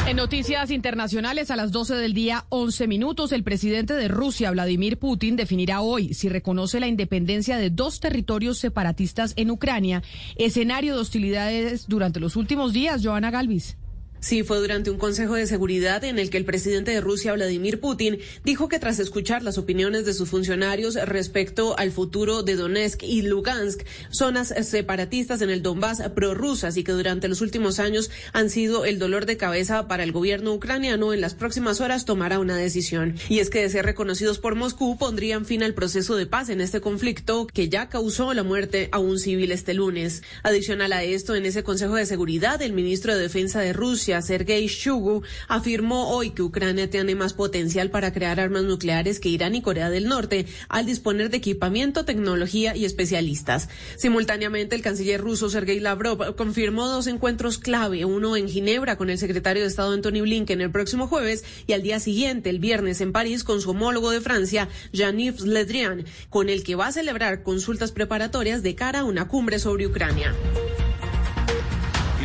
[0.07, 4.97] En noticias internacionales, a las 12 del día, 11 minutos, el presidente de Rusia, Vladimir
[4.97, 10.03] Putin, definirá hoy si reconoce la independencia de dos territorios separatistas en Ucrania,
[10.37, 13.01] escenario de hostilidades durante los últimos días.
[13.03, 13.75] Joana Galvis.
[14.19, 17.79] Sí, fue durante un Consejo de Seguridad en el que el presidente de Rusia, Vladimir
[17.79, 23.03] Putin, dijo que tras escuchar las opiniones de sus funcionarios respecto al futuro de Donetsk
[23.03, 28.49] y Lugansk, zonas separatistas en el Donbass prorrusas y que durante los últimos años han
[28.49, 32.57] sido el dolor de cabeza para el gobierno ucraniano, en las próximas horas tomará una
[32.57, 33.15] decisión.
[33.29, 36.61] Y es que de ser reconocidos por Moscú pondrían fin al proceso de paz en
[36.61, 40.23] este conflicto que ya causó la muerte a un civil este lunes.
[40.41, 44.67] Adicional a esto, en ese Consejo de Seguridad, el ministro de Defensa de Rusia, Sergei
[44.67, 49.61] Shugu, afirmó hoy que Ucrania tiene más potencial para crear armas nucleares que Irán y
[49.61, 53.69] Corea del Norte, al disponer de equipamiento, tecnología y especialistas.
[53.97, 59.17] Simultáneamente, el canciller ruso Sergei Lavrov confirmó dos encuentros clave, uno en Ginebra con el
[59.17, 63.11] secretario de Estado Anthony Blinken el próximo jueves y al día siguiente, el viernes, en
[63.11, 67.43] París con su homólogo de Francia, Jean-Yves Le Drian, con el que va a celebrar
[67.43, 70.33] consultas preparatorias de cara a una cumbre sobre Ucrania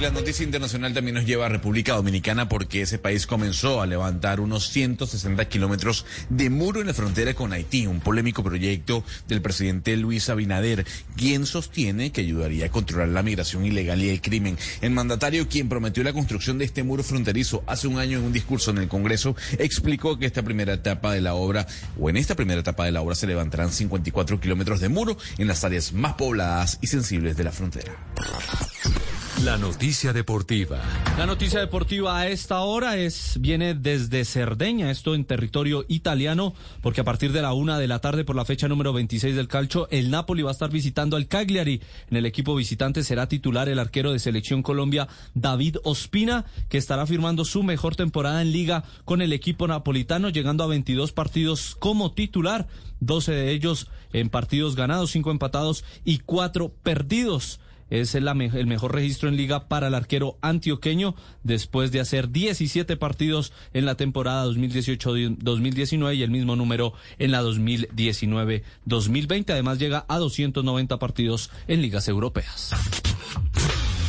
[0.03, 4.41] la noticia internacional también nos lleva a República Dominicana porque ese país comenzó a levantar
[4.41, 9.97] unos 160 kilómetros de muro en la frontera con Haití, un polémico proyecto del presidente
[9.97, 10.85] Luis Abinader,
[11.17, 14.59] quien sostiene que ayudaría a controlar la migración ilegal y el crimen.
[14.81, 18.33] El mandatario, quien prometió la construcción de este muro fronterizo hace un año en un
[18.33, 22.35] discurso en el Congreso, explicó que esta primera etapa de la obra, o en esta
[22.35, 26.15] primera etapa de la obra, se levantarán 54 kilómetros de muro en las áreas más
[26.15, 27.95] pobladas y sensibles de la frontera.
[29.41, 30.81] La noticia deportiva.
[31.19, 37.01] La noticia deportiva a esta hora es viene desde Cerdeña, esto en territorio italiano, porque
[37.01, 39.89] a partir de la una de la tarde por la fecha número 26 del calcio,
[39.91, 41.81] el Napoli va a estar visitando al Cagliari.
[42.09, 47.05] En el equipo visitante será titular el arquero de selección Colombia, David Ospina, que estará
[47.05, 52.13] firmando su mejor temporada en liga con el equipo napolitano, llegando a 22 partidos como
[52.13, 52.69] titular,
[53.01, 57.59] 12 de ellos en partidos ganados, 5 empatados y 4 perdidos.
[57.93, 63.53] Es el, mejor registro en liga para el arquero antioqueño después de hacer 17 partidos
[63.75, 69.51] en la temporada 2018-2019 y el mismo número en la 2019-2020.
[69.51, 72.71] Además llega a 290 partidos en ligas europeas.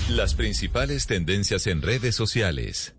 [0.07, 2.95] Las principales tendencias en redes sociales.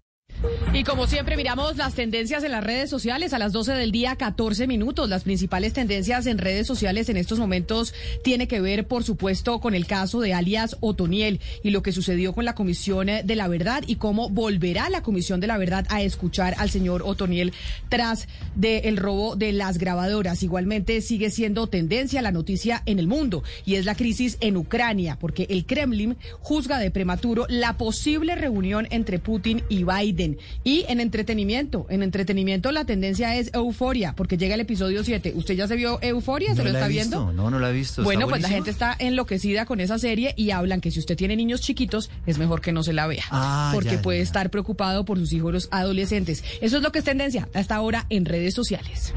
[0.72, 4.16] Y como siempre miramos las tendencias en las redes sociales a las 12 del día
[4.16, 5.08] 14 minutos.
[5.08, 7.94] Las principales tendencias en redes sociales en estos momentos
[8.24, 12.32] tiene que ver, por supuesto, con el caso de alias Otoniel y lo que sucedió
[12.32, 16.02] con la Comisión de la Verdad y cómo volverá la Comisión de la Verdad a
[16.02, 17.52] escuchar al señor Otoniel
[17.88, 18.26] tras
[18.56, 20.42] del robo de las grabadoras.
[20.42, 25.18] Igualmente sigue siendo tendencia la noticia en el mundo y es la crisis en Ucrania,
[25.20, 31.00] porque el Kremlin juzga de prematuro la posible reunión entre Putin y Biden y en
[31.00, 35.32] entretenimiento, en entretenimiento la tendencia es euforia, porque llega el episodio 7.
[35.34, 36.54] ¿Usted ya se vio euforia?
[36.54, 37.32] ¿Se lo está viendo?
[37.32, 38.02] No, no la he visto.
[38.02, 41.36] Bueno, pues la gente está enloquecida con esa serie y hablan que si usted tiene
[41.36, 43.24] niños chiquitos, es mejor que no se la vea.
[43.30, 44.24] Ah, porque ya, puede ya.
[44.24, 46.44] estar preocupado por sus hijos adolescentes.
[46.60, 49.12] Eso es lo que es tendencia hasta ahora en redes sociales.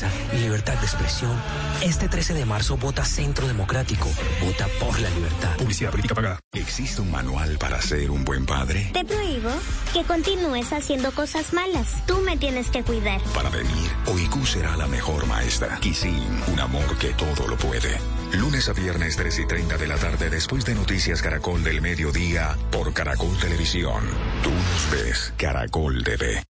[0.00, 1.36] Prensa y libertad de expresión,
[1.82, 4.08] este 13 de marzo vota Centro Democrático.
[4.40, 5.56] Vota por la libertad.
[5.56, 6.40] Publicidad política pagada.
[6.52, 8.90] ¿Existe un manual para ser un buen padre?
[8.92, 9.50] Te prohíbo
[9.92, 12.04] que continúes haciendo cosas malas.
[12.06, 13.20] Tú me tienes que cuidar.
[13.34, 15.78] Para venir, OIQ será la mejor maestra.
[15.80, 17.98] Kisin, un amor que todo lo puede.
[18.32, 22.56] Lunes a viernes 3 y 30 de la tarde después de Noticias Caracol del Mediodía
[22.70, 24.04] por Caracol Televisión.
[24.42, 26.49] Tú nos ves, Caracol TV.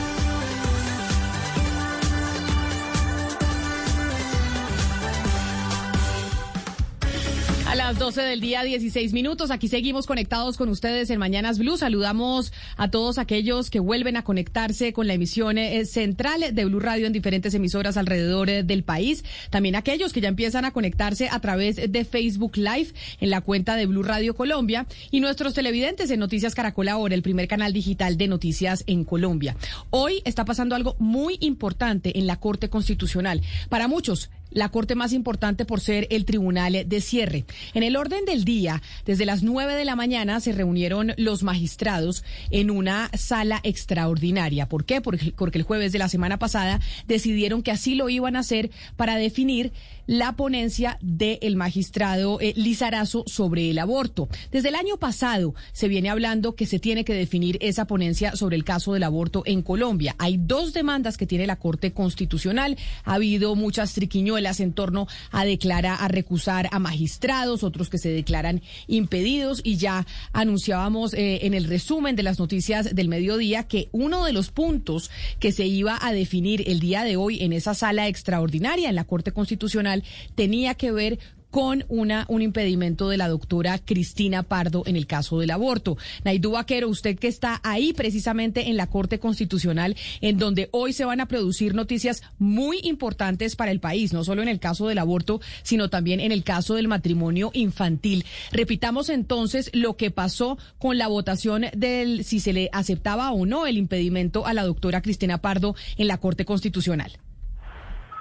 [7.71, 9.49] A las 12 del día, 16 minutos.
[9.49, 11.77] Aquí seguimos conectados con ustedes en Mañanas Blue.
[11.77, 16.81] Saludamos a todos aquellos que vuelven a conectarse con la emisión eh, central de Blue
[16.81, 19.23] Radio en diferentes emisoras alrededor eh, del país.
[19.51, 22.89] También aquellos que ya empiezan a conectarse a través de Facebook Live
[23.21, 27.21] en la cuenta de Blue Radio Colombia y nuestros televidentes en Noticias Caracol Ahora, el
[27.21, 29.55] primer canal digital de noticias en Colombia.
[29.91, 33.41] Hoy está pasando algo muy importante en la Corte Constitucional.
[33.69, 37.45] Para muchos, la corte más importante por ser el tribunal de cierre.
[37.73, 42.23] En el orden del día, desde las 9 de la mañana se reunieron los magistrados
[42.49, 44.67] en una sala extraordinaria.
[44.67, 45.01] ¿Por qué?
[45.01, 48.71] Porque, porque el jueves de la semana pasada decidieron que así lo iban a hacer
[48.95, 49.71] para definir
[50.11, 54.27] la ponencia del magistrado eh, Lizarazo sobre el aborto.
[54.51, 58.57] Desde el año pasado se viene hablando que se tiene que definir esa ponencia sobre
[58.57, 60.17] el caso del aborto en Colombia.
[60.19, 62.77] Hay dos demandas que tiene la Corte Constitucional.
[63.05, 68.09] Ha habido muchas triquiñuelas en torno a declarar, a recusar a magistrados, otros que se
[68.09, 73.87] declaran impedidos y ya anunciábamos eh, en el resumen de las noticias del mediodía que
[73.93, 75.09] uno de los puntos
[75.39, 79.05] que se iba a definir el día de hoy en esa sala extraordinaria en la
[79.05, 80.00] Corte Constitucional
[80.35, 81.19] tenía que ver
[81.51, 85.97] con una, un impedimento de la doctora Cristina Pardo en el caso del aborto.
[86.23, 91.05] Naidú Vaquero, usted que está ahí precisamente en la Corte Constitucional, en donde hoy se
[91.05, 94.97] van a producir noticias muy importantes para el país, no solo en el caso del
[94.97, 98.25] aborto, sino también en el caso del matrimonio infantil.
[98.51, 103.67] Repitamos entonces lo que pasó con la votación del si se le aceptaba o no
[103.67, 107.19] el impedimento a la doctora Cristina Pardo en la Corte Constitucional.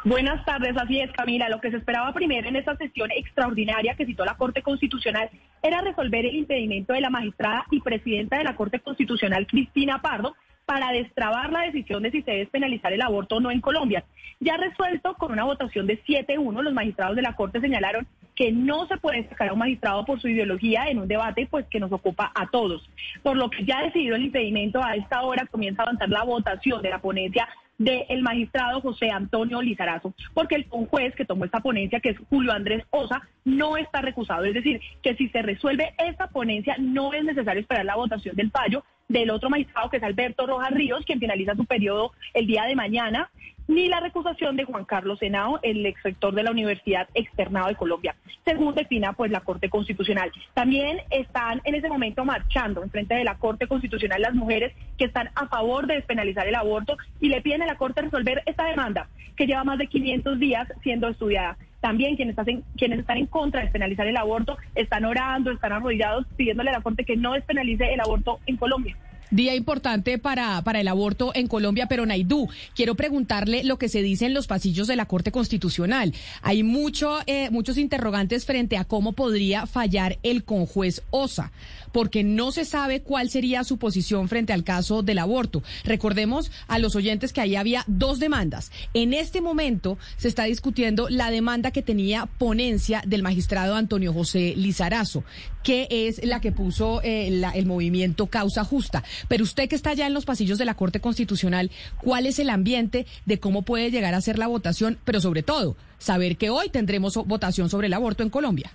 [0.03, 1.51] Buenas tardes, así es Camila.
[1.51, 5.29] Lo que se esperaba primero en esta sesión extraordinaria que citó la Corte Constitucional
[5.63, 10.35] era resolver el impedimento de la magistrada y presidenta de la Corte Constitucional, Cristina Pardo,
[10.65, 14.05] para destrabar la decisión de si se debe penalizar el aborto o no en Colombia.
[14.39, 18.87] Ya resuelto con una votación de 7-1, los magistrados de la Corte señalaron que no
[18.87, 21.93] se puede sacar a un magistrado por su ideología en un debate pues que nos
[21.93, 22.89] ocupa a todos.
[23.23, 26.81] Por lo que ya decidido el impedimento, a esta hora comienza a avanzar la votación
[26.81, 27.47] de la ponencia
[27.81, 32.19] del magistrado José Antonio Lizarazo, porque el, un juez que tomó esta ponencia, que es
[32.29, 34.45] Julio Andrés Osa, no está recusado.
[34.45, 38.51] Es decir, que si se resuelve esta ponencia, no es necesario esperar la votación del
[38.51, 42.65] fallo del otro magistrado, que es Alberto Rojas Ríos, quien finaliza su periodo el día
[42.65, 43.31] de mañana,
[43.71, 47.77] ni la recusación de Juan Carlos Senao, el ex rector de la Universidad Externado de
[47.77, 50.33] Colombia, según defina pues la Corte Constitucional.
[50.55, 55.05] También están en ese momento marchando en frente de la Corte Constitucional las mujeres que
[55.05, 58.65] están a favor de despenalizar el aborto y le piden a la Corte resolver esta
[58.65, 61.57] demanda que lleva más de 500 días siendo estudiada.
[61.81, 66.27] También quienes, hacen, quienes están en contra de despenalizar el aborto están orando, están arrodillados
[66.37, 68.97] pidiéndole a la Corte que no despenalice el aborto en Colombia.
[69.31, 74.03] Día importante para, para el aborto en Colombia, pero Naidú, quiero preguntarle lo que se
[74.03, 76.13] dice en los pasillos de la Corte Constitucional.
[76.43, 81.53] Hay mucho, eh, muchos interrogantes frente a cómo podría fallar el conjuez Osa,
[81.93, 85.63] porque no se sabe cuál sería su posición frente al caso del aborto.
[85.85, 88.73] Recordemos a los oyentes que ahí había dos demandas.
[88.95, 94.55] En este momento se está discutiendo la demanda que tenía ponencia del magistrado Antonio José
[94.57, 95.23] Lizarazo,
[95.63, 99.05] que es la que puso eh, el movimiento Causa Justa.
[99.29, 101.71] Pero usted que está ya en los pasillos de la Corte Constitucional,
[102.03, 104.99] ¿cuál es el ambiente de cómo puede llegar a ser la votación?
[105.05, 108.71] Pero sobre todo, saber que hoy tendremos votación sobre el aborto en Colombia.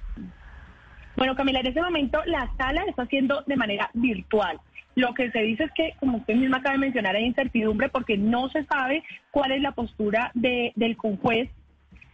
[1.15, 4.59] Bueno, Camila, en este momento la sala está haciendo de manera virtual.
[4.95, 8.17] Lo que se dice es que, como usted misma acaba de mencionar, hay incertidumbre porque
[8.17, 11.49] no se sabe cuál es la postura de, del conjuez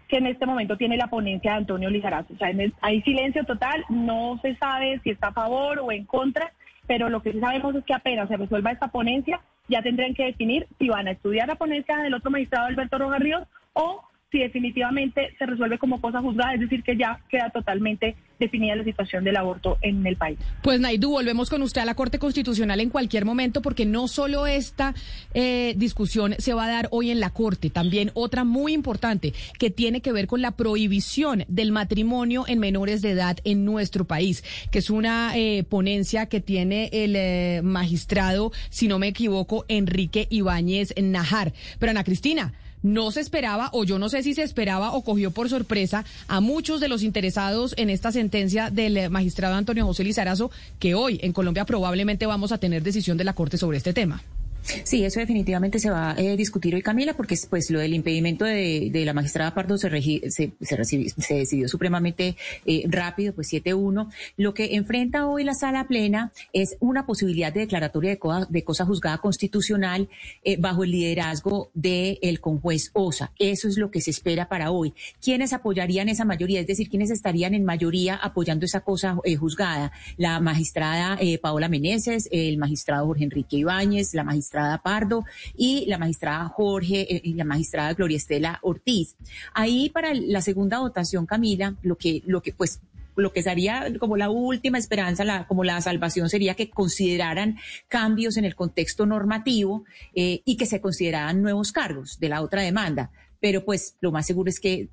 [0.08, 2.34] que en este momento tiene la ponencia de Antonio Lizarazo.
[2.34, 2.52] O sea,
[2.82, 6.52] hay silencio total, no se sabe si está a favor o en contra
[6.88, 10.26] pero lo que sí sabemos es que apenas se resuelva esta ponencia, ya tendrán que
[10.26, 13.44] definir si van a estudiar la ponencia del otro magistrado Alberto Rojas Ríos
[13.74, 18.76] o si definitivamente se resuelve como cosa juzgada, es decir, que ya queda totalmente definida
[18.76, 20.40] la situación del aborto en el país.
[20.64, 24.48] Pues Naidu, volvemos con usted a la Corte Constitucional en cualquier momento, porque no solo
[24.48, 24.96] esta
[25.34, 29.70] eh, discusión se va a dar hoy en la Corte, también otra muy importante que
[29.70, 34.44] tiene que ver con la prohibición del matrimonio en menores de edad en nuestro país,
[34.72, 40.28] que es una eh, ponencia que tiene el eh, magistrado, si no me equivoco, Enrique
[40.30, 41.54] Ibáñez Najar.
[41.80, 42.54] Pero Ana Cristina,
[42.84, 46.42] no se esperaba, o yo no sé si se esperaba o cogió por sorpresa a
[46.42, 51.20] muchos de los interesados en esta sentencia del eh, magistrado Antonio José Lizarazo, que hoy
[51.24, 54.22] en Colombia probablemente vamos a tener decisión de la Corte sobre este tema.
[54.64, 58.46] Sí, eso definitivamente se va a eh, discutir hoy, Camila, porque pues lo del impedimento
[58.46, 59.90] de, la magistrada Pardo se,
[60.30, 62.36] se, se, decidió supremamente
[62.66, 64.10] eh, rápido, pues 7-1.
[64.38, 69.18] Lo que enfrenta hoy la sala plena es una posibilidad de declaratoria de, cosa juzgada
[69.18, 70.10] constitucional
[70.44, 73.32] eh, bajo el liderazgo del el conjuez Osa.
[73.40, 74.94] Eso es lo que se espera para hoy.
[75.22, 76.60] ¿Quiénes apoyarían esa mayoría?
[76.60, 79.92] Es decir, ¿quiénes estarían en mayoría apoyando esa cosa juzgada?
[80.18, 85.24] La magistrada Paola Meneses, el magistrado Jorge Enrique Ibáñez, la magistrada magistrada Pardo
[85.56, 89.16] y la magistrada Jorge eh, y la magistrada Gloria Estela Ortiz.
[89.54, 92.82] Ahí para la segunda votación, Camila, lo que, lo que pues
[93.16, 97.58] lo que sería como la última esperanza, la, como la salvación sería que consideraran
[97.88, 99.84] cambios en el contexto normativo
[100.16, 103.12] eh, y que se consideraran nuevos cargos de la otra demanda
[103.42, 104.88] pero pues lo más seguro es que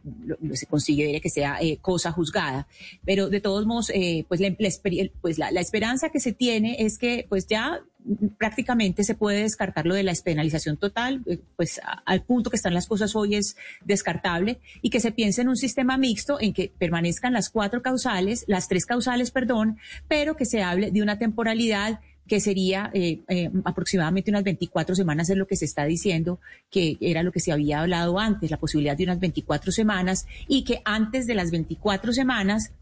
[0.54, 2.66] se considere que sea eh, cosa juzgada.
[3.04, 4.56] Pero de todos modos, eh, pues, la,
[5.20, 7.82] pues la, esperanza que se tiene es que pues ya
[8.36, 12.74] prácticamente se puede descartar lo de la despenalización total, eh, pues al punto que están
[12.74, 16.72] las cosas hoy es descartable y que se piense en un sistema mixto en que
[16.78, 19.78] permanezcan las cuatro causales, las tres causales, perdón,
[20.08, 25.30] pero que se hable de una temporalidad que sería eh, eh, aproximadamente unas 24 semanas,
[25.30, 26.38] es lo que se está diciendo,
[26.70, 30.62] que era lo que se había hablado antes, la posibilidad de unas 24 semanas, y
[30.62, 32.72] que antes de las 24 semanas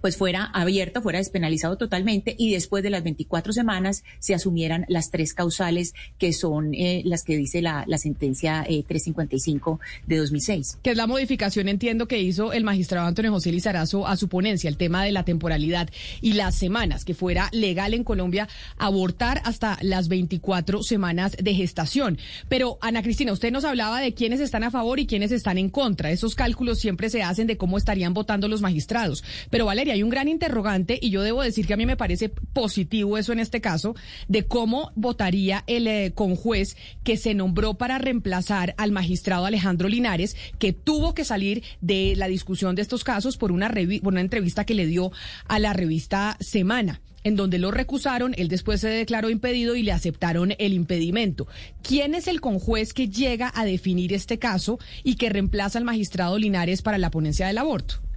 [0.00, 5.10] pues fuera abierto, fuera despenalizado totalmente y después de las 24 semanas se asumieran las
[5.10, 10.78] tres causales que son eh, las que dice la, la sentencia 355 de 2006.
[10.82, 14.68] Que es la modificación, entiendo, que hizo el magistrado Antonio José Lizarazo a su ponencia,
[14.68, 15.90] el tema de la temporalidad
[16.20, 22.18] y las semanas, que fuera legal en Colombia abortar hasta las 24 semanas de gestación.
[22.48, 25.70] Pero, Ana Cristina, usted nos hablaba de quiénes están a favor y quiénes están en
[25.70, 26.10] contra.
[26.10, 29.24] Esos cálculos siempre se hacen de cómo estarían votando los magistrados.
[29.50, 32.30] Pero, Valeria, hay un gran interrogante y yo debo decir que a mí me parece
[32.30, 33.94] positivo eso en este caso,
[34.26, 40.34] de cómo votaría el eh, conjuez que se nombró para reemplazar al magistrado Alejandro Linares,
[40.58, 44.64] que tuvo que salir de la discusión de estos casos por una, por una entrevista
[44.64, 45.12] que le dio
[45.46, 49.92] a la revista Semana en donde lo recusaron, él después se declaró impedido y le
[49.92, 51.46] aceptaron el impedimento.
[51.82, 56.38] ¿Quién es el conjuez que llega a definir este caso y que reemplaza al magistrado
[56.38, 58.07] Linares para la ponencia del aborto?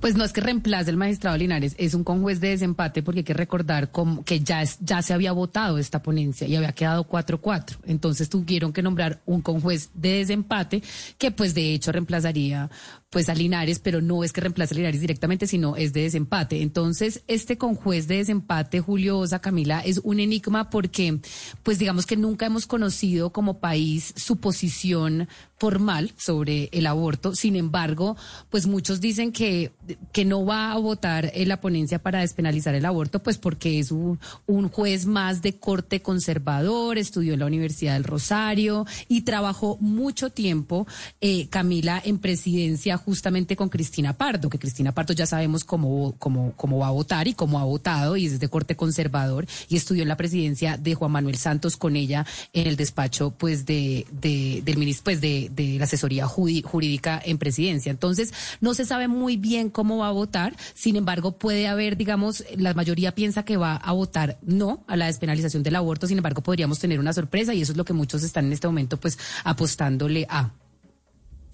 [0.00, 3.24] Pues no es que reemplace el magistrado Linares, es un conjuez de desempate porque hay
[3.24, 3.90] que recordar
[4.24, 7.76] que ya, es, ya se había votado esta ponencia y había quedado 4-4.
[7.84, 10.82] Entonces tuvieron que nombrar un conjuez de desempate
[11.18, 12.70] que pues de hecho reemplazaría
[13.10, 16.62] pues a Linares, pero no es que reemplace a Linares directamente, sino es de desempate.
[16.62, 21.18] Entonces, este conjuez de desempate, Julio Osa Camila, es un enigma porque,
[21.64, 25.28] pues digamos que nunca hemos conocido como país su posición
[25.60, 27.36] formal sobre el aborto.
[27.36, 28.16] Sin embargo,
[28.48, 29.72] pues muchos dicen que
[30.12, 33.90] que no va a votar en la ponencia para despenalizar el aborto, pues porque es
[33.90, 39.76] un, un juez más de corte conservador, estudió en la Universidad del Rosario y trabajó
[39.80, 40.86] mucho tiempo,
[41.20, 46.52] eh, Camila, en presidencia justamente con Cristina Pardo, que Cristina Pardo ya sabemos cómo, cómo,
[46.56, 50.02] cómo va a votar y cómo ha votado y es de corte conservador y estudió
[50.02, 54.62] en la presidencia de Juan Manuel Santos con ella en el despacho pues de, de
[54.64, 57.90] del ministro pues de, de la asesoría jurídica en presidencia.
[57.90, 62.44] Entonces, no se sabe muy bien cómo va a votar, sin embargo, puede haber, digamos,
[62.56, 66.42] la mayoría piensa que va a votar no a la despenalización del aborto, sin embargo,
[66.42, 69.18] podríamos tener una sorpresa y eso es lo que muchos están en este momento pues
[69.44, 70.50] apostándole a.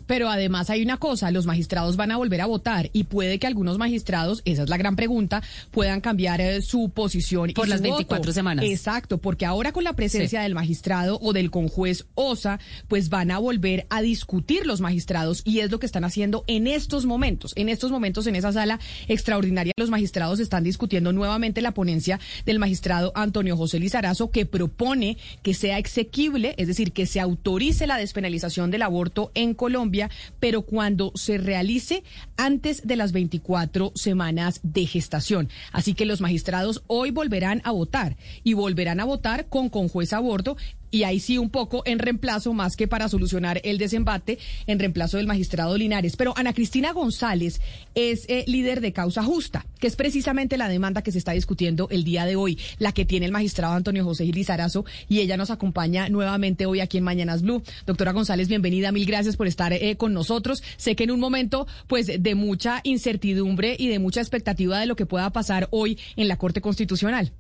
[0.07, 3.47] Pero además hay una cosa, los magistrados van a volver a votar y puede que
[3.47, 7.53] algunos magistrados, esa es la gran pregunta, puedan cambiar eh, su posición.
[7.55, 8.65] Por las 24 semanas.
[8.65, 13.39] Exacto, porque ahora con la presencia del magistrado o del conjuez OSA, pues van a
[13.39, 17.53] volver a discutir los magistrados y es lo que están haciendo en estos momentos.
[17.57, 18.79] En estos momentos en esa sala
[19.09, 25.17] extraordinaria los magistrados están discutiendo nuevamente la ponencia del magistrado Antonio José Lizarazo que propone
[25.43, 29.96] que sea exequible, es decir, que se autorice la despenalización del aborto en Colombia
[30.41, 32.03] pero cuando se realice
[32.37, 35.49] antes de las 24 semanas de gestación.
[35.73, 40.21] Así que los magistrados hoy volverán a votar y volverán a votar con conjuez a
[40.21, 40.57] bordo
[40.97, 45.19] y ahí sí un poco en reemplazo, más que para solucionar el desembate, en reemplazo
[45.19, 46.17] del magistrado Linares.
[46.17, 47.61] Pero Ana Cristina González
[47.95, 51.89] es eh, líder de causa justa, que es precisamente la demanda que se está discutiendo
[51.91, 55.51] el día de hoy, la que tiene el magistrado Antonio José Gilizarazo, y ella nos
[55.51, 57.63] acompaña nuevamente hoy aquí en Mañanas Blue.
[57.85, 60.63] Doctora González, bienvenida, mil gracias por estar eh, con nosotros.
[60.79, 64.97] Sé que en un momento pues de mucha incertidumbre y de mucha expectativa de lo
[64.97, 67.33] que pueda pasar hoy en la Corte Constitucional.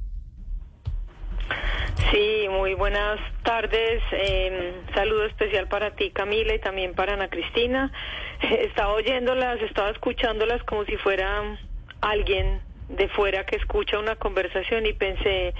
[2.10, 4.02] Sí, muy buenas tardes.
[4.12, 7.90] Eh, saludo especial para ti, Camila, y también para Ana Cristina.
[8.42, 11.58] Estaba oyéndolas, estaba escuchándolas como si fuera
[12.00, 15.54] alguien de fuera que escucha una conversación y pensé,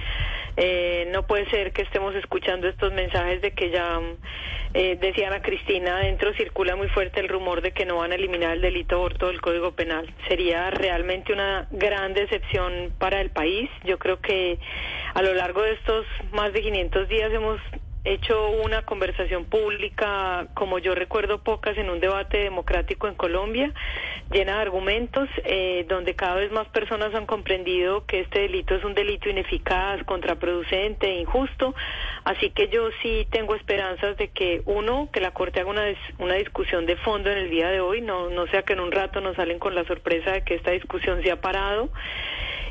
[0.55, 3.99] eh, no puede ser que estemos escuchando estos mensajes de que ya,
[4.73, 8.15] eh, decía Ana Cristina, adentro circula muy fuerte el rumor de que no van a
[8.15, 10.13] eliminar el delito aborto del Código Penal.
[10.27, 13.69] Sería realmente una gran decepción para el país.
[13.83, 14.59] Yo creo que
[15.13, 17.59] a lo largo de estos más de 500 días hemos
[18.13, 23.73] hecho una conversación pública, como yo recuerdo pocas, en un debate democrático en Colombia,
[24.31, 28.83] llena de argumentos, eh, donde cada vez más personas han comprendido que este delito es
[28.83, 31.75] un delito ineficaz, contraproducente, injusto.
[32.23, 35.85] Así que yo sí tengo esperanzas de que, uno, que la Corte haga una,
[36.19, 38.91] una discusión de fondo en el día de hoy, no, no sea que en un
[38.91, 41.89] rato nos salen con la sorpresa de que esta discusión se ha parado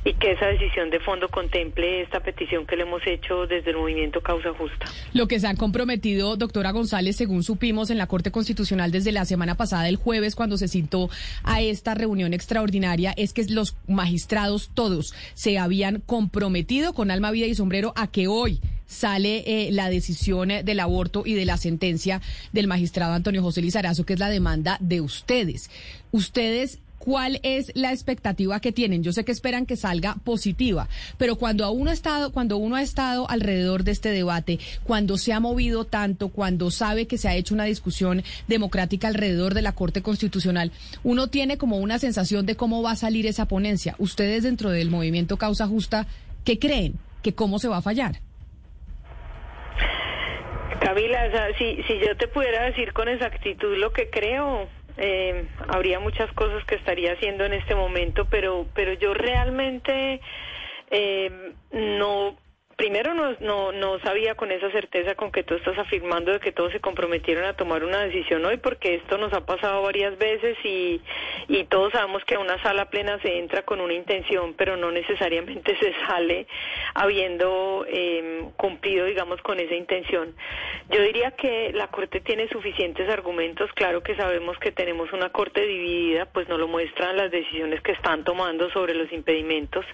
[0.06, 3.76] y que esa decisión de fondo contemple esta petición que le hemos hecho desde el
[3.76, 4.86] movimiento Causa Justa.
[5.28, 9.56] Que se han comprometido, doctora González, según supimos en la Corte Constitucional desde la semana
[9.56, 11.10] pasada, el jueves, cuando se citó
[11.42, 17.46] a esta reunión extraordinaria, es que los magistrados todos se habían comprometido con alma, vida
[17.46, 22.20] y sombrero a que hoy sale eh, la decisión del aborto y de la sentencia
[22.52, 25.70] del magistrado Antonio José Lizarazo, que es la demanda de ustedes.
[26.12, 29.02] Ustedes ¿Cuál es la expectativa que tienen?
[29.02, 32.82] Yo sé que esperan que salga positiva, pero cuando uno ha estado, cuando uno ha
[32.82, 37.36] estado alrededor de este debate, cuando se ha movido tanto, cuando sabe que se ha
[37.36, 40.72] hecho una discusión democrática alrededor de la Corte Constitucional,
[41.04, 43.94] uno tiene como una sensación de cómo va a salir esa ponencia.
[43.98, 46.06] Ustedes dentro del movimiento Causa Justa,
[46.44, 46.94] ¿qué creen?
[47.22, 48.20] ¿Que cómo se va a fallar?
[50.80, 51.18] Camila,
[51.58, 56.64] si, si yo te pudiera decir con exactitud lo que creo, eh, habría muchas cosas
[56.64, 60.20] que estaría haciendo en este momento, pero, pero yo realmente
[60.90, 62.36] eh, no
[62.76, 66.52] primero no, no, no sabía con esa certeza con que tú estás afirmando de que
[66.52, 70.58] todos se comprometieron a tomar una decisión hoy, porque esto nos ha pasado varias veces
[70.62, 71.00] y,
[71.48, 74.90] y todos sabemos que a una sala plena se entra con una intención, pero no
[74.90, 76.46] necesariamente se sale
[76.94, 80.34] habiendo eh, cumplido, digamos, con esa intención.
[80.90, 85.62] Yo diría que la Corte tiene suficientes argumentos, claro que sabemos que tenemos una Corte
[85.66, 89.84] dividida, pues no lo muestran las decisiones que están tomando sobre los impedimentos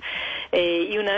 [0.51, 1.13] eh, y una,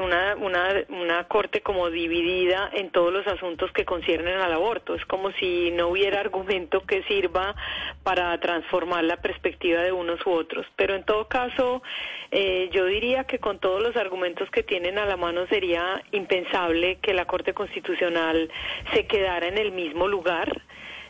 [0.00, 4.94] una, una una corte como dividida en todos los asuntos que conciernen al aborto.
[4.94, 7.54] Es como si no hubiera argumento que sirva
[8.02, 10.66] para transformar la perspectiva de unos u otros.
[10.76, 11.82] Pero en todo caso,
[12.30, 16.98] eh, yo diría que con todos los argumentos que tienen a la mano sería impensable
[17.00, 18.50] que la Corte Constitucional
[18.92, 20.62] se quedara en el mismo lugar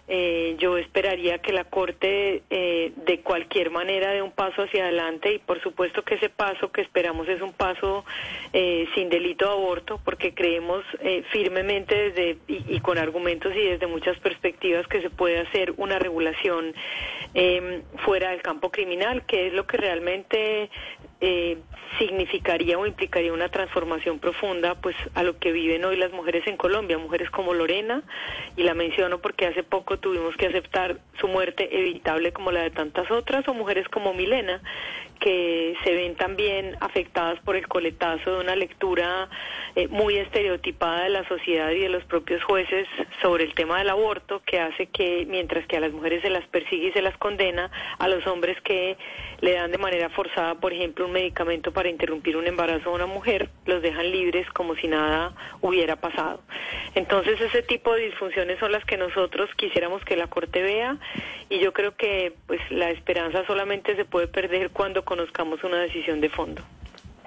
[0.08, 5.34] eh, yo esperaría que la Corte eh, de cualquier manera dé un paso hacia adelante
[5.34, 8.04] y por supuesto que ese paso que esperamos es un paso
[8.52, 10.84] eh, sin delito de aborto porque creemos
[11.32, 16.72] firmemente desde y, con argumentos y desde muchas perspectivas que se puede hacer una regulación
[18.04, 20.70] fuera del campo criminal que es lo que realmente
[21.20, 21.58] eh,
[21.98, 26.56] significaría o implicaría una transformación profunda pues a lo que viven hoy las mujeres en
[26.56, 28.02] Colombia, mujeres como Lorena,
[28.56, 32.70] y la menciono porque hace poco tuvimos que aceptar su muerte evitable como la de
[32.70, 34.60] tantas otras, o mujeres como Milena,
[35.20, 39.28] que se ven también afectadas por el coletazo de una lectura
[39.74, 42.86] eh, muy estereotipada de la sociedad y de los propios jueces
[43.22, 46.46] sobre el tema del aborto, que hace que mientras que a las mujeres se las
[46.48, 48.96] persigue y se las condena, a los hombres que
[49.40, 53.06] le dan de manera forzada, por ejemplo, un medicamento para interrumpir un embarazo a una
[53.06, 56.42] mujer, los dejan libres como si nada hubiera pasado.
[56.94, 60.98] Entonces ese tipo de disfunciones son las que nosotros quisiéramos que la Corte vea
[61.48, 66.20] y yo creo que pues la esperanza solamente se puede perder cuando conozcamos una decisión
[66.20, 66.62] de fondo.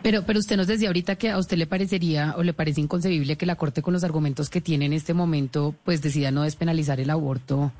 [0.01, 3.35] Pero, pero usted nos decía ahorita que a usted le parecería o le parece inconcebible
[3.35, 6.99] que la Corte con los argumentos que tiene en este momento pues decida no despenalizar
[6.99, 7.71] el aborto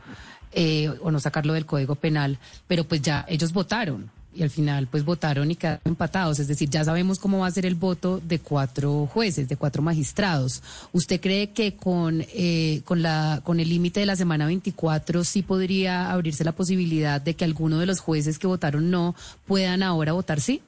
[0.52, 4.88] eh, o no sacarlo del Código Penal, pero pues ya ellos votaron y al final
[4.88, 6.40] pues votaron y quedaron empatados.
[6.40, 9.82] Es decir, ya sabemos cómo va a ser el voto de cuatro jueces, de cuatro
[9.82, 10.62] magistrados.
[10.92, 15.42] ¿Usted cree que con, eh, con, la, con el límite de la semana 24 sí
[15.42, 19.16] podría abrirse la posibilidad de que alguno de los jueces que votaron no
[19.48, 20.62] puedan ahora votar sí?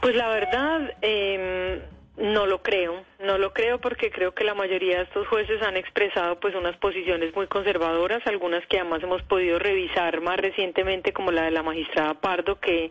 [0.00, 1.80] Pues la verdad, eh,
[2.16, 5.76] no lo creo, no lo creo porque creo que la mayoría de estos jueces han
[5.76, 11.30] expresado pues unas posiciones muy conservadoras, algunas que además hemos podido revisar más recientemente como
[11.30, 12.90] la de la magistrada Pardo que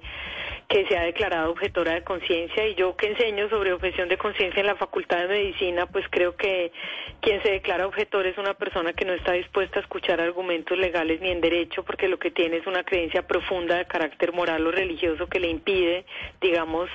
[0.71, 4.61] que se ha declarado objetora de conciencia y yo que enseño sobre objeción de conciencia
[4.61, 6.71] en la Facultad de Medicina, pues creo que
[7.19, 11.19] quien se declara objetor es una persona que no está dispuesta a escuchar argumentos legales
[11.19, 14.71] ni en derecho porque lo que tiene es una creencia profunda de carácter moral o
[14.71, 16.05] religioso que le impide,
[16.39, 16.89] digamos,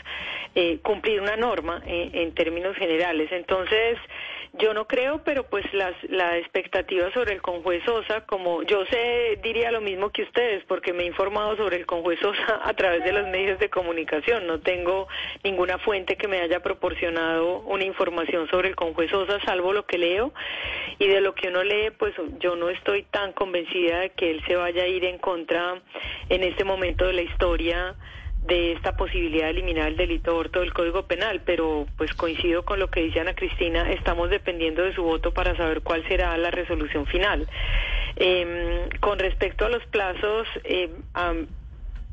[0.54, 3.25] eh, cumplir una norma eh, en términos generales.
[3.32, 3.98] Entonces,
[4.58, 9.38] yo no creo, pero pues las, la expectativa sobre el conjuez Sosa, como yo sé,
[9.42, 13.04] diría lo mismo que ustedes, porque me he informado sobre el conjuez Sosa a través
[13.04, 14.46] de los medios de comunicación.
[14.46, 15.08] No tengo
[15.44, 19.98] ninguna fuente que me haya proporcionado una información sobre el conjuez Sosa, salvo lo que
[19.98, 20.32] leo.
[20.98, 24.42] Y de lo que uno lee, pues yo no estoy tan convencida de que él
[24.46, 25.82] se vaya a ir en contra
[26.28, 27.94] en este momento de la historia
[28.46, 32.78] de esta posibilidad de eliminar el delito aborto del Código Penal, pero pues coincido con
[32.78, 36.50] lo que dice Ana Cristina, estamos dependiendo de su voto para saber cuál será la
[36.50, 37.48] resolución final.
[38.16, 40.90] Em, con respecto a los plazos, eh,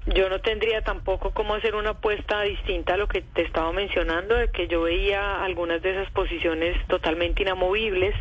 [0.06, 4.36] yo no tendría tampoco cómo hacer una apuesta distinta a lo que te estaba mencionando,
[4.36, 8.14] de que yo veía algunas de esas posiciones totalmente inamovibles,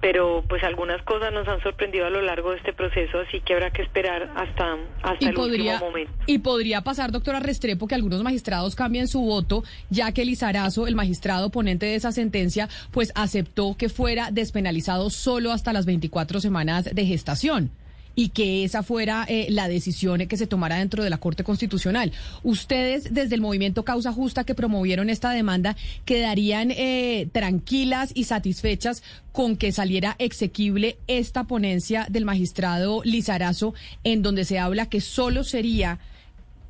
[0.00, 3.54] pero pues algunas cosas nos han sorprendido a lo largo de este proceso, así que
[3.54, 6.12] habrá que esperar hasta, hasta el último momento.
[6.26, 10.94] Y podría pasar, doctora Restrepo, que algunos magistrados cambien su voto, ya que Lizarazo, el
[10.94, 16.84] magistrado ponente de esa sentencia, pues aceptó que fuera despenalizado solo hasta las 24 semanas
[16.92, 17.70] de gestación
[18.18, 22.10] y que esa fuera eh, la decisión que se tomara dentro de la Corte Constitucional.
[22.42, 29.04] Ustedes, desde el movimiento Causa Justa que promovieron esta demanda, quedarían eh, tranquilas y satisfechas
[29.30, 33.72] con que saliera exequible esta ponencia del magistrado Lizarazo,
[34.02, 36.00] en donde se habla que solo sería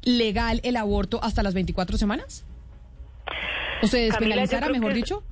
[0.02, 2.44] legal el aborto hasta las 24 semanas?
[3.82, 5.24] ¿O se despenalizara, mejor dicho?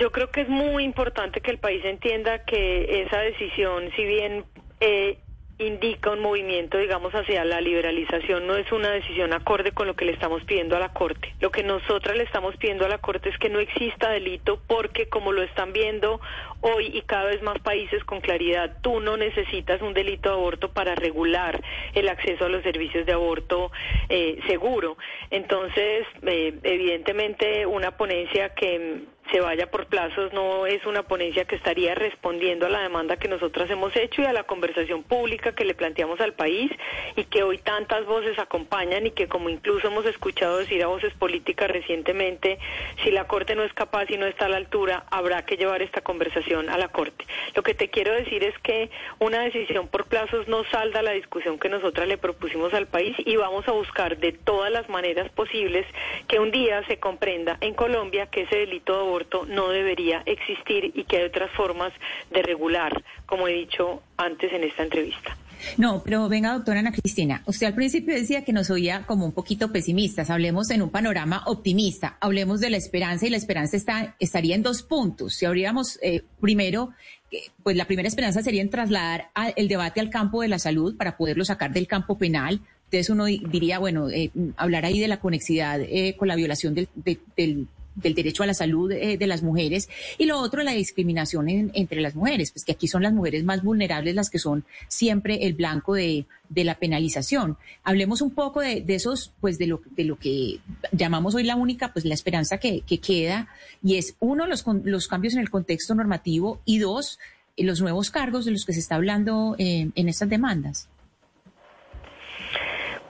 [0.00, 4.44] Yo creo que es muy importante que el país entienda que esa decisión, si bien
[4.84, 5.18] eh,
[5.58, 10.04] indica un movimiento, digamos, hacia la liberalización, no es una decisión acorde con lo que
[10.04, 11.34] le estamos pidiendo a la Corte.
[11.40, 15.08] Lo que nosotras le estamos pidiendo a la Corte es que no exista delito porque,
[15.08, 16.20] como lo están viendo
[16.60, 20.72] hoy y cada vez más países con claridad, tú no necesitas un delito de aborto
[20.72, 21.62] para regular
[21.94, 23.70] el acceso a los servicios de aborto
[24.08, 24.96] eh, seguro.
[25.30, 29.02] Entonces, eh, evidentemente, una ponencia que
[29.32, 33.28] se vaya por plazos no es una ponencia que estaría respondiendo a la demanda que
[33.28, 36.70] nosotras hemos hecho y a la conversación pública que le planteamos al país
[37.16, 41.14] y que hoy tantas voces acompañan y que como incluso hemos escuchado decir a voces
[41.14, 42.58] políticas recientemente,
[43.02, 45.80] si la Corte no es capaz y no está a la altura, habrá que llevar
[45.80, 47.24] esta conversación a la Corte.
[47.54, 51.58] Lo que te quiero decir es que una decisión por plazos no salda la discusión
[51.58, 55.86] que nosotras le propusimos al país y vamos a buscar de todas las maneras posibles
[56.28, 61.04] que un día se comprenda en Colombia que ese delito de no debería existir y
[61.04, 61.92] que hay otras formas
[62.30, 65.36] de regular, como he dicho antes en esta entrevista.
[65.78, 69.32] No, pero venga, doctora Ana Cristina, usted al principio decía que nos oía como un
[69.32, 70.30] poquito pesimistas.
[70.30, 74.62] Hablemos en un panorama optimista, hablemos de la esperanza y la esperanza está, estaría en
[74.62, 75.34] dos puntos.
[75.34, 76.90] Si habríamos eh, primero,
[77.30, 80.96] eh, pues la primera esperanza sería en trasladar el debate al campo de la salud
[80.96, 82.60] para poderlo sacar del campo penal.
[82.86, 85.80] Entonces uno diría, bueno, eh, hablar ahí de la conexidad
[86.18, 86.88] con la violación del,
[87.36, 89.88] del del derecho a la salud eh, de las mujeres
[90.18, 93.62] y lo otro la discriminación entre las mujeres, pues que aquí son las mujeres más
[93.62, 97.56] vulnerables las que son siempre el blanco de, de la penalización.
[97.84, 100.60] Hablemos un poco de, de, esos, pues de lo, de lo que
[100.92, 103.48] llamamos hoy la única, pues la esperanza que, que queda
[103.82, 107.18] y es uno los, los cambios en el contexto normativo y dos
[107.56, 110.88] los nuevos cargos de los que se está hablando eh, en estas demandas.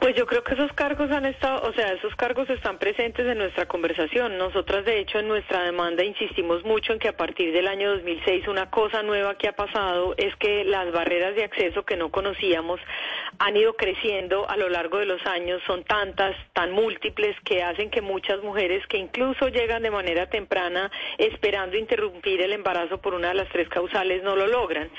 [0.02, 3.38] Pues yo creo que esos cargos han estado, o sea, esos cargos están presentes en
[3.38, 4.36] nuestra conversación.
[4.36, 8.48] Nosotras, de hecho, en nuestra demanda insistimos mucho en que a partir del año 2006
[8.48, 12.80] una cosa nueva que ha pasado es que las barreras de acceso que no conocíamos
[13.38, 17.88] han ido creciendo a lo largo de los años, son tantas, tan múltiples, que hacen
[17.88, 23.28] que muchas mujeres que incluso llegan de manera temprana esperando interrumpir el embarazo por una
[23.28, 24.90] de las tres causales no lo logran.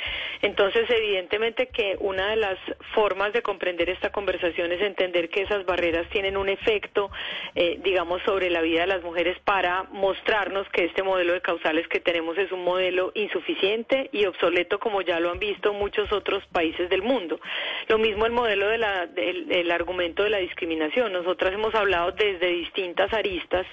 [0.42, 2.58] Entonces, evidentemente que una de las
[2.96, 7.10] formas de comprender esta conversación es entender que esas barreras tienen un efecto,
[7.56, 11.88] eh, digamos, sobre la vida de las mujeres para mostrarnos que este modelo de causales
[11.88, 16.46] que tenemos es un modelo insuficiente y obsoleto, como ya lo han visto muchos otros
[16.52, 17.40] países del mundo.
[17.88, 18.78] Lo mismo el modelo de
[19.16, 21.14] del el argumento de la discriminación.
[21.14, 23.66] Nosotras hemos hablado desde distintas aristas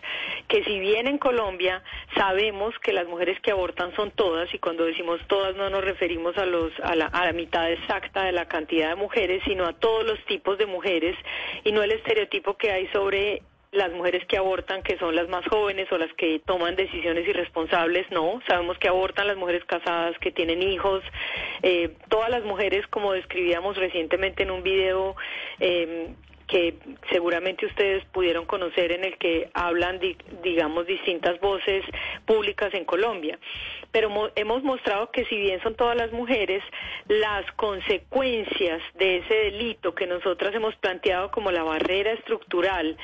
[0.48, 1.82] que si bien en Colombia
[2.16, 6.36] sabemos que las mujeres que abortan son todas y cuando decimos todas no nos referimos
[6.38, 10.18] a los a la mitad exacta de la cantidad de mujeres, sino a todos los
[10.26, 11.09] tipos de mujeres
[11.64, 13.42] y no el estereotipo que hay sobre
[13.72, 18.10] las mujeres que abortan, que son las más jóvenes o las que toman decisiones irresponsables,
[18.10, 21.04] no, sabemos que abortan las mujeres casadas, que tienen hijos,
[21.62, 25.14] eh, todas las mujeres, como describíamos recientemente en un video
[25.60, 26.08] eh,
[26.50, 26.74] que
[27.10, 30.00] seguramente ustedes pudieron conocer en el que hablan,
[30.42, 31.84] digamos, distintas voces
[32.26, 33.38] públicas en Colombia.
[33.92, 36.62] Pero hemos mostrado que si bien son todas las mujeres,
[37.06, 42.96] las consecuencias de ese delito que nosotras hemos planteado como la barrera estructural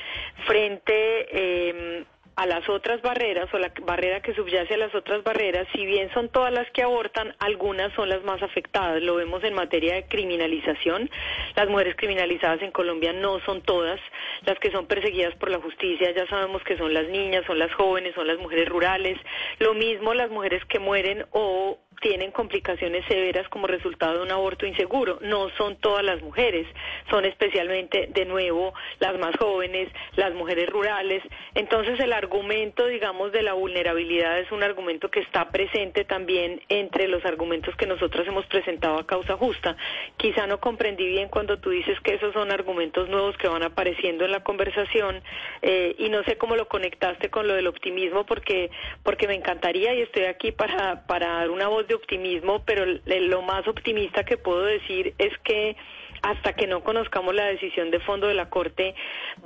[0.45, 2.03] frente eh,
[2.37, 6.13] a las otras barreras o la barrera que subyace a las otras barreras, si bien
[6.13, 9.01] son todas las que abortan, algunas son las más afectadas.
[9.01, 11.09] Lo vemos en materia de criminalización.
[11.55, 13.99] Las mujeres criminalizadas en Colombia no son todas
[14.45, 16.11] las que son perseguidas por la justicia.
[16.15, 19.17] Ya sabemos que son las niñas, son las jóvenes, son las mujeres rurales.
[19.57, 24.65] Lo mismo las mujeres que mueren o tienen complicaciones severas como resultado de un aborto
[24.65, 25.19] inseguro.
[25.21, 26.67] No son todas las mujeres,
[27.09, 31.23] son especialmente, de nuevo, las más jóvenes, las mujeres rurales.
[31.55, 37.07] Entonces el argumento, digamos, de la vulnerabilidad es un argumento que está presente también entre
[37.07, 39.75] los argumentos que nosotros hemos presentado a causa justa.
[40.17, 44.25] Quizá no comprendí bien cuando tú dices que esos son argumentos nuevos que van apareciendo
[44.25, 45.21] en la conversación
[45.61, 48.69] eh, y no sé cómo lo conectaste con lo del optimismo porque,
[49.03, 53.41] porque me encantaría y estoy aquí para, para dar una voz de optimismo, pero lo
[53.41, 55.75] más optimista que puedo decir es que
[56.21, 58.95] hasta que no conozcamos la decisión de fondo de la Corte,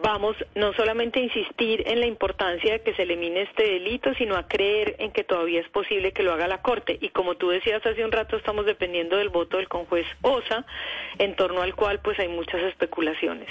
[0.01, 4.35] vamos no solamente a insistir en la importancia de que se elimine este delito, sino
[4.35, 6.97] a creer en que todavía es posible que lo haga la Corte.
[7.01, 10.65] Y como tú decías hace un rato, estamos dependiendo del voto del conjuez Osa,
[11.17, 13.49] en torno al cual pues hay muchas especulaciones.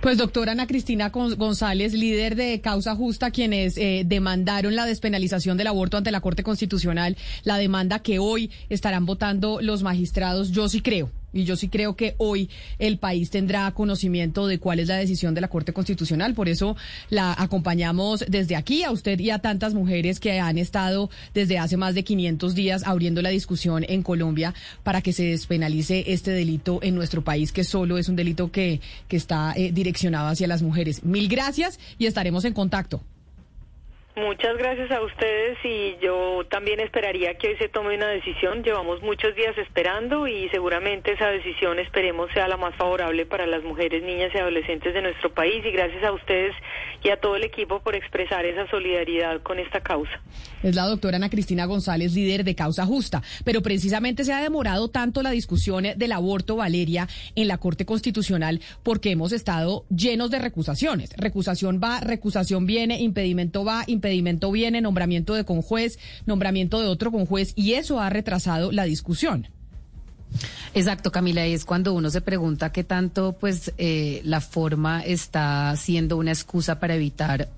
[0.00, 5.68] Pues doctora Ana Cristina González, líder de Causa Justa, quienes eh, demandaron la despenalización del
[5.68, 10.80] aborto ante la Corte Constitucional, la demanda que hoy estarán votando los magistrados, yo sí
[10.80, 14.96] creo y yo sí creo que hoy el país tendrá conocimiento de cuál es la
[14.96, 16.34] decisión de la Corte Constitucional.
[16.34, 16.76] Por eso
[17.10, 21.76] la acompañamos desde aquí a usted y a tantas mujeres que han estado desde hace
[21.76, 26.80] más de 500 días abriendo la discusión en Colombia para que se despenalice este delito
[26.82, 30.62] en nuestro país, que solo es un delito que, que está eh, direccionado hacia las
[30.62, 31.04] mujeres.
[31.04, 33.02] Mil gracias y estaremos en contacto.
[34.14, 38.62] Muchas gracias a ustedes y yo también esperaría que hoy se tome una decisión.
[38.62, 43.64] Llevamos muchos días esperando y seguramente esa decisión esperemos sea la más favorable para las
[43.64, 46.54] mujeres, niñas y adolescentes de nuestro país y gracias a ustedes
[47.02, 50.20] y a todo el equipo por expresar esa solidaridad con esta causa.
[50.62, 54.88] Es la doctora Ana Cristina González, líder de Causa Justa, pero precisamente se ha demorado
[54.88, 60.38] tanto la discusión del aborto, Valeria, en la Corte Constitucional porque hemos estado llenos de
[60.38, 61.14] recusaciones.
[61.16, 67.12] Recusación va, recusación viene, impedimento va, impedimento impedimento viene, nombramiento de conjuez, nombramiento de otro
[67.12, 69.48] conjuez, y eso ha retrasado la discusión.
[70.74, 75.76] Exacto, Camila, y es cuando uno se pregunta qué tanto pues eh, la forma está
[75.76, 77.48] siendo una excusa para evitar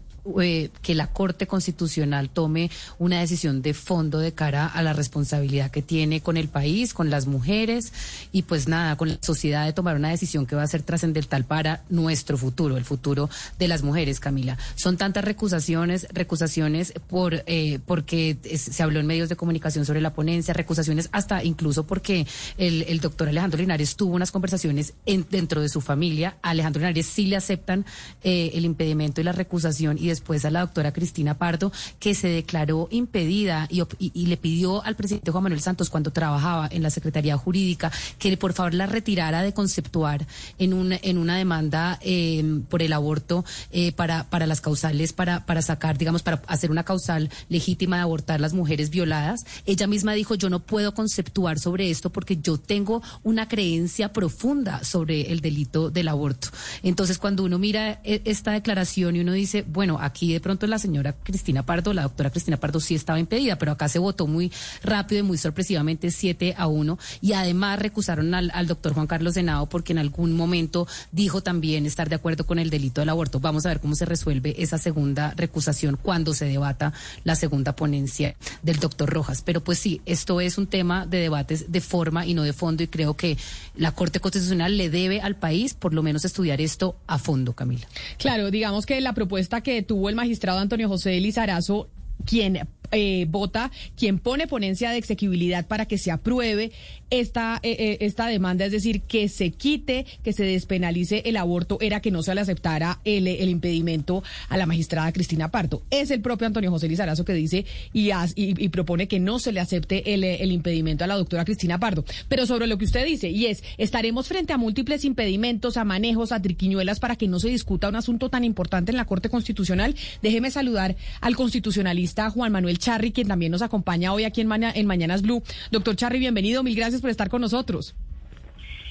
[0.40, 5.70] eh, que la Corte Constitucional tome una decisión de fondo de cara a la responsabilidad
[5.70, 7.92] que tiene con el país, con las mujeres
[8.32, 11.44] y pues nada, con la sociedad de tomar una decisión que va a ser trascendental
[11.44, 13.28] para nuestro futuro, el futuro
[13.58, 14.56] de las mujeres, Camila.
[14.76, 20.14] Son tantas recusaciones, recusaciones por eh, porque se habló en medios de comunicación sobre la
[20.14, 22.26] ponencia, recusaciones hasta incluso porque
[22.56, 26.38] el, doctor Alejandro Linares tuvo unas conversaciones en, dentro de su familia.
[26.40, 27.84] Alejandro Linares sí le aceptan
[28.22, 32.28] eh, el impedimento y la recusación y después a la doctora Cristina Pardo que se
[32.28, 37.36] declaró impedida y, le pidió al presidente Juan Manuel Santos cuando trabajaba en la Secretaría
[37.36, 40.26] Jurídica que por favor la retirara de conceptuar
[40.58, 45.44] en, un, en una demanda eh, por el aborto eh, para, para las causales, para,
[45.46, 49.44] para sacar, digamos, para hacer una causal legítima de abortar las mujeres violadas.
[49.66, 54.84] Ella misma dijo, yo no puedo conceptuar sobre esto porque yo tengo una creencia profunda
[54.84, 56.48] sobre el delito del aborto.
[56.82, 60.78] Entonces, cuando uno mira e, esta declaración y uno dice, bueno, aquí de pronto la
[60.78, 64.52] señora Cristina Pardo, la doctora Cristina Pardo sí estaba impedida, pero acá se votó muy
[64.82, 69.34] rápido y muy sorpresivamente 7 a 1 y además recusaron al, al doctor Juan Carlos
[69.34, 73.40] Senado porque en algún momento dijo también estar de acuerdo con el delito del aborto.
[73.40, 76.92] Vamos a ver cómo se resuelve esa segunda recusación cuando se debata
[77.24, 79.42] la segunda ponencia del doctor Rojas.
[79.42, 82.82] Pero pues sí, esto es un tema de debates de forma y no de fondo
[82.82, 83.36] y creo que
[83.76, 87.86] la Corte Constitucional le debe al país por lo menos estudiar esto a fondo, Camila.
[88.18, 91.88] Claro, digamos que la propuesta que tuvo el magistrado Antonio José Lizarazo
[92.26, 96.72] quien eh, vota, quien pone ponencia de exequibilidad para que se apruebe
[97.10, 101.78] esta, eh, eh, esta demanda, es decir, que se quite, que se despenalice el aborto,
[101.80, 105.82] era que no se le aceptara el, el impedimento a la magistrada Cristina Parto.
[105.90, 109.60] Es el propio Antonio José Lizarazo que dice y, y, propone que no se le
[109.60, 112.04] acepte el, el impedimento a la doctora Cristina Pardo.
[112.28, 116.32] Pero sobre lo que usted dice, y es, estaremos frente a múltiples impedimentos, a manejos,
[116.32, 119.94] a triquiñuelas para que no se discuta un asunto tan importante en la Corte Constitucional.
[120.22, 124.86] Déjeme saludar al constitucionalista Juan Manuel Charri, quien también nos acompaña hoy aquí en, en
[124.86, 125.42] Mañanas Blue.
[125.70, 127.94] Doctor Charri, bienvenido, mil gracias por estar con nosotros.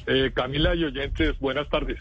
[0.05, 1.99] Eh, Camila y oyentes, buenas tardes.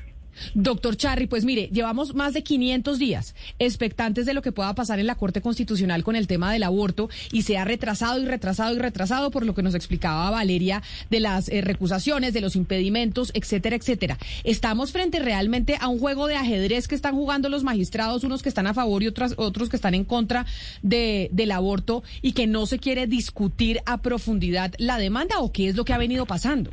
[0.55, 4.99] Doctor Charri, pues mire, llevamos más de 500 días expectantes de lo que pueda pasar
[4.99, 8.75] en la Corte Constitucional con el tema del aborto y se ha retrasado y retrasado
[8.75, 13.31] y retrasado por lo que nos explicaba Valeria de las eh, recusaciones, de los impedimentos,
[13.35, 14.19] etcétera, etcétera.
[14.45, 18.49] Estamos frente realmente a un juego de ajedrez que están jugando los magistrados, unos que
[18.49, 20.47] están a favor y otros, otros que están en contra
[20.83, 25.69] de, del aborto y que no se quiere discutir a profundidad la demanda o qué
[25.69, 26.71] es lo que ha venido pasando.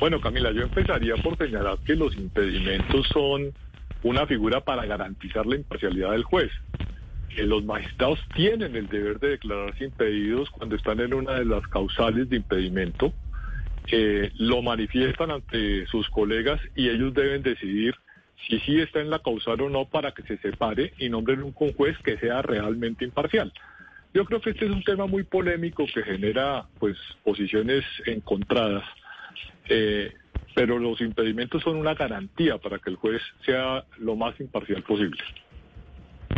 [0.00, 3.52] Bueno, Camila, yo empezaría por señalar que los impedimentos son
[4.02, 6.50] una figura para garantizar la imparcialidad del juez.
[7.36, 12.28] Los magistrados tienen el deber de declararse impedidos cuando están en una de las causales
[12.28, 13.12] de impedimento.
[14.38, 17.94] Lo manifiestan ante sus colegas y ellos deben decidir
[18.48, 21.52] si sí está en la causal o no para que se separe y nombren un
[21.52, 23.52] juez que sea realmente imparcial.
[24.14, 28.84] Yo creo que este es un tema muy polémico que genera pues posiciones encontradas.
[29.68, 30.12] Eh,
[30.54, 35.22] pero los impedimentos son una garantía para que el juez sea lo más imparcial posible.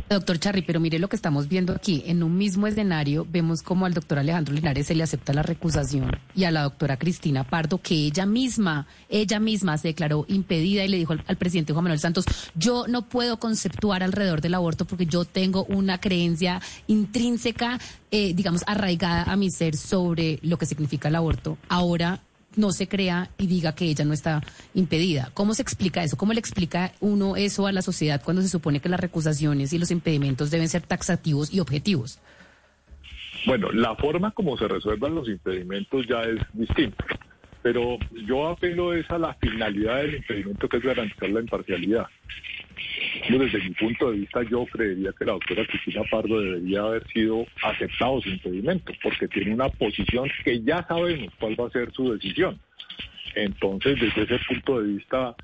[0.09, 2.03] Doctor Charri, pero mire lo que estamos viendo aquí.
[2.07, 6.11] En un mismo escenario vemos como al doctor Alejandro Linares se le acepta la recusación
[6.35, 10.89] y a la doctora Cristina Pardo, que ella misma, ella misma se declaró impedida y
[10.89, 14.85] le dijo al, al, presidente Juan Manuel Santos, yo no puedo conceptuar alrededor del aborto
[14.85, 17.79] porque yo tengo una creencia intrínseca,
[18.11, 21.57] eh, digamos, arraigada a mi ser sobre lo que significa el aborto.
[21.69, 22.21] Ahora
[22.57, 24.43] no se crea y diga que ella no está
[24.75, 25.31] impedida.
[25.35, 26.17] ¿Cómo se explica eso?
[26.17, 29.79] ¿Cómo le explica uno eso a la sociedad cuando se supone que las recusaciones y
[29.79, 32.19] los impedimentos deben ser taxativos y objetivos?
[33.47, 37.05] Bueno, la forma como se resuelvan los impedimentos ya es distinta,
[37.63, 42.07] pero yo apelo es a la finalidad del impedimento que es garantizar la imparcialidad.
[43.28, 47.47] Desde mi punto de vista, yo creería que la doctora Cristina Pardo debería haber sido
[47.62, 52.12] aceptado su impedimento, porque tiene una posición que ya sabemos cuál va a ser su
[52.12, 52.59] decisión.
[53.35, 55.35] Entonces, desde ese punto de vista,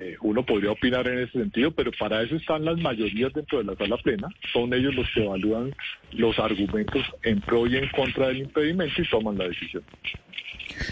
[0.00, 3.64] eh, uno podría opinar en ese sentido, pero para eso están las mayorías dentro de
[3.64, 4.28] la sala plena.
[4.52, 5.74] Son ellos los que evalúan
[6.12, 9.82] los argumentos en pro y en contra del impedimento y toman la decisión.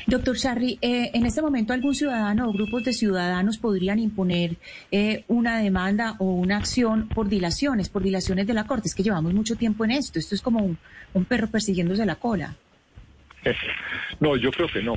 [0.06, 4.56] Doctor Charri, eh, en este momento algún ciudadano o grupos de ciudadanos podrían imponer
[4.90, 8.88] eh, una demanda o una acción por dilaciones, por dilaciones de la Corte.
[8.88, 10.18] Es que llevamos mucho tiempo en esto.
[10.18, 10.76] Esto es como
[11.14, 12.56] un, perro persiguiéndose la cola.
[14.20, 14.96] No, yo creo que no.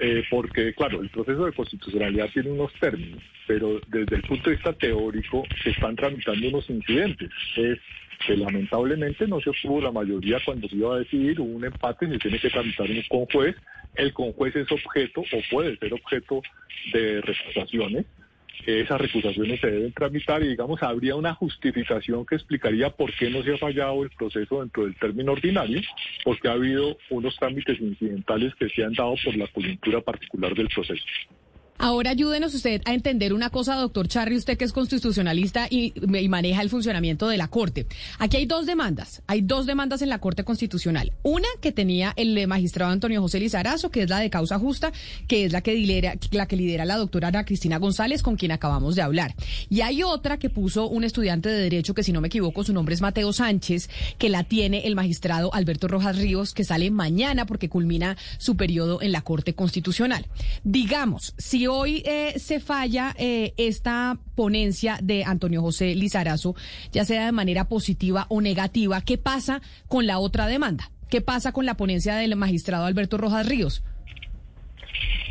[0.00, 4.56] Eh, porque, claro, el proceso de constitucionalidad tiene unos términos, pero desde el punto de
[4.56, 7.30] vista teórico se están tramitando unos incidentes.
[7.56, 7.78] Es
[8.26, 12.18] que lamentablemente no se obtuvo la mayoría cuando se iba a decidir, un empate, se
[12.18, 13.54] tiene que tramitar un conjuez,
[13.94, 16.42] el conjuez es objeto o puede ser objeto
[16.92, 18.06] de recusaciones
[18.66, 23.42] esas recusaciones se deben tramitar y, digamos, habría una justificación que explicaría por qué no
[23.42, 25.80] se ha fallado el proceso dentro del término ordinario,
[26.24, 30.68] porque ha habido unos trámites incidentales que se han dado por la coyuntura particular del
[30.68, 31.04] proceso.
[31.78, 35.92] Ahora ayúdenos usted a entender una cosa, doctor Charri, usted que es constitucionalista y,
[36.28, 37.86] maneja el funcionamiento de la Corte.
[38.18, 41.12] Aquí hay dos demandas, hay dos demandas en la Corte Constitucional.
[41.22, 44.92] Una que tenía el magistrado Antonio José Lizarazo, que es la de causa justa,
[45.28, 48.52] que es la que lidera la, que lidera la doctora Ana Cristina González, con quien
[48.52, 49.34] acabamos de hablar.
[49.68, 52.72] Y hay otra que puso un estudiante de Derecho, que si no me equivoco, su
[52.72, 57.46] nombre es Mateo Sánchez, que la tiene el magistrado Alberto Rojas Ríos, que sale mañana
[57.46, 60.26] porque culmina su periodo en la Corte Constitucional.
[60.64, 66.54] Digamos, si hoy eh, se falla eh, esta ponencia de Antonio José Lizarazo,
[66.92, 70.90] ya sea de manera positiva o negativa, ¿qué pasa con la otra demanda?
[71.08, 73.84] ¿Qué pasa con la ponencia del magistrado Alberto Rojas Ríos?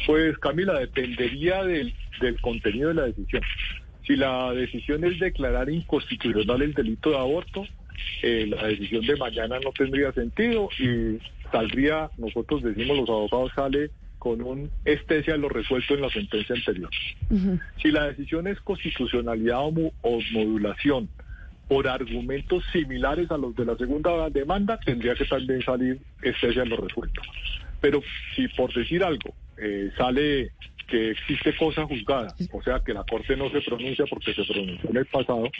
[0.05, 1.93] Pues Camila, dependería del,
[2.41, 3.41] contenido de la decisión.
[4.05, 7.65] Si la decisión es declarar inconstitucional el delito de aborto,
[8.21, 11.19] eh, la decisión de mañana no tendría sentido y
[11.51, 13.89] saldría, nosotros decimos los abogados, sale
[14.25, 16.89] con un especie a lo resuelto en la sentencia anterior.
[17.79, 21.07] Si la decisión es constitucionalidad o, modulación
[21.67, 26.65] por argumentos similares a los de la segunda demanda, tendría que también salir especie a
[26.65, 27.21] lo resuelto.
[27.79, 28.01] Pero
[28.35, 30.53] si por decir algo eh, sale
[30.87, 34.89] que existe cosa juzgada, o sea que la Corte no se pronuncia porque se pronunció
[34.89, 35.51] en el pasado,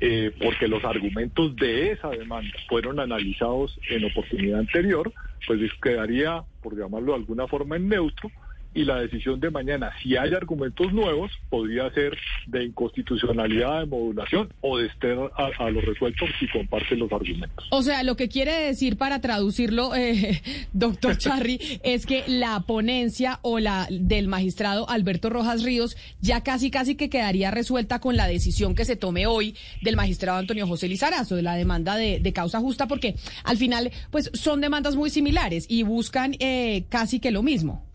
[0.00, 5.12] eh, porque los argumentos de esa demanda fueron analizados en oportunidad anterior,
[5.46, 8.30] pues quedaría, por llamarlo de alguna forma, en neutro
[8.74, 12.16] y la decisión de mañana, si hay argumentos nuevos, podría ser
[12.46, 17.66] de inconstitucionalidad, de modulación o de estar a, los resueltos si comparte los argumentos.
[17.70, 20.40] O sea, lo que quiere decir para traducirlo, eh,
[20.72, 26.70] doctor Charry, es que la ponencia o la del magistrado Alberto Rojas Ríos ya casi
[26.70, 30.88] casi que quedaría resuelta con la decisión que se tome hoy del magistrado Antonio José
[30.88, 35.66] Lizarazo de la demanda de, causa justa, porque al final, pues son demandas muy similares
[35.68, 37.89] y buscan eh, casi que lo mismo.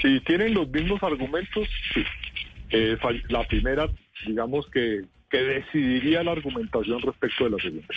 [0.00, 2.04] Si tienen los mismos argumentos, sí.
[2.70, 2.96] Eh,
[3.28, 3.88] la primera,
[4.26, 7.94] digamos que, que decidiría la argumentación respecto de la segunda.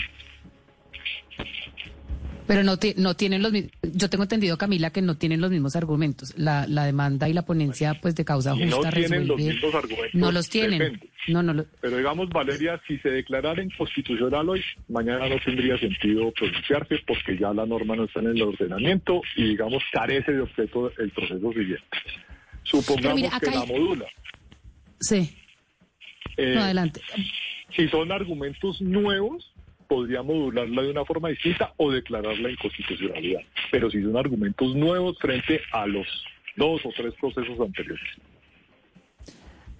[2.48, 3.54] Pero no, no tienen los
[3.94, 6.34] Yo tengo entendido, Camila, que no tienen los mismos argumentos.
[6.38, 10.14] La, la demanda y la ponencia pues de causa justa no tienen los mismos argumentos.
[10.14, 11.00] No los tienen.
[11.28, 17.00] No, no Pero digamos, Valeria, si se declarara inconstitucional hoy, mañana no tendría sentido pronunciarse
[17.08, 21.12] porque ya la norma no está en el ordenamiento y, digamos, carece de objeto el
[21.12, 21.84] proceso siguiente.
[22.64, 24.06] Supongamos que la modula.
[25.00, 25.36] Sí.
[26.38, 27.02] Eh, adelante.
[27.76, 29.53] Si son argumentos nuevos,
[29.94, 33.42] podría modularla de una forma distinta o declarar la inconstitucionalidad.
[33.70, 36.08] Pero si son argumentos nuevos frente a los
[36.56, 38.10] dos o tres procesos anteriores.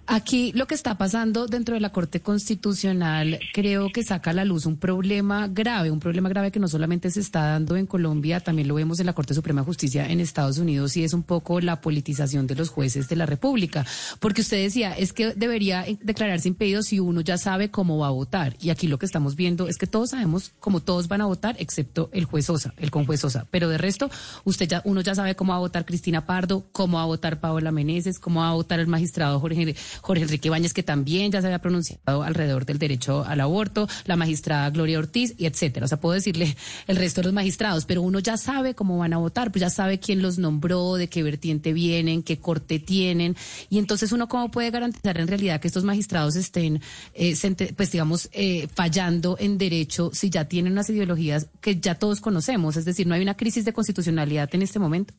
[0.06, 4.44] Aquí lo que está pasando dentro de la Corte Constitucional creo que saca a la
[4.44, 8.40] luz un problema grave, un problema grave que no solamente se está dando en Colombia,
[8.40, 11.22] también lo vemos en la Corte Suprema de Justicia en Estados Unidos y es un
[11.22, 13.86] poco la politización de los jueces de la República.
[14.20, 18.10] Porque usted decía, es que debería declararse impedido si uno ya sabe cómo va a
[18.10, 18.56] votar.
[18.60, 21.56] Y aquí lo que estamos viendo es que todos sabemos cómo todos van a votar,
[21.58, 23.46] excepto el juez Sosa, el conjuez Sosa.
[23.50, 24.10] Pero de resto,
[24.44, 27.40] usted ya, uno ya sabe cómo va a votar Cristina Pardo, cómo va a votar
[27.40, 31.40] Paola Meneses, cómo va a votar el magistrado Jorge Jorge Enrique Ibáñez, que también ya
[31.40, 35.86] se había pronunciado alrededor del derecho al aborto, la magistrada Gloria Ortiz, y etcétera.
[35.86, 36.56] O sea, puedo decirle
[36.86, 39.70] el resto de los magistrados, pero uno ya sabe cómo van a votar, pues ya
[39.70, 43.36] sabe quién los nombró, de qué vertiente vienen, qué corte tienen,
[43.70, 46.80] y entonces uno cómo puede garantizar en realidad que estos magistrados estén,
[47.14, 47.34] eh,
[47.76, 52.76] pues digamos, eh, fallando en derecho si ya tienen unas ideologías que ya todos conocemos,
[52.76, 55.14] es decir, no hay una crisis de constitucionalidad en este momento.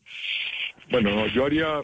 [0.91, 1.81] Bueno, yo haría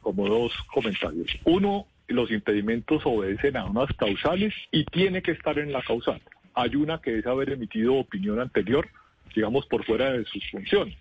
[0.00, 1.28] como dos comentarios.
[1.44, 6.20] Uno, los impedimentos obedecen a unas causales y tiene que estar en la causal.
[6.54, 8.88] Hay una que es haber emitido opinión anterior,
[9.34, 10.96] digamos, por fuera de sus funciones.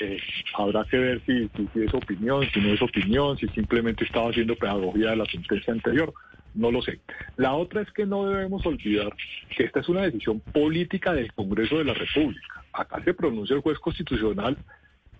[0.00, 0.20] Eh,
[0.54, 4.54] habrá que ver si, si, es opinión, si no es opinión, si simplemente estaba haciendo
[4.54, 6.14] pedagogía de la sentencia anterior.
[6.54, 7.00] No lo sé.
[7.36, 9.12] La otra es que no debemos olvidar
[9.56, 12.64] que esta es una decisión política del Congreso de la República.
[12.72, 14.56] Acá se pronuncia el juez constitucional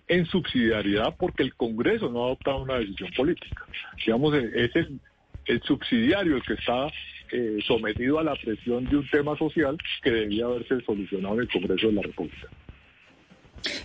[0.07, 3.65] en subsidiariedad porque el Congreso no ha adoptado una decisión política.
[3.97, 4.99] Digamos, es el,
[5.49, 6.87] el subsidiario el que está
[7.31, 11.49] eh, sometido a la presión de un tema social que debía haberse solucionado en el
[11.49, 12.47] Congreso de la República.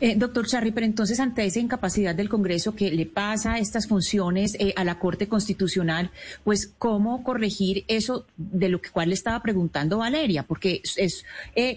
[0.01, 4.55] Eh, doctor Charri, pero entonces ante esa incapacidad del Congreso que le pasa estas funciones
[4.61, 6.11] eh, a la Corte Constitucional,
[6.45, 11.25] pues cómo corregir eso de lo que cual le estaba preguntando Valeria, porque es,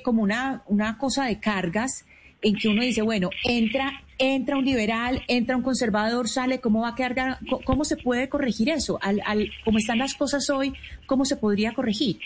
[0.04, 2.06] como una, una cosa de cargas
[2.44, 6.90] en que uno dice, bueno, entra entra un liberal, entra un conservador, sale, ¿cómo va
[6.90, 7.40] a quedar?
[7.66, 9.00] ¿Cómo se puede corregir eso?
[9.02, 10.74] Al, al, como están las cosas hoy,
[11.06, 12.20] ¿cómo se podría corregir?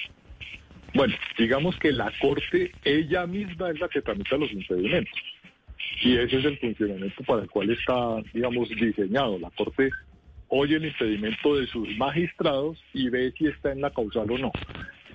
[0.94, 5.20] Bueno, digamos que la Corte ella misma es la que tramita los impedimentos.
[6.04, 9.40] Y ese es el funcionamiento para el cual está, digamos, diseñado.
[9.40, 9.90] La Corte
[10.50, 14.52] oye el impedimento de sus magistrados y ve si está en la causal o no.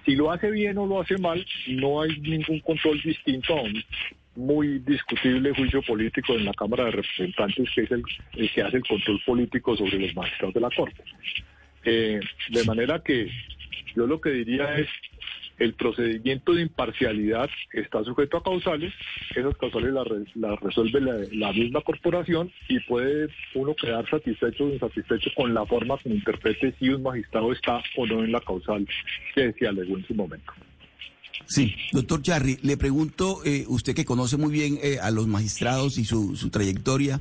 [0.07, 3.83] Si lo hace bien o lo hace mal, no hay ningún control distinto a un
[4.37, 8.03] muy discutible juicio político en la Cámara de Representantes, que es el,
[8.51, 11.03] que hace el control político sobre los magistrados de la Corte.
[11.85, 13.31] Eh, de manera que
[13.95, 14.89] yo lo que diría es,
[15.59, 18.93] el procedimiento de imparcialidad está sujeto a causales,
[19.35, 19.95] esas causales
[20.35, 25.97] las, resuelve la, misma corporación y puede uno quedar satisfecho o insatisfecho con la forma
[25.97, 28.87] como interprete si un magistrado está o no en la causal
[29.35, 30.53] que se alegó en su momento.
[31.47, 35.99] Sí, doctor Charry, le pregunto, eh, usted que conoce muy bien eh, a los magistrados
[35.99, 37.21] y su, su trayectoria,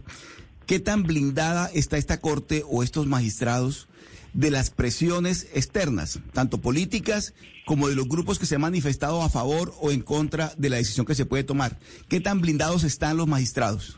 [0.66, 3.88] ¿qué tan blindada está esta corte o estos magistrados
[4.34, 7.34] de las presiones externas, tanto políticas
[7.66, 10.78] como de los grupos que se han manifestado a favor o en contra de la
[10.78, 11.80] decisión que se puede tomar.
[12.10, 13.98] ¿Qué tan blindados están los magistrados?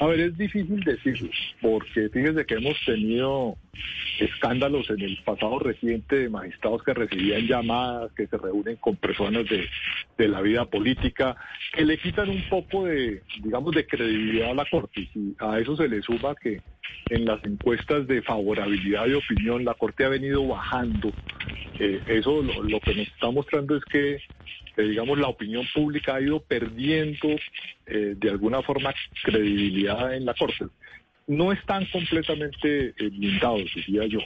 [0.00, 1.28] A ver, es difícil decirlo,
[1.60, 3.58] porque fíjese que hemos tenido
[4.18, 9.46] escándalos en el pasado reciente de magistrados que recibían llamadas, que se reúnen con personas
[9.48, 9.68] de,
[10.16, 11.36] de la vida política,
[11.74, 15.06] que le quitan un poco de, digamos, de credibilidad a la Corte.
[15.14, 16.62] Y a eso se le suma que
[17.10, 21.12] en las encuestas de favorabilidad de opinión la Corte ha venido bajando.
[21.78, 24.18] Eh, eso lo, que nos está mostrando es que,
[24.82, 27.28] digamos, la opinión pública ha ido perdiendo
[27.86, 30.66] eh, de alguna forma credibilidad en la Corte.
[31.26, 34.20] No están completamente eh, blindados, diría yo,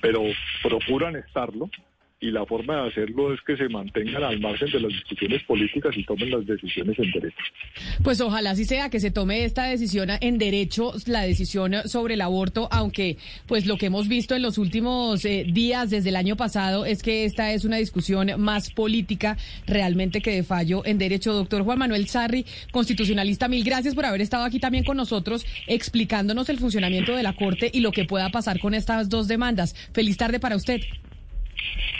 [0.00, 0.22] pero
[0.62, 1.70] procuran estarlo
[2.18, 5.94] y la forma de hacerlo es que se mantengan al margen de las discusiones políticas
[5.96, 7.42] y tomen las decisiones en derecho.
[8.02, 12.22] Pues ojalá así sea, que se tome esta decisión en derecho, la decisión sobre el
[12.22, 16.36] aborto, aunque pues lo que hemos visto en los últimos eh, días desde el año
[16.36, 19.36] pasado es que esta es una discusión más política
[19.66, 21.34] realmente que de fallo en derecho.
[21.34, 26.48] Doctor Juan Manuel Sarri, constitucionalista, mil gracias por haber estado aquí también con nosotros explicándonos
[26.48, 29.74] el funcionamiento de la Corte y lo que pueda pasar con estas dos demandas.
[29.92, 30.80] Feliz tarde para usted.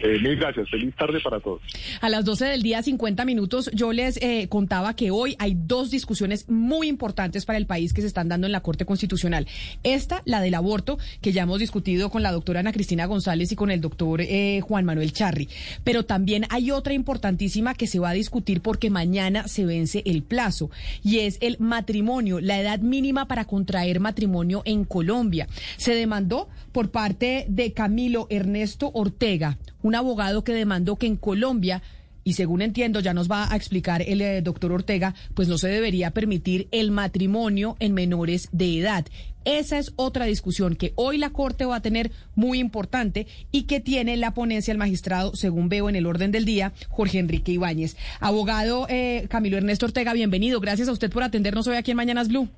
[0.03, 0.69] Eh, mil gracias.
[0.69, 1.63] Feliz tarde para todos.
[2.01, 5.91] A las 12 del día, 50 minutos, yo les eh, contaba que hoy hay dos
[5.91, 9.47] discusiones muy importantes para el país que se están dando en la Corte Constitucional.
[9.83, 13.57] Esta, la del aborto, que ya hemos discutido con la doctora Ana Cristina González y
[13.57, 15.49] con el doctor eh, Juan Manuel Charri.
[15.85, 20.23] Pero también hay otra importantísima que se va a discutir porque mañana se vence el
[20.23, 20.71] plazo
[21.03, 25.49] y es el matrimonio, la edad mínima para contraer matrimonio en Colombia.
[25.77, 29.46] Se demandó por parte de Camilo Ernesto Ortega,
[29.83, 31.83] un abogado que demandó que en Colombia
[32.27, 35.69] y según entiendo, ya nos va a explicar el eh, doctor Ortega, pues no se
[35.69, 39.07] debería permitir el matrimonio en menores de edad.
[39.45, 43.79] Esa es otra discusión que hoy la Corte va a tener muy importante y que
[43.79, 47.97] tiene la ponencia el magistrado, según veo en el orden del día, Jorge Enrique Ibáñez.
[48.19, 50.59] Abogado eh, Camilo Ernesto Ortega, bienvenido.
[50.59, 52.49] Gracias a usted por atendernos hoy aquí en Mañanas Blue.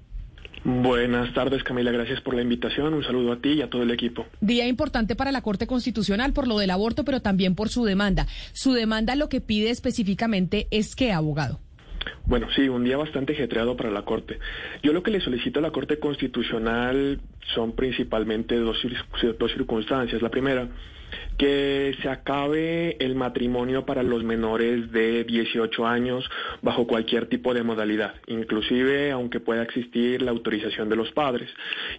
[0.64, 1.90] Buenas tardes, Camila.
[1.90, 2.94] Gracias por la invitación.
[2.94, 4.26] Un saludo a ti y a todo el equipo.
[4.40, 8.26] Día importante para la Corte Constitucional por lo del aborto, pero también por su demanda.
[8.52, 11.60] Su demanda lo que pide específicamente es que, abogado.
[12.24, 14.38] Bueno, sí, un día bastante ajetreado para la Corte.
[14.82, 17.20] Yo lo que le solicito a la Corte Constitucional
[17.54, 18.78] son principalmente dos,
[19.38, 20.20] dos circunstancias.
[20.20, 20.68] La primera,
[21.36, 26.28] que se acabe el matrimonio para los menores de 18 años
[26.62, 31.48] bajo cualquier tipo de modalidad, inclusive aunque pueda existir la autorización de los padres.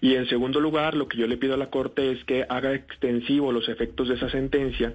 [0.02, 2.74] Y en segundo lugar, lo que yo le pido a la Corte es que haga
[2.74, 4.94] extensivo los efectos de esa sentencia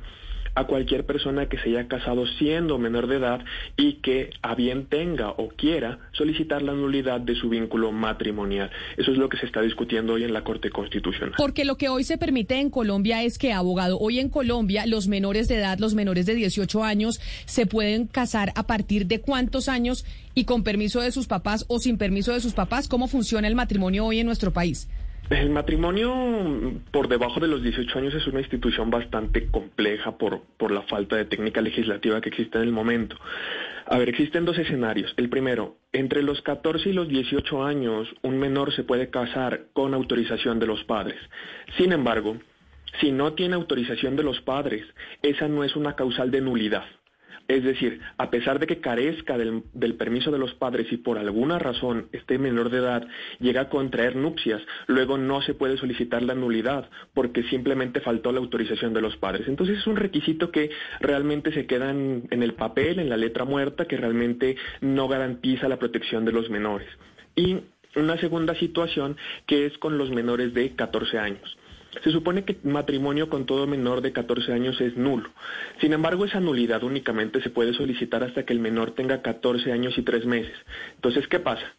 [0.54, 3.44] a cualquier persona que se haya casado siendo menor de edad
[3.76, 8.70] y que a bien tenga o quiera solicitar la nulidad de su vínculo matrimonial.
[8.96, 11.34] Eso es lo que se está discutiendo hoy en la Corte Constitucional.
[11.36, 15.08] Porque lo que hoy se permite en Colombia es que, abogado, hoy en Colombia los
[15.08, 19.68] menores de edad, los menores de 18 años, se pueden casar a partir de cuántos
[19.68, 22.88] años y con permiso de sus papás o sin permiso de sus papás.
[22.88, 24.88] ¿Cómo funciona el matrimonio hoy en nuestro país?
[25.30, 26.12] El matrimonio
[26.90, 31.16] por debajo de los 18 años es una institución bastante compleja por, por la falta
[31.16, 33.16] de técnica legislativa que existe en el momento.
[33.86, 35.14] A ver, existen dos escenarios.
[35.16, 39.94] El primero, entre los 14 y los 18 años, un menor se puede casar con
[39.94, 41.18] autorización de los padres.
[41.78, 42.36] Sin embargo,
[43.00, 44.84] si no tiene autorización de los padres,
[45.22, 46.84] esa no es una causal de nulidad.
[47.46, 49.62] Es decir, a pesar de que carezca del,
[49.96, 53.06] permiso de los padres y por alguna razón este menor de edad
[53.38, 58.38] llega a contraer nupcias, luego no se puede solicitar la nulidad porque simplemente faltó la
[58.38, 59.46] autorización de los padres.
[59.46, 63.86] Entonces es un requisito que realmente se queda en el papel, en la letra muerta,
[63.86, 66.88] que realmente no garantiza la protección de los menores.
[67.36, 67.58] Y
[67.96, 69.16] una segunda situación
[69.46, 71.56] que es con los menores de 14 años.
[72.02, 75.30] Se supone que matrimonio con todo menor de 14 años es nulo.
[75.80, 79.96] Sin embargo, esa nulidad únicamente se puede solicitar hasta que el menor tenga 14 años
[79.96, 80.56] y 3 meses.
[80.96, 81.74] Entonces, ¿qué pasa?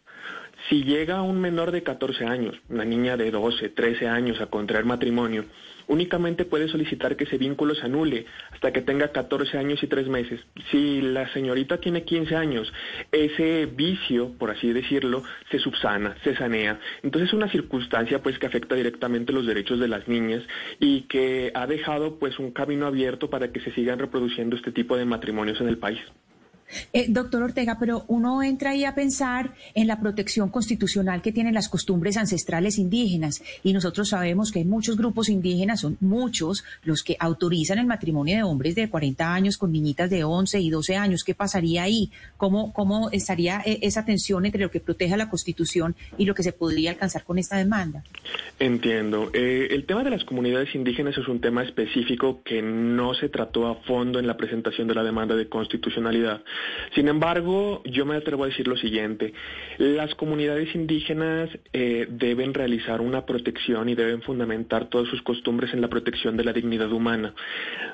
[0.68, 4.84] Si llega un menor de 14 años, una niña de 12, 13 años a contraer
[4.84, 5.44] matrimonio,
[5.88, 10.08] únicamente puede solicitar que ese vínculo se anule hasta que tenga 14 años y 3
[10.08, 10.40] meses.
[10.70, 12.72] Si la señorita tiene 15 años,
[13.12, 16.78] ese vicio, por así decirlo, se subsana, se sanea.
[17.02, 20.42] Entonces es una circunstancia pues que afecta directamente los derechos de las niñas
[20.80, 24.96] y que ha dejado pues un camino abierto para que se sigan reproduciendo este tipo
[24.96, 26.00] de matrimonios en el país.
[26.92, 31.54] Eh, doctor Ortega, pero uno entra ahí a pensar en la protección constitucional que tienen
[31.54, 37.02] las costumbres ancestrales indígenas y nosotros sabemos que hay muchos grupos indígenas, son muchos los
[37.02, 40.96] que autorizan el matrimonio de hombres de 40 años con niñitas de 11 y 12
[40.96, 41.24] años.
[41.24, 42.10] ¿Qué pasaría ahí?
[42.36, 46.42] ¿Cómo, cómo estaría eh, esa tensión entre lo que protege la Constitución y lo que
[46.42, 48.02] se podría alcanzar con esta demanda?
[48.58, 49.30] Entiendo.
[49.32, 53.66] Eh, el tema de las comunidades indígenas es un tema específico que no se trató
[53.68, 56.42] a fondo en la presentación de la demanda de constitucionalidad.
[56.94, 59.32] Sin embargo, yo me atrevo a decir lo siguiente.
[59.78, 65.80] Las comunidades indígenas eh, deben realizar una protección y deben fundamentar todas sus costumbres en
[65.80, 67.34] la protección de la dignidad humana.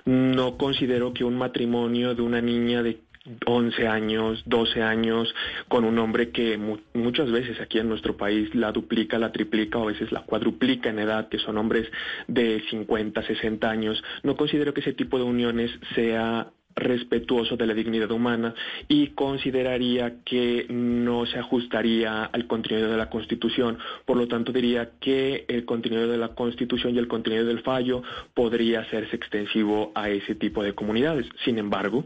[0.04, 3.00] No considero que un matrimonio de una niña de
[3.46, 5.32] 11 años, 12 años,
[5.68, 6.58] con un hombre que
[6.92, 10.90] muchas veces aquí en nuestro país la duplica, la triplica o a veces la cuadruplica
[10.90, 11.88] en edad, que son hombres
[12.26, 14.02] de 50, 60 años.
[14.22, 18.54] No considero que ese tipo de uniones sea respetuoso de la dignidad humana
[18.88, 23.78] y consideraría que no se ajustaría al contenido de la Constitución.
[24.04, 28.02] Por lo tanto, diría que el contenido de la Constitución y el contenido del fallo
[28.34, 31.26] podría hacerse extensivo a ese tipo de comunidades.
[31.44, 32.04] Sin embargo,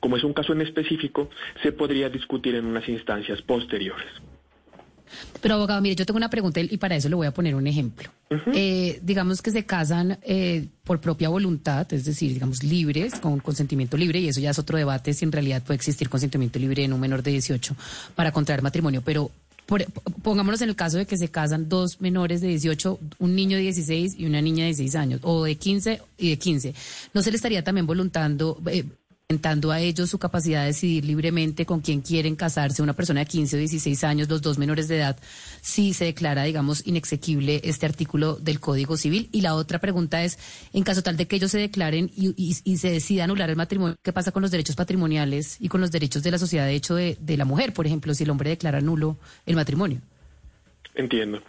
[0.00, 1.30] como es un caso en específico,
[1.62, 4.06] se podría discutir en unas instancias posteriores.
[5.40, 7.66] Pero abogado, mire, yo tengo una pregunta y para eso le voy a poner un
[7.66, 8.10] ejemplo.
[8.54, 13.96] Eh, digamos que se casan eh, por propia voluntad, es decir, digamos libres, con consentimiento
[13.96, 16.92] libre, y eso ya es otro debate si en realidad puede existir consentimiento libre en
[16.92, 17.76] un menor de 18
[18.14, 19.30] para contraer matrimonio, pero
[20.22, 23.64] pongámonos en el caso de que se casan dos menores de 18, un niño de
[23.64, 26.74] 16 y una niña de 16 años, o de 15 y de 15.
[27.14, 28.60] ¿No se le estaría también voluntando...
[28.66, 28.84] Eh,
[29.28, 33.26] aumentando a ellos su capacidad de decidir libremente con quién quieren casarse, una persona de
[33.26, 35.18] 15 o 16 años, los dos menores de edad,
[35.60, 39.28] si se declara, digamos, inexequible este artículo del Código Civil.
[39.32, 40.38] Y la otra pregunta es,
[40.72, 44.12] en caso tal de que ellos se declaren y, se decida anular el matrimonio, ¿qué
[44.12, 47.18] pasa con los derechos patrimoniales y con los derechos de la sociedad de hecho de,
[47.20, 50.02] de la mujer, por ejemplo, si el hombre declara nulo el matrimonio?
[50.94, 51.42] Entiendo.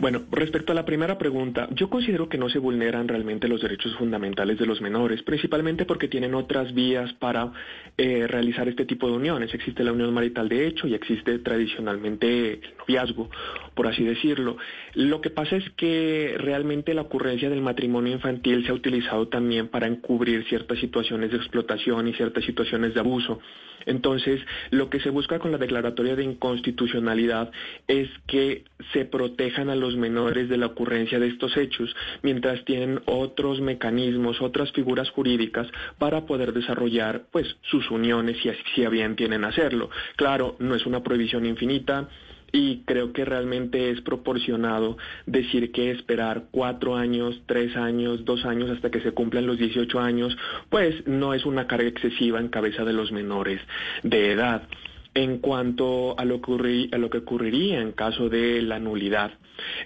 [0.00, 3.96] Bueno, respecto a la primera pregunta, yo considero que no se vulneran realmente los derechos
[3.96, 7.52] fundamentales de los menores, principalmente porque tienen otras vías para
[7.96, 9.52] eh, realizar este tipo de uniones.
[9.52, 13.28] Existe la unión marital de hecho y existe tradicionalmente el noviazgo,
[13.74, 14.56] por así decirlo.
[14.94, 19.66] Lo que pasa es que realmente la ocurrencia del matrimonio infantil se ha utilizado también
[19.66, 23.40] para encubrir ciertas situaciones de explotación y ciertas situaciones de abuso.
[23.86, 27.50] Entonces, lo que se busca con la declaratoria de inconstitucionalidad
[27.86, 33.00] es que se protejan a los menores de la ocurrencia de estos hechos, mientras tienen
[33.06, 35.68] otros mecanismos, otras figuras jurídicas
[35.98, 39.90] para poder desarrollar pues sus uniones si, si a bien tienen hacerlo.
[40.16, 42.08] Claro, no es una prohibición infinita,
[42.52, 48.70] y creo que realmente es proporcionado decir que esperar cuatro años, tres años, dos años
[48.70, 50.36] hasta que se cumplan los 18 años,
[50.70, 53.60] pues no es una carga excesiva en cabeza de los menores
[54.02, 54.62] de edad.
[55.18, 59.32] En cuanto a lo, que ocurriría en caso de la nulidad,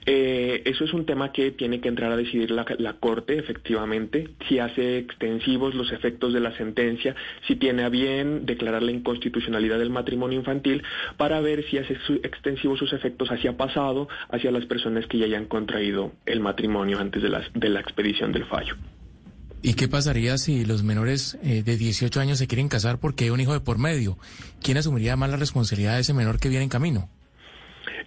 [0.04, 4.58] eh, eso es un tema que tiene que entrar a decidir la, Corte, efectivamente, si
[4.58, 7.16] hace extensivos los efectos de la sentencia,
[7.48, 10.82] si tiene a bien declarar la inconstitucionalidad del matrimonio infantil,
[11.16, 15.46] para ver si hace extensivos sus efectos hacia pasado, hacia las personas que ya hayan
[15.46, 18.76] contraído el matrimonio antes de la, de la expedición del fallo.
[19.64, 23.30] ¿Y qué pasaría si los menores eh, de 18 años se quieren casar porque hay
[23.30, 24.18] un hijo de por medio?
[24.62, 27.08] ¿Quién asumiría más la responsabilidad de ese menor que viene en camino?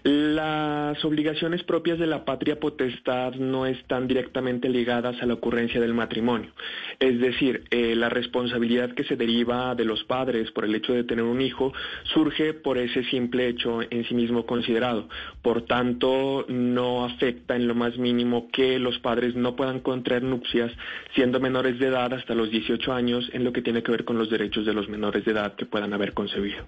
[0.08, 5.96] Las obligaciones propias de la patria potestad no están directamente ligadas a la ocurrencia del
[5.96, 6.52] matrimonio.
[7.00, 11.06] Es decir, eh, la responsabilidad que se deriva de los padres por el hecho de
[11.06, 15.10] tener un hijo surge por ese simple hecho en sí mismo considerado.
[15.42, 20.72] Por tanto, no afecta en lo más mínimo que los padres no puedan contraer nupcias
[21.16, 24.20] siendo menores de edad hasta los 18 años en lo que tiene que ver con
[24.20, 26.64] los derechos de los menores de edad que puedan haber concebido.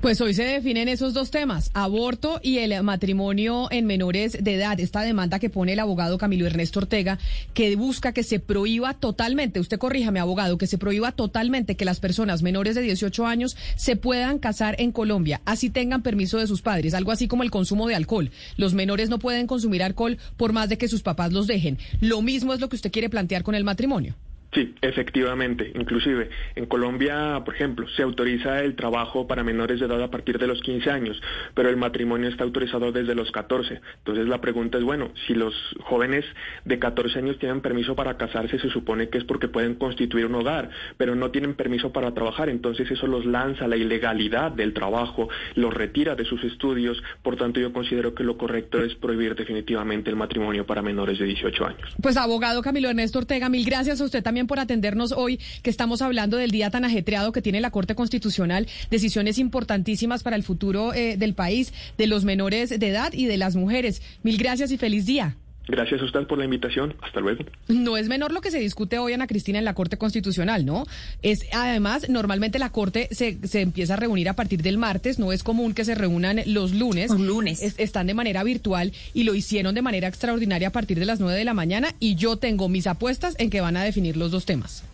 [0.00, 4.78] Pues hoy se definen esos dos temas, aborto y el matrimonio en menores de edad.
[4.80, 7.18] Esta demanda que pone el abogado Camilo Ernesto Ortega,
[7.54, 12.00] que busca que se prohíba totalmente, usted corríjame abogado, que se prohíba totalmente que las
[12.00, 16.62] personas menores de 18 años se puedan casar en Colombia, así tengan permiso de sus
[16.62, 18.30] padres, algo así como el consumo de alcohol.
[18.56, 21.78] Los menores no pueden consumir alcohol por más de que sus papás los dejen.
[22.00, 24.14] Lo mismo es lo que usted quiere plantear con el matrimonio.
[24.56, 25.70] Sí, efectivamente.
[25.74, 30.38] Inclusive en Colombia, por ejemplo, se autoriza el trabajo para menores de edad a partir
[30.38, 31.20] de los 15 años,
[31.52, 33.82] pero el matrimonio está autorizado desde los 14.
[33.98, 35.52] Entonces la pregunta es, bueno, si los
[35.82, 36.24] jóvenes
[36.64, 40.36] de 14 años tienen permiso para casarse, se supone que es porque pueden constituir un
[40.36, 42.48] hogar, pero no tienen permiso para trabajar.
[42.48, 47.02] Entonces eso los lanza a la ilegalidad del trabajo, los retira de sus estudios.
[47.22, 51.26] Por tanto, yo considero que lo correcto es prohibir definitivamente el matrimonio para menores de
[51.26, 51.94] 18 años.
[52.00, 56.02] Pues abogado Camilo Ernesto Ortega, mil gracias a usted también por atendernos hoy, que estamos
[56.02, 60.94] hablando del día tan ajetreado que tiene la Corte Constitucional, decisiones importantísimas para el futuro
[60.94, 64.02] eh, del país, de los menores de edad y de las mujeres.
[64.22, 65.36] Mil gracias y feliz día.
[65.68, 66.94] Gracias a usted por la invitación.
[67.02, 67.44] Hasta luego.
[67.68, 70.86] No es menor lo que se discute hoy, Ana Cristina, en la Corte Constitucional, ¿no?
[71.22, 75.32] Es además, normalmente la Corte se, se empieza a reunir a partir del martes, no
[75.32, 77.10] es común que se reúnan los lunes.
[77.10, 77.62] Los lunes.
[77.78, 81.38] están de manera virtual y lo hicieron de manera extraordinaria a partir de las nueve
[81.38, 84.46] de la mañana y yo tengo mis apuestas en que van a definir los dos
[84.46, 84.84] temas.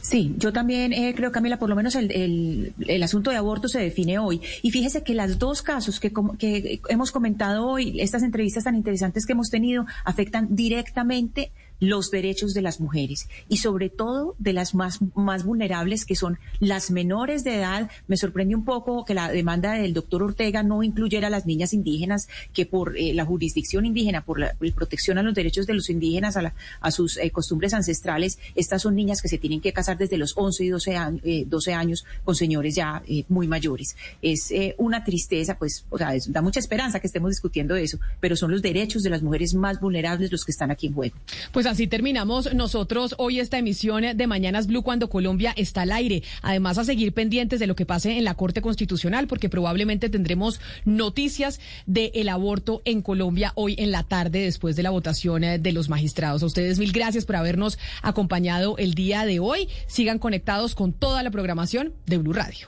[0.00, 3.68] Sí, yo también eh, creo, Camila, por lo menos el, el, el, asunto de aborto
[3.68, 4.40] se define hoy.
[4.62, 9.26] Y fíjese que los dos casos que, que hemos comentado hoy, estas entrevistas tan interesantes
[9.26, 14.74] que hemos tenido, afectan directamente los derechos de las mujeres y sobre todo de las
[14.74, 17.90] más, más vulnerables que son las menores de edad.
[18.06, 21.72] Me sorprende un poco que la demanda del doctor Ortega no incluyera a las niñas
[21.72, 25.90] indígenas que por eh, la jurisdicción indígena, por la, protección a los derechos de los
[25.90, 29.72] indígenas, a, la, a sus eh, costumbres ancestrales, estas son niñas que se tienen que
[29.72, 33.96] casar desde los 11 y 12, años, eh, 12 años con señores ya muy mayores.
[34.22, 38.50] Es una tristeza, pues, o sea, da mucha esperanza que estemos discutiendo eso, pero son
[38.50, 41.16] los derechos de las mujeres más vulnerables los que están aquí en juego.
[41.52, 46.22] Pues así terminamos nosotros hoy esta emisión de Mañanas Blue cuando Colombia está al aire.
[46.42, 50.60] Además, a seguir pendientes de lo que pase en la Corte Constitucional, porque probablemente tendremos
[50.84, 55.72] noticias del aborto en Colombia hoy en la tarde después de la votación eh, de
[55.72, 56.42] los magistrados.
[56.42, 59.68] A ustedes mil gracias por habernos acompañado el día de hoy.
[59.86, 62.66] Sigan conectados con toda la programación de Blue Radio.